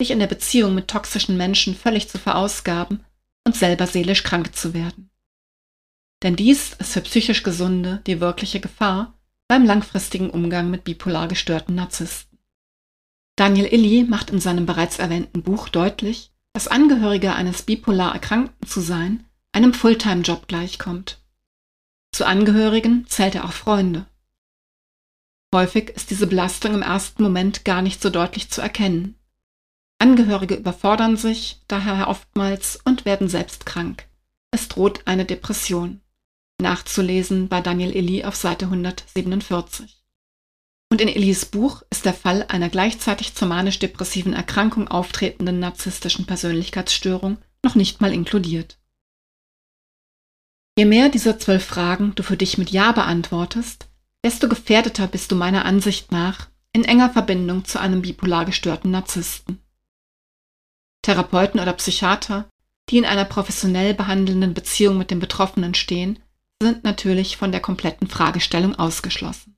dich 0.00 0.12
in 0.12 0.20
der 0.20 0.28
Beziehung 0.28 0.72
mit 0.72 0.86
toxischen 0.86 1.36
Menschen 1.36 1.74
völlig 1.74 2.08
zu 2.08 2.18
verausgaben 2.18 3.04
und 3.44 3.56
selber 3.56 3.88
seelisch 3.88 4.22
krank 4.22 4.54
zu 4.54 4.72
werden. 4.72 5.10
Denn 6.22 6.36
dies 6.36 6.74
ist 6.74 6.92
für 6.92 7.00
psychisch 7.00 7.42
Gesunde 7.42 8.02
die 8.06 8.20
wirkliche 8.20 8.60
Gefahr 8.60 9.18
beim 9.48 9.64
langfristigen 9.64 10.30
Umgang 10.30 10.70
mit 10.70 10.84
bipolar 10.84 11.26
gestörten 11.26 11.74
Narzissten. 11.74 12.25
Daniel 13.36 13.66
Illy 13.66 14.04
macht 14.04 14.30
in 14.30 14.40
seinem 14.40 14.64
bereits 14.66 14.98
erwähnten 14.98 15.42
Buch 15.42 15.68
deutlich, 15.68 16.32
dass 16.54 16.68
Angehöriger 16.68 17.36
eines 17.36 17.62
bipolar 17.62 18.14
Erkrankten 18.14 18.66
zu 18.66 18.80
sein 18.80 19.24
einem 19.52 19.74
Fulltime-Job 19.74 20.48
gleichkommt. 20.48 21.18
Zu 22.12 22.26
Angehörigen 22.26 23.06
zählt 23.08 23.34
er 23.34 23.44
auch 23.44 23.52
Freunde. 23.52 24.06
Häufig 25.54 25.90
ist 25.90 26.10
diese 26.10 26.26
Belastung 26.26 26.74
im 26.74 26.82
ersten 26.82 27.22
Moment 27.22 27.64
gar 27.64 27.82
nicht 27.82 28.02
so 28.02 28.10
deutlich 28.10 28.50
zu 28.50 28.60
erkennen. 28.60 29.16
Angehörige 29.98 30.54
überfordern 30.54 31.16
sich 31.16 31.62
daher 31.68 32.08
oftmals 32.08 32.78
und 32.84 33.04
werden 33.04 33.28
selbst 33.28 33.64
krank. 33.64 34.08
Es 34.50 34.68
droht 34.68 35.06
eine 35.06 35.24
Depression. 35.24 36.00
Nachzulesen 36.60 37.48
bei 37.48 37.60
Daniel 37.60 37.94
Illy 37.94 38.24
auf 38.24 38.36
Seite 38.36 38.66
147. 38.66 40.05
Und 40.96 41.02
in 41.02 41.08
Illys 41.08 41.44
Buch 41.44 41.82
ist 41.90 42.06
der 42.06 42.14
Fall 42.14 42.46
einer 42.48 42.70
gleichzeitig 42.70 43.34
zur 43.34 43.48
manisch-depressiven 43.48 44.32
Erkrankung 44.32 44.88
auftretenden 44.88 45.58
narzisstischen 45.58 46.24
Persönlichkeitsstörung 46.24 47.36
noch 47.62 47.74
nicht 47.74 48.00
mal 48.00 48.14
inkludiert. 48.14 48.78
Je 50.78 50.86
mehr 50.86 51.10
dieser 51.10 51.38
zwölf 51.38 51.66
Fragen 51.66 52.14
du 52.14 52.22
für 52.22 52.38
dich 52.38 52.56
mit 52.56 52.70
Ja 52.70 52.92
beantwortest, 52.92 53.90
desto 54.24 54.48
gefährdeter 54.48 55.06
bist 55.06 55.30
du 55.30 55.36
meiner 55.36 55.66
Ansicht 55.66 56.12
nach 56.12 56.48
in 56.72 56.86
enger 56.86 57.10
Verbindung 57.10 57.66
zu 57.66 57.78
einem 57.78 58.00
bipolar 58.00 58.46
gestörten 58.46 58.90
Narzissten. 58.90 59.60
Therapeuten 61.02 61.60
oder 61.60 61.74
Psychiater, 61.74 62.48
die 62.88 62.96
in 62.96 63.04
einer 63.04 63.26
professionell 63.26 63.92
behandelnden 63.92 64.54
Beziehung 64.54 64.96
mit 64.96 65.10
dem 65.10 65.20
Betroffenen 65.20 65.74
stehen, 65.74 66.20
sind 66.62 66.84
natürlich 66.84 67.36
von 67.36 67.52
der 67.52 67.60
kompletten 67.60 68.08
Fragestellung 68.08 68.76
ausgeschlossen. 68.76 69.55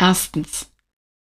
Erstens. 0.00 0.70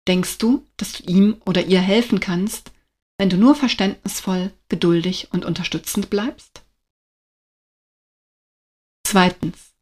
Denkst 0.09 0.39
du, 0.39 0.67
dass 0.77 0.93
du 0.93 1.05
ihm 1.05 1.41
oder 1.45 1.67
ihr 1.67 1.81
helfen 1.81 2.21
kannst, 2.21 2.73
wenn 3.19 3.31
du 3.31 3.37
nur 3.37 3.55
verständnisvoll, 3.55 4.53
geduldig 4.69 5.33
und 5.33 5.45
unterstützend 5.45 6.11
bleibst? 6.11 6.65
Zweitens. 9.05 9.75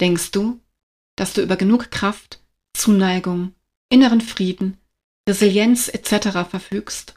Denkst 0.00 0.30
du, 0.32 0.60
dass 1.16 1.32
du 1.32 1.42
über 1.42 1.56
genug 1.56 1.90
Kraft, 1.90 2.42
Zuneigung, 2.76 3.54
inneren 3.88 4.20
Frieden, 4.20 4.78
Resilienz 5.28 5.88
etc. 5.88 6.48
verfügst, 6.48 7.14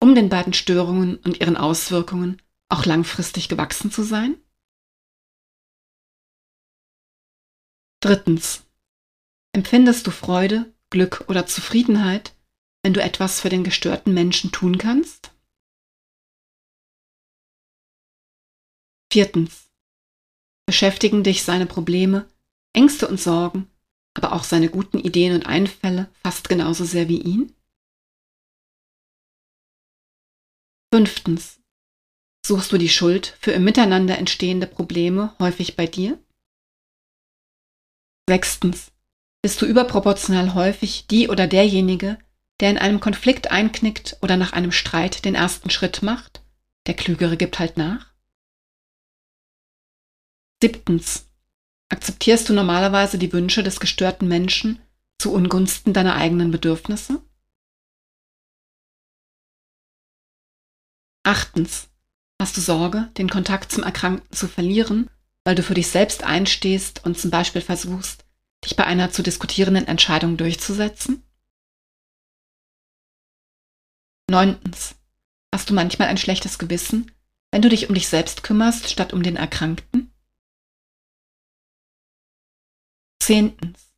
um 0.00 0.14
den 0.14 0.28
beiden 0.28 0.52
Störungen 0.52 1.16
und 1.16 1.40
ihren 1.40 1.56
Auswirkungen 1.56 2.40
auch 2.68 2.84
langfristig 2.84 3.48
gewachsen 3.48 3.90
zu 3.90 4.02
sein? 4.02 4.36
Drittens. 8.00 8.64
Empfindest 9.52 10.06
du 10.06 10.10
Freude, 10.10 10.72
Glück 10.90 11.24
oder 11.28 11.46
Zufriedenheit, 11.46 12.36
wenn 12.84 12.94
du 12.94 13.02
etwas 13.02 13.40
für 13.40 13.48
den 13.48 13.64
gestörten 13.64 14.14
Menschen 14.14 14.52
tun 14.52 14.78
kannst? 14.78 15.32
Viertens. 19.12 19.70
Beschäftigen 20.66 21.24
dich 21.24 21.42
seine 21.42 21.66
Probleme, 21.66 22.28
Ängste 22.72 23.08
und 23.08 23.20
Sorgen, 23.20 23.68
aber 24.16 24.32
auch 24.32 24.44
seine 24.44 24.68
guten 24.68 24.98
Ideen 24.98 25.34
und 25.34 25.46
Einfälle 25.46 26.08
fast 26.22 26.48
genauso 26.48 26.84
sehr 26.84 27.08
wie 27.08 27.20
ihn? 27.20 27.56
Fünftens. 30.94 31.60
Suchst 32.46 32.72
du 32.72 32.78
die 32.78 32.88
Schuld 32.88 33.36
für 33.40 33.52
im 33.52 33.64
Miteinander 33.64 34.16
entstehende 34.16 34.66
Probleme 34.68 35.36
häufig 35.40 35.76
bei 35.76 35.86
dir? 35.86 36.22
Sechstens. 38.28 38.92
Bist 39.42 39.60
du 39.62 39.66
überproportional 39.66 40.54
häufig 40.54 41.06
die 41.06 41.28
oder 41.28 41.46
derjenige, 41.46 42.18
der 42.60 42.70
in 42.70 42.78
einem 42.78 43.00
Konflikt 43.00 43.50
einknickt 43.50 44.18
oder 44.20 44.36
nach 44.36 44.52
einem 44.52 44.72
Streit 44.72 45.24
den 45.24 45.34
ersten 45.34 45.70
Schritt 45.70 46.02
macht? 46.02 46.42
Der 46.86 46.94
Klügere 46.94 47.36
gibt 47.36 47.58
halt 47.58 47.76
nach? 47.76 48.12
Siebtens. 50.62 51.26
Akzeptierst 51.88 52.48
du 52.48 52.52
normalerweise 52.52 53.18
die 53.18 53.32
Wünsche 53.32 53.62
des 53.62 53.80
gestörten 53.80 54.28
Menschen 54.28 54.80
zu 55.18 55.32
Ungunsten 55.32 55.92
deiner 55.92 56.16
eigenen 56.16 56.50
Bedürfnisse? 56.50 57.22
Achtens. 61.24 61.88
Hast 62.40 62.56
du 62.56 62.60
Sorge, 62.60 63.10
den 63.18 63.28
Kontakt 63.28 63.72
zum 63.72 63.82
Erkrankten 63.82 64.34
zu 64.34 64.48
verlieren 64.48 65.10
weil 65.44 65.54
du 65.54 65.62
für 65.62 65.74
dich 65.74 65.88
selbst 65.88 66.22
einstehst 66.22 67.04
und 67.04 67.18
zum 67.18 67.30
Beispiel 67.30 67.62
versuchst, 67.62 68.24
dich 68.64 68.76
bei 68.76 68.84
einer 68.84 69.10
zu 69.10 69.22
diskutierenden 69.22 69.86
Entscheidung 69.86 70.36
durchzusetzen? 70.36 71.22
Neuntens. 74.30 74.94
Hast 75.52 75.68
du 75.68 75.74
manchmal 75.74 76.08
ein 76.08 76.18
schlechtes 76.18 76.58
Gewissen, 76.58 77.10
wenn 77.50 77.62
du 77.62 77.68
dich 77.68 77.88
um 77.88 77.94
dich 77.94 78.08
selbst 78.08 78.42
kümmerst, 78.42 78.88
statt 78.88 79.12
um 79.12 79.22
den 79.22 79.36
Erkrankten? 79.36 80.12
Zehntens. 83.20 83.94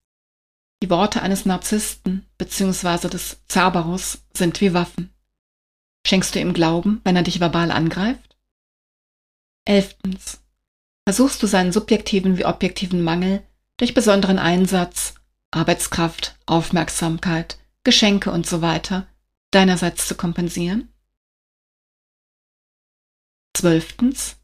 Die 0.83 0.91
Worte 0.91 1.23
eines 1.23 1.45
Narzissten 1.45 2.27
bzw. 2.39 3.09
des 3.09 3.41
Cerberus 3.49 4.25
sind 4.35 4.61
wie 4.61 4.75
Waffen. 4.75 5.15
Schenkst 6.07 6.35
du 6.35 6.41
ihm 6.41 6.55
Glauben, 6.55 7.01
wenn 7.05 7.15
er 7.15 7.23
dich 7.23 7.39
verbal 7.39 7.71
angreift? 7.71 8.37
Elftens. 9.65 10.43
Versuchst 11.07 11.43
du 11.43 11.47
seinen 11.47 11.73
subjektiven 11.73 12.37
wie 12.37 12.45
objektiven 12.45 13.03
Mangel 13.03 13.47
durch 13.83 13.95
besonderen 13.95 14.39
Einsatz, 14.39 15.15
Arbeitskraft, 15.51 16.39
Aufmerksamkeit, 16.47 17.59
Geschenke 17.83 18.31
usw. 18.31 18.79
So 18.89 19.03
deinerseits 19.51 20.07
zu 20.07 20.15
kompensieren? 20.15 20.89
Zwölftens. 23.57 24.37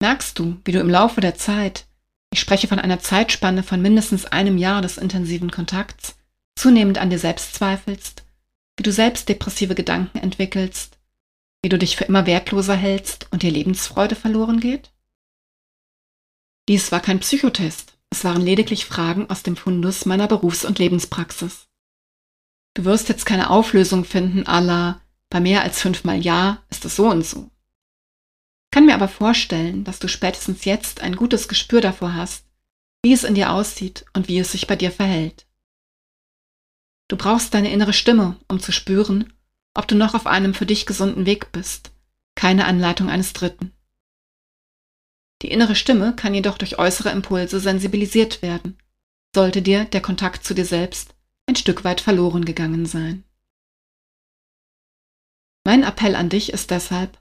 Merkst 0.00 0.38
du, 0.38 0.58
wie 0.64 0.72
du 0.72 0.80
im 0.80 0.88
Laufe 0.88 1.20
der 1.20 1.34
Zeit, 1.34 1.84
ich 2.32 2.40
spreche 2.40 2.66
von 2.66 2.78
einer 2.78 2.98
Zeitspanne 2.98 3.62
von 3.62 3.82
mindestens 3.82 4.24
einem 4.24 4.56
Jahr 4.56 4.80
des 4.80 4.96
intensiven 4.96 5.50
Kontakts, 5.50 6.16
zunehmend 6.56 6.96
an 6.96 7.10
dir 7.10 7.18
selbst 7.18 7.54
zweifelst, 7.54 8.24
wie 8.78 8.84
du 8.84 8.90
selbst 8.90 9.28
depressive 9.28 9.74
Gedanken 9.74 10.16
entwickelst, 10.16 10.98
wie 11.60 11.68
du 11.68 11.76
dich 11.76 11.96
für 11.96 12.04
immer 12.04 12.24
wertloser 12.24 12.74
hältst 12.74 13.26
und 13.32 13.42
dir 13.42 13.50
Lebensfreude 13.50 14.14
verloren 14.14 14.60
geht? 14.60 14.90
Dies 16.70 16.90
war 16.90 17.00
kein 17.00 17.20
Psychotest, 17.20 17.98
es 18.12 18.24
waren 18.24 18.42
lediglich 18.42 18.86
Fragen 18.86 19.28
aus 19.28 19.42
dem 19.42 19.56
Fundus 19.56 20.06
meiner 20.06 20.28
Berufs- 20.28 20.64
und 20.64 20.78
Lebenspraxis. 20.78 21.66
Du 22.74 22.84
wirst 22.84 23.08
jetzt 23.08 23.26
keine 23.26 23.50
Auflösung 23.50 24.04
finden, 24.04 24.46
aller 24.46 25.00
bei 25.28 25.40
mehr 25.40 25.62
als 25.62 25.80
fünfmal 25.80 26.20
Ja 26.20 26.62
ist 26.70 26.84
es 26.84 26.96
so 26.96 27.08
und 27.08 27.26
so 27.26 27.52
kann 28.72 28.86
mir 28.86 28.94
aber 28.94 29.06
vorstellen, 29.06 29.84
dass 29.84 30.00
du 30.00 30.08
spätestens 30.08 30.64
jetzt 30.64 31.00
ein 31.02 31.14
gutes 31.14 31.46
Gespür 31.46 31.80
davor 31.80 32.14
hast, 32.14 32.46
wie 33.02 33.12
es 33.12 33.22
in 33.22 33.34
dir 33.34 33.52
aussieht 33.52 34.06
und 34.14 34.28
wie 34.28 34.38
es 34.38 34.50
sich 34.50 34.66
bei 34.66 34.74
dir 34.74 34.90
verhält. 34.90 35.46
Du 37.08 37.16
brauchst 37.16 37.52
deine 37.52 37.70
innere 37.70 37.92
Stimme, 37.92 38.38
um 38.48 38.58
zu 38.58 38.72
spüren, 38.72 39.32
ob 39.74 39.86
du 39.86 39.94
noch 39.94 40.14
auf 40.14 40.26
einem 40.26 40.54
für 40.54 40.66
dich 40.66 40.86
gesunden 40.86 41.26
Weg 41.26 41.52
bist, 41.52 41.92
keine 42.34 42.64
Anleitung 42.64 43.10
eines 43.10 43.34
Dritten. 43.34 43.72
Die 45.42 45.50
innere 45.50 45.74
Stimme 45.74 46.14
kann 46.14 46.34
jedoch 46.34 46.58
durch 46.58 46.78
äußere 46.78 47.10
Impulse 47.10 47.60
sensibilisiert 47.60 48.42
werden, 48.42 48.78
sollte 49.34 49.62
dir 49.62 49.84
der 49.84 50.00
Kontakt 50.00 50.44
zu 50.44 50.54
dir 50.54 50.64
selbst 50.64 51.14
ein 51.46 51.56
Stück 51.56 51.84
weit 51.84 52.00
verloren 52.00 52.44
gegangen 52.44 52.86
sein. 52.86 53.24
Mein 55.64 55.82
Appell 55.82 56.14
an 56.14 56.28
dich 56.28 56.52
ist 56.52 56.70
deshalb, 56.70 57.18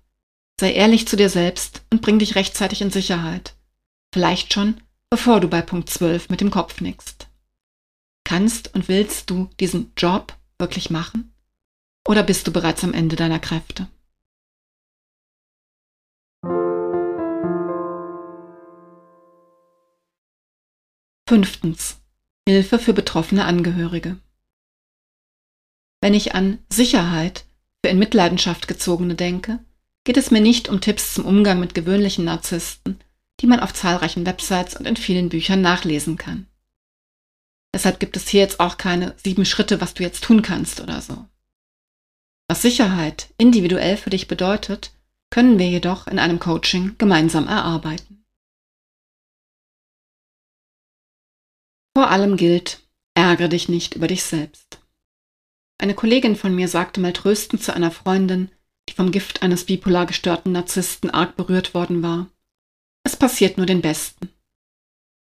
Sei 0.62 0.74
ehrlich 0.74 1.08
zu 1.08 1.16
dir 1.16 1.32
selbst 1.32 1.82
und 1.90 2.04
bring 2.04 2.20
dich 2.20 2.36
rechtzeitig 2.36 2.84
in 2.84 2.92
Sicherheit. 2.92 3.56
Vielleicht 4.14 4.54
schon, 4.54 4.80
bevor 5.10 5.40
du 5.40 5.48
bei 5.48 5.64
Punkt 5.64 5.90
12 5.90 6.30
mit 6.30 6.40
dem 6.40 6.52
Kopf 6.52 6.82
nickst. 6.82 7.30
Kannst 8.24 8.76
und 8.76 8.88
willst 8.88 9.32
du 9.32 9.50
diesen 9.60 9.92
Job 9.98 10.38
wirklich 10.60 10.92
machen? 10.92 11.34
Oder 12.08 12.22
bist 12.22 12.46
du 12.46 12.52
bereits 12.52 12.84
am 12.84 12.94
Ende 12.94 13.16
deiner 13.16 13.40
Kräfte? 13.40 13.88
Fünftens. 21.32 22.02
Hilfe 22.46 22.78
für 22.78 22.92
betroffene 22.92 23.46
Angehörige. 23.46 24.18
Wenn 26.02 26.14
ich 26.14 26.36
an 26.36 26.60
Sicherheit 26.68 27.46
für 27.82 27.90
in 27.90 28.00
Mitleidenschaft 28.00 28.68
gezogene 28.68 29.16
denke, 29.16 29.64
geht 30.04 30.18
es 30.18 30.30
mir 30.30 30.42
nicht 30.42 30.68
um 30.68 30.82
Tipps 30.82 31.14
zum 31.14 31.24
Umgang 31.24 31.62
mit 31.62 31.74
gewöhnlichen 31.74 32.26
Narzissten, 32.26 33.00
die 33.40 33.48
man 33.48 33.62
auf 33.62 33.74
zahlreichen 33.74 34.26
Websites 34.26 34.76
und 34.76 34.86
in 34.86 34.98
vielen 34.98 35.30
Büchern 35.30 35.62
nachlesen 35.62 36.18
kann. 36.18 36.48
Deshalb 37.74 38.02
gibt 38.02 38.18
es 38.18 38.28
hier 38.28 38.42
jetzt 38.42 38.60
auch 38.60 38.78
keine 38.78 39.16
sieben 39.16 39.46
Schritte, 39.46 39.80
was 39.80 39.94
du 39.94 40.04
jetzt 40.04 40.26
tun 40.26 40.42
kannst 40.42 40.82
oder 40.82 41.00
so. 41.00 41.30
Was 42.50 42.62
Sicherheit 42.62 43.34
individuell 43.38 43.96
für 43.96 44.10
dich 44.10 44.28
bedeutet, 44.28 44.92
können 45.30 45.58
wir 45.60 45.70
jedoch 45.70 46.08
in 46.08 46.20
einem 46.20 46.40
Coaching 46.40 46.98
gemeinsam 46.98 47.48
erarbeiten. 47.48 48.21
Vor 51.96 52.10
allem 52.10 52.38
gilt, 52.38 52.82
ärgere 53.14 53.50
dich 53.50 53.70
nicht 53.70 53.96
über 53.96 54.08
dich 54.08 54.24
selbst. 54.24 54.80
Eine 55.78 55.94
Kollegin 55.94 56.36
von 56.36 56.56
mir 56.56 56.68
sagte 56.68 57.02
mal 57.02 57.14
tröstend 57.14 57.64
zu 57.64 57.74
einer 57.74 57.92
Freundin, 57.92 58.52
die 58.88 58.94
vom 58.94 59.12
Gift 59.12 59.42
eines 59.42 59.66
bipolar 59.66 60.06
gestörten 60.06 60.52
Narzissten 60.52 61.10
arg 61.10 61.36
berührt 61.36 61.74
worden 61.74 62.04
war. 62.04 62.28
Es 63.04 63.16
passiert 63.16 63.58
nur 63.58 63.66
den 63.66 63.82
Besten. 63.82 64.30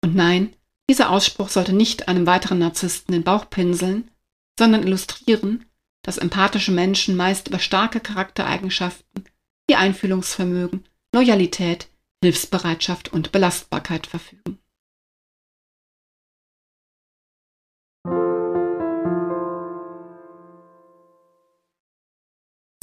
Und 0.03 0.15
nein, 0.15 0.53
dieser 0.89 1.09
Ausspruch 1.09 1.49
sollte 1.49 1.73
nicht 1.73 2.07
einem 2.07 2.25
weiteren 2.25 2.59
Narzissten 2.59 3.11
den 3.11 3.23
Bauch 3.23 3.49
pinseln, 3.49 4.09
sondern 4.57 4.83
illustrieren, 4.83 5.65
dass 6.01 6.17
empathische 6.17 6.71
Menschen 6.71 7.15
meist 7.17 7.49
über 7.49 7.59
starke 7.59 7.99
Charaktereigenschaften 7.99 9.25
wie 9.69 9.75
Einfühlungsvermögen, 9.75 10.87
Loyalität, 11.13 11.89
Hilfsbereitschaft 12.23 13.11
und 13.11 13.33
Belastbarkeit 13.33 14.07
verfügen. 14.07 14.59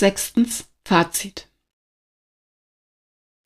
Sechstens 0.00 0.68
Fazit. 0.84 1.48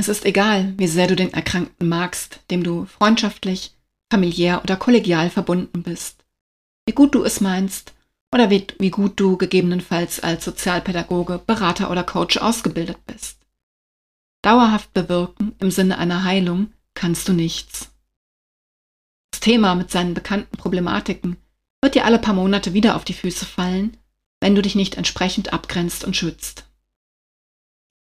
Es 0.00 0.08
ist 0.08 0.24
egal, 0.24 0.72
wie 0.78 0.86
sehr 0.86 1.06
du 1.06 1.14
den 1.14 1.34
Erkrankten 1.34 1.90
magst, 1.90 2.40
dem 2.50 2.62
du 2.62 2.86
freundschaftlich, 2.86 3.76
familiär 4.10 4.62
oder 4.62 4.76
kollegial 4.76 5.28
verbunden 5.28 5.82
bist, 5.82 6.24
wie 6.86 6.94
gut 6.94 7.14
du 7.14 7.22
es 7.22 7.42
meinst 7.42 7.94
oder 8.32 8.48
wie, 8.48 8.66
wie 8.78 8.90
gut 8.90 9.20
du 9.20 9.36
gegebenenfalls 9.36 10.20
als 10.20 10.42
Sozialpädagoge, 10.46 11.38
Berater 11.46 11.90
oder 11.90 12.02
Coach 12.02 12.38
ausgebildet 12.38 13.04
bist. 13.06 13.46
Dauerhaft 14.40 14.94
bewirken 14.94 15.54
im 15.58 15.70
Sinne 15.70 15.98
einer 15.98 16.24
Heilung 16.24 16.72
kannst 16.94 17.28
du 17.28 17.34
nichts. 17.34 17.90
Das 19.32 19.40
Thema 19.40 19.74
mit 19.74 19.90
seinen 19.90 20.14
bekannten 20.14 20.56
Problematiken 20.56 21.36
wird 21.82 21.94
dir 21.94 22.06
alle 22.06 22.18
paar 22.18 22.34
Monate 22.34 22.72
wieder 22.72 22.96
auf 22.96 23.04
die 23.04 23.12
Füße 23.12 23.44
fallen 23.44 23.97
wenn 24.40 24.54
du 24.54 24.62
dich 24.62 24.74
nicht 24.74 24.96
entsprechend 24.96 25.52
abgrenzt 25.52 26.04
und 26.04 26.16
schützt. 26.16 26.64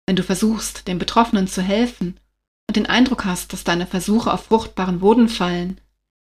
Wenn 0.06 0.16
du 0.16 0.24
versuchst, 0.24 0.88
den 0.88 1.00
Betroffenen 1.00 1.48
zu 1.48 1.62
helfen 1.62 2.20
und 2.68 2.76
den 2.76 2.88
Eindruck 2.88 3.26
hast, 3.26 3.54
dass 3.54 3.64
deine 3.64 3.88
Versuche 3.88 4.34
auf 4.34 4.46
fruchtbaren 4.46 5.00
Boden 5.00 5.30
fallen, 5.30 5.80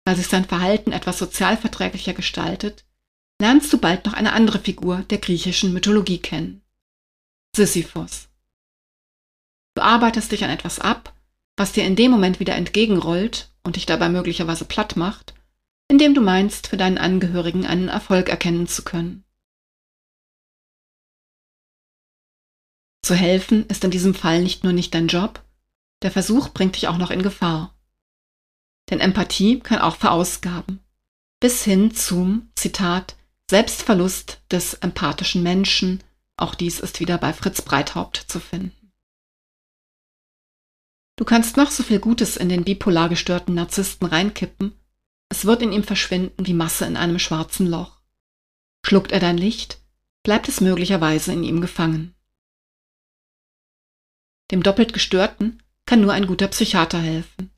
weil 0.04 0.16
sich 0.16 0.28
sein 0.28 0.44
Verhalten 0.44 0.92
etwas 0.92 1.18
sozialverträglicher 1.18 2.12
gestaltet, 2.12 2.84
lernst 3.40 3.72
du 3.72 3.78
bald 3.78 4.04
noch 4.06 4.12
eine 4.12 4.32
andere 4.32 4.58
Figur 4.58 4.98
der 5.10 5.18
griechischen 5.18 5.72
Mythologie 5.72 6.18
kennen. 6.18 6.62
Sisyphos. 7.56 8.28
Du 9.74 9.82
arbeitest 9.82 10.30
dich 10.32 10.44
an 10.44 10.50
etwas 10.50 10.78
ab, 10.78 11.14
was 11.56 11.72
dir 11.72 11.84
in 11.84 11.96
dem 11.96 12.10
Moment 12.10 12.40
wieder 12.40 12.54
entgegenrollt 12.54 13.50
und 13.62 13.76
dich 13.76 13.86
dabei 13.86 14.08
möglicherweise 14.08 14.64
platt 14.64 14.96
macht, 14.96 15.34
indem 15.88 16.14
du 16.14 16.20
meinst, 16.20 16.68
für 16.68 16.76
deinen 16.76 16.98
Angehörigen 16.98 17.66
einen 17.66 17.88
Erfolg 17.88 18.28
erkennen 18.28 18.66
zu 18.66 18.82
können. 18.82 19.24
Zu 23.10 23.16
helfen 23.16 23.66
ist 23.66 23.82
in 23.82 23.90
diesem 23.90 24.14
Fall 24.14 24.40
nicht 24.40 24.62
nur 24.62 24.72
nicht 24.72 24.94
dein 24.94 25.08
Job, 25.08 25.44
der 26.00 26.12
Versuch 26.12 26.50
bringt 26.50 26.76
dich 26.76 26.86
auch 26.86 26.96
noch 26.96 27.10
in 27.10 27.24
Gefahr. 27.24 27.76
Denn 28.88 29.00
Empathie 29.00 29.58
kann 29.58 29.80
auch 29.80 29.96
verausgaben. 29.96 30.78
Bis 31.40 31.64
hin 31.64 31.92
zum, 31.92 32.52
Zitat, 32.54 33.16
Selbstverlust 33.50 34.42
des 34.52 34.74
empathischen 34.74 35.42
Menschen, 35.42 36.04
auch 36.36 36.54
dies 36.54 36.78
ist 36.78 37.00
wieder 37.00 37.18
bei 37.18 37.32
Fritz 37.32 37.62
Breithaupt 37.62 38.26
zu 38.28 38.38
finden. 38.38 38.92
Du 41.16 41.24
kannst 41.24 41.56
noch 41.56 41.72
so 41.72 41.82
viel 41.82 41.98
Gutes 41.98 42.36
in 42.36 42.48
den 42.48 42.62
bipolar 42.62 43.08
gestörten 43.08 43.54
Narzissten 43.54 44.06
reinkippen, 44.06 44.78
es 45.28 45.44
wird 45.44 45.62
in 45.62 45.72
ihm 45.72 45.82
verschwinden 45.82 46.46
wie 46.46 46.54
Masse 46.54 46.84
in 46.84 46.96
einem 46.96 47.18
schwarzen 47.18 47.66
Loch. 47.66 48.02
Schluckt 48.86 49.10
er 49.10 49.18
dein 49.18 49.36
Licht, 49.36 49.80
bleibt 50.22 50.46
es 50.46 50.60
möglicherweise 50.60 51.32
in 51.32 51.42
ihm 51.42 51.60
gefangen. 51.60 52.14
Dem 54.50 54.62
doppelt 54.62 54.92
Gestörten 54.92 55.62
kann 55.86 56.00
nur 56.00 56.12
ein 56.12 56.26
guter 56.26 56.48
Psychiater 56.48 56.98
helfen. 56.98 57.50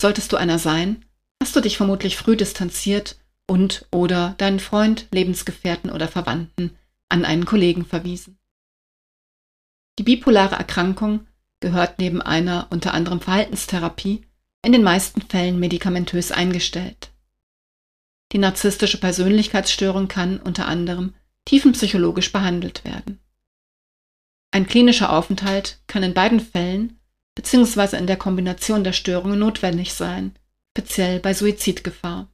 Solltest 0.00 0.32
du 0.32 0.36
einer 0.36 0.58
sein, 0.58 1.04
hast 1.42 1.56
du 1.56 1.60
dich 1.60 1.76
vermutlich 1.76 2.16
früh 2.16 2.36
distanziert 2.36 3.18
und 3.46 3.86
oder 3.90 4.34
deinen 4.38 4.60
Freund, 4.60 5.06
Lebensgefährten 5.12 5.90
oder 5.90 6.08
Verwandten 6.08 6.76
an 7.08 7.24
einen 7.24 7.44
Kollegen 7.44 7.84
verwiesen. 7.84 8.38
Die 9.98 10.02
bipolare 10.02 10.56
Erkrankung 10.56 11.26
gehört 11.60 11.98
neben 11.98 12.20
einer 12.20 12.66
unter 12.70 12.92
anderem 12.92 13.20
Verhaltenstherapie 13.20 14.26
in 14.64 14.72
den 14.72 14.82
meisten 14.82 15.22
Fällen 15.22 15.60
medikamentös 15.60 16.32
eingestellt. 16.32 17.12
Die 18.32 18.38
narzisstische 18.38 18.98
Persönlichkeitsstörung 18.98 20.08
kann 20.08 20.40
unter 20.40 20.66
anderem 20.66 21.14
tiefenpsychologisch 21.44 22.32
behandelt 22.32 22.84
werden. 22.84 23.20
Ein 24.54 24.68
klinischer 24.68 25.12
Aufenthalt 25.12 25.80
kann 25.88 26.04
in 26.04 26.14
beiden 26.14 26.38
Fällen 26.38 27.00
bzw. 27.34 27.96
in 27.96 28.06
der 28.06 28.16
Kombination 28.16 28.84
der 28.84 28.92
Störungen 28.92 29.40
notwendig 29.40 29.94
sein, 29.94 30.32
speziell 30.70 31.18
bei 31.18 31.34
Suizidgefahr. 31.34 32.32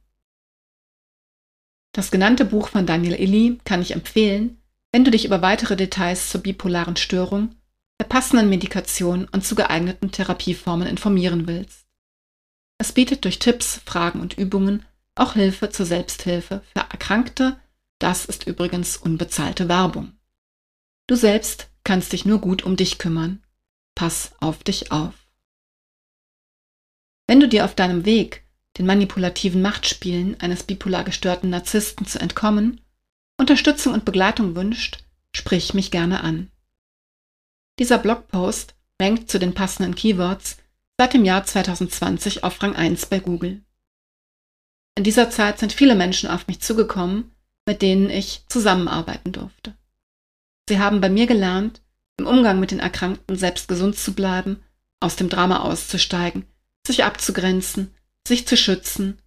Das 1.95 2.11
genannte 2.11 2.45
Buch 2.45 2.67
von 2.67 2.85
Daniel 2.85 3.19
Illy 3.19 3.57
kann 3.65 3.81
ich 3.81 3.93
empfehlen, 3.93 4.61
wenn 4.91 5.03
du 5.03 5.09
dich 5.09 5.25
über 5.25 5.41
weitere 5.41 5.75
Details 5.75 6.29
zur 6.29 6.41
bipolaren 6.41 6.95
Störung, 6.95 7.55
der 7.99 8.05
passenden 8.05 8.49
Medikation 8.49 9.27
und 9.31 9.43
zu 9.43 9.55
geeigneten 9.55 10.11
Therapieformen 10.11 10.87
informieren 10.87 11.47
willst. 11.47 11.87
Es 12.77 12.91
bietet 12.91 13.25
durch 13.25 13.39
Tipps, 13.39 13.81
Fragen 13.83 14.21
und 14.21 14.37
Übungen 14.37 14.85
auch 15.15 15.33
Hilfe 15.33 15.71
zur 15.71 15.87
Selbsthilfe 15.87 16.61
für 16.71 16.81
Erkrankte, 16.81 17.59
das 17.97 18.25
ist 18.25 18.45
übrigens 18.45 18.95
unbezahlte 18.95 19.67
Werbung. 19.67 20.13
Du 21.07 21.15
selbst 21.15 21.70
kannst 21.83 22.13
dich 22.13 22.25
nur 22.25 22.39
gut 22.39 22.63
um 22.63 22.75
dich 22.75 22.97
kümmern. 22.97 23.43
Pass 23.95 24.33
auf 24.39 24.63
dich 24.63 24.91
auf. 24.91 25.13
Wenn 27.27 27.39
du 27.39 27.47
dir 27.47 27.65
auf 27.65 27.75
deinem 27.75 28.05
Weg, 28.05 28.43
den 28.77 28.85
manipulativen 28.85 29.61
Machtspielen 29.61 30.39
eines 30.39 30.63
bipolar 30.63 31.03
gestörten 31.03 31.49
Narzissten 31.49 32.05
zu 32.05 32.19
entkommen, 32.19 32.81
Unterstützung 33.37 33.93
und 33.93 34.05
Begleitung 34.05 34.55
wünscht, 34.55 35.03
sprich 35.35 35.73
mich 35.73 35.91
gerne 35.91 36.23
an. 36.23 36.51
Dieser 37.79 37.97
Blogpost 37.97 38.75
rankt 39.01 39.29
zu 39.31 39.39
den 39.39 39.53
passenden 39.53 39.95
Keywords 39.95 40.57
seit 40.99 41.13
dem 41.13 41.25
Jahr 41.25 41.43
2020 41.43 42.43
auf 42.43 42.61
Rang 42.61 42.75
1 42.75 43.07
bei 43.07 43.19
Google. 43.19 43.63
In 44.95 45.03
dieser 45.03 45.29
Zeit 45.29 45.57
sind 45.57 45.73
viele 45.73 45.95
Menschen 45.95 46.29
auf 46.29 46.47
mich 46.47 46.59
zugekommen, 46.59 47.31
mit 47.65 47.81
denen 47.81 48.09
ich 48.09 48.43
zusammenarbeiten 48.47 49.31
durfte. 49.31 49.75
Sie 50.71 50.79
haben 50.79 51.01
bei 51.01 51.09
mir 51.09 51.27
gelernt, 51.27 51.81
im 52.15 52.25
Umgang 52.25 52.61
mit 52.61 52.71
den 52.71 52.79
Erkrankten 52.79 53.35
selbst 53.35 53.67
gesund 53.67 53.97
zu 53.97 54.13
bleiben, 54.13 54.63
aus 55.01 55.17
dem 55.17 55.27
Drama 55.27 55.63
auszusteigen, 55.63 56.45
sich 56.87 57.03
abzugrenzen, 57.03 57.93
sich 58.25 58.47
zu 58.47 58.55
schützen, 58.55 59.21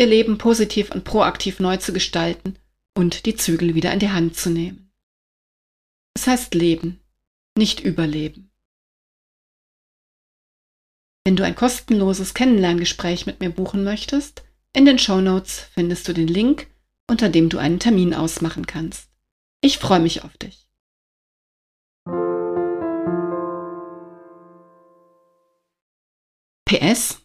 ihr 0.00 0.08
Leben 0.08 0.38
positiv 0.38 0.90
und 0.90 1.04
proaktiv 1.04 1.60
neu 1.60 1.76
zu 1.76 1.92
gestalten 1.92 2.58
und 2.96 3.26
die 3.26 3.36
Zügel 3.36 3.76
wieder 3.76 3.92
in 3.92 4.00
die 4.00 4.10
Hand 4.10 4.36
zu 4.36 4.50
nehmen. 4.50 4.90
Es 6.14 6.26
heißt 6.26 6.52
Leben, 6.56 6.98
nicht 7.56 7.78
Überleben. 7.78 8.50
Wenn 11.24 11.36
du 11.36 11.44
ein 11.44 11.54
kostenloses 11.54 12.34
Kennenlerngespräch 12.34 13.24
mit 13.24 13.38
mir 13.38 13.50
buchen 13.50 13.84
möchtest, 13.84 14.42
in 14.72 14.84
den 14.84 14.98
Show 14.98 15.20
Notes 15.20 15.60
findest 15.74 16.08
du 16.08 16.12
den 16.12 16.26
Link, 16.26 16.66
unter 17.08 17.28
dem 17.28 17.50
du 17.50 17.58
einen 17.58 17.78
Termin 17.78 18.14
ausmachen 18.14 18.66
kannst. 18.66 19.08
Ich 19.60 19.78
freue 19.78 20.00
mich 20.00 20.24
auf 20.24 20.36
dich. 20.38 20.67
PS. 26.68 27.22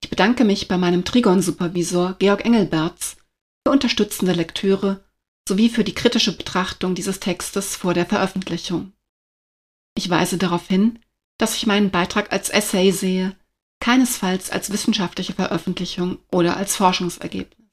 Ich 0.00 0.10
bedanke 0.10 0.44
mich 0.44 0.68
bei 0.68 0.78
meinem 0.78 1.04
Trigon-Supervisor 1.04 2.14
Georg 2.20 2.44
Engelberts 2.44 3.16
für 3.66 3.72
unterstützende 3.72 4.32
Lektüre 4.32 5.04
sowie 5.48 5.68
für 5.68 5.82
die 5.82 5.92
kritische 5.92 6.36
Betrachtung 6.36 6.94
dieses 6.94 7.18
Textes 7.18 7.74
vor 7.74 7.94
der 7.94 8.06
Veröffentlichung. 8.06 8.92
Ich 9.96 10.08
weise 10.08 10.38
darauf 10.38 10.68
hin, 10.68 11.00
dass 11.36 11.56
ich 11.56 11.66
meinen 11.66 11.90
Beitrag 11.90 12.32
als 12.32 12.48
Essay 12.48 12.92
sehe, 12.92 13.36
keinesfalls 13.80 14.50
als 14.50 14.70
wissenschaftliche 14.70 15.32
Veröffentlichung 15.32 16.20
oder 16.30 16.56
als 16.56 16.76
Forschungsergebnis. 16.76 17.66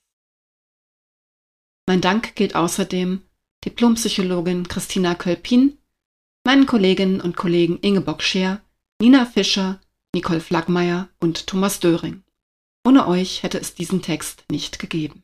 Mein 1.85 2.01
Dank 2.01 2.35
gilt 2.35 2.55
außerdem 2.55 3.21
Diplompsychologin 3.65 4.67
Christina 4.67 5.13
Kölpin, 5.13 5.77
meinen 6.43 6.65
Kolleginnen 6.65 7.21
und 7.21 7.37
Kollegen 7.37 7.77
Ingeborg 7.81 8.23
Scheer, 8.23 8.63
Nina 8.99 9.25
Fischer, 9.27 9.79
Nicole 10.13 10.39
Flaggmeier 10.39 11.09
und 11.19 11.47
Thomas 11.47 11.79
Döring. 11.79 12.23
Ohne 12.85 13.07
euch 13.07 13.43
hätte 13.43 13.59
es 13.59 13.75
diesen 13.75 14.01
Text 14.01 14.45
nicht 14.49 14.79
gegeben. 14.79 15.23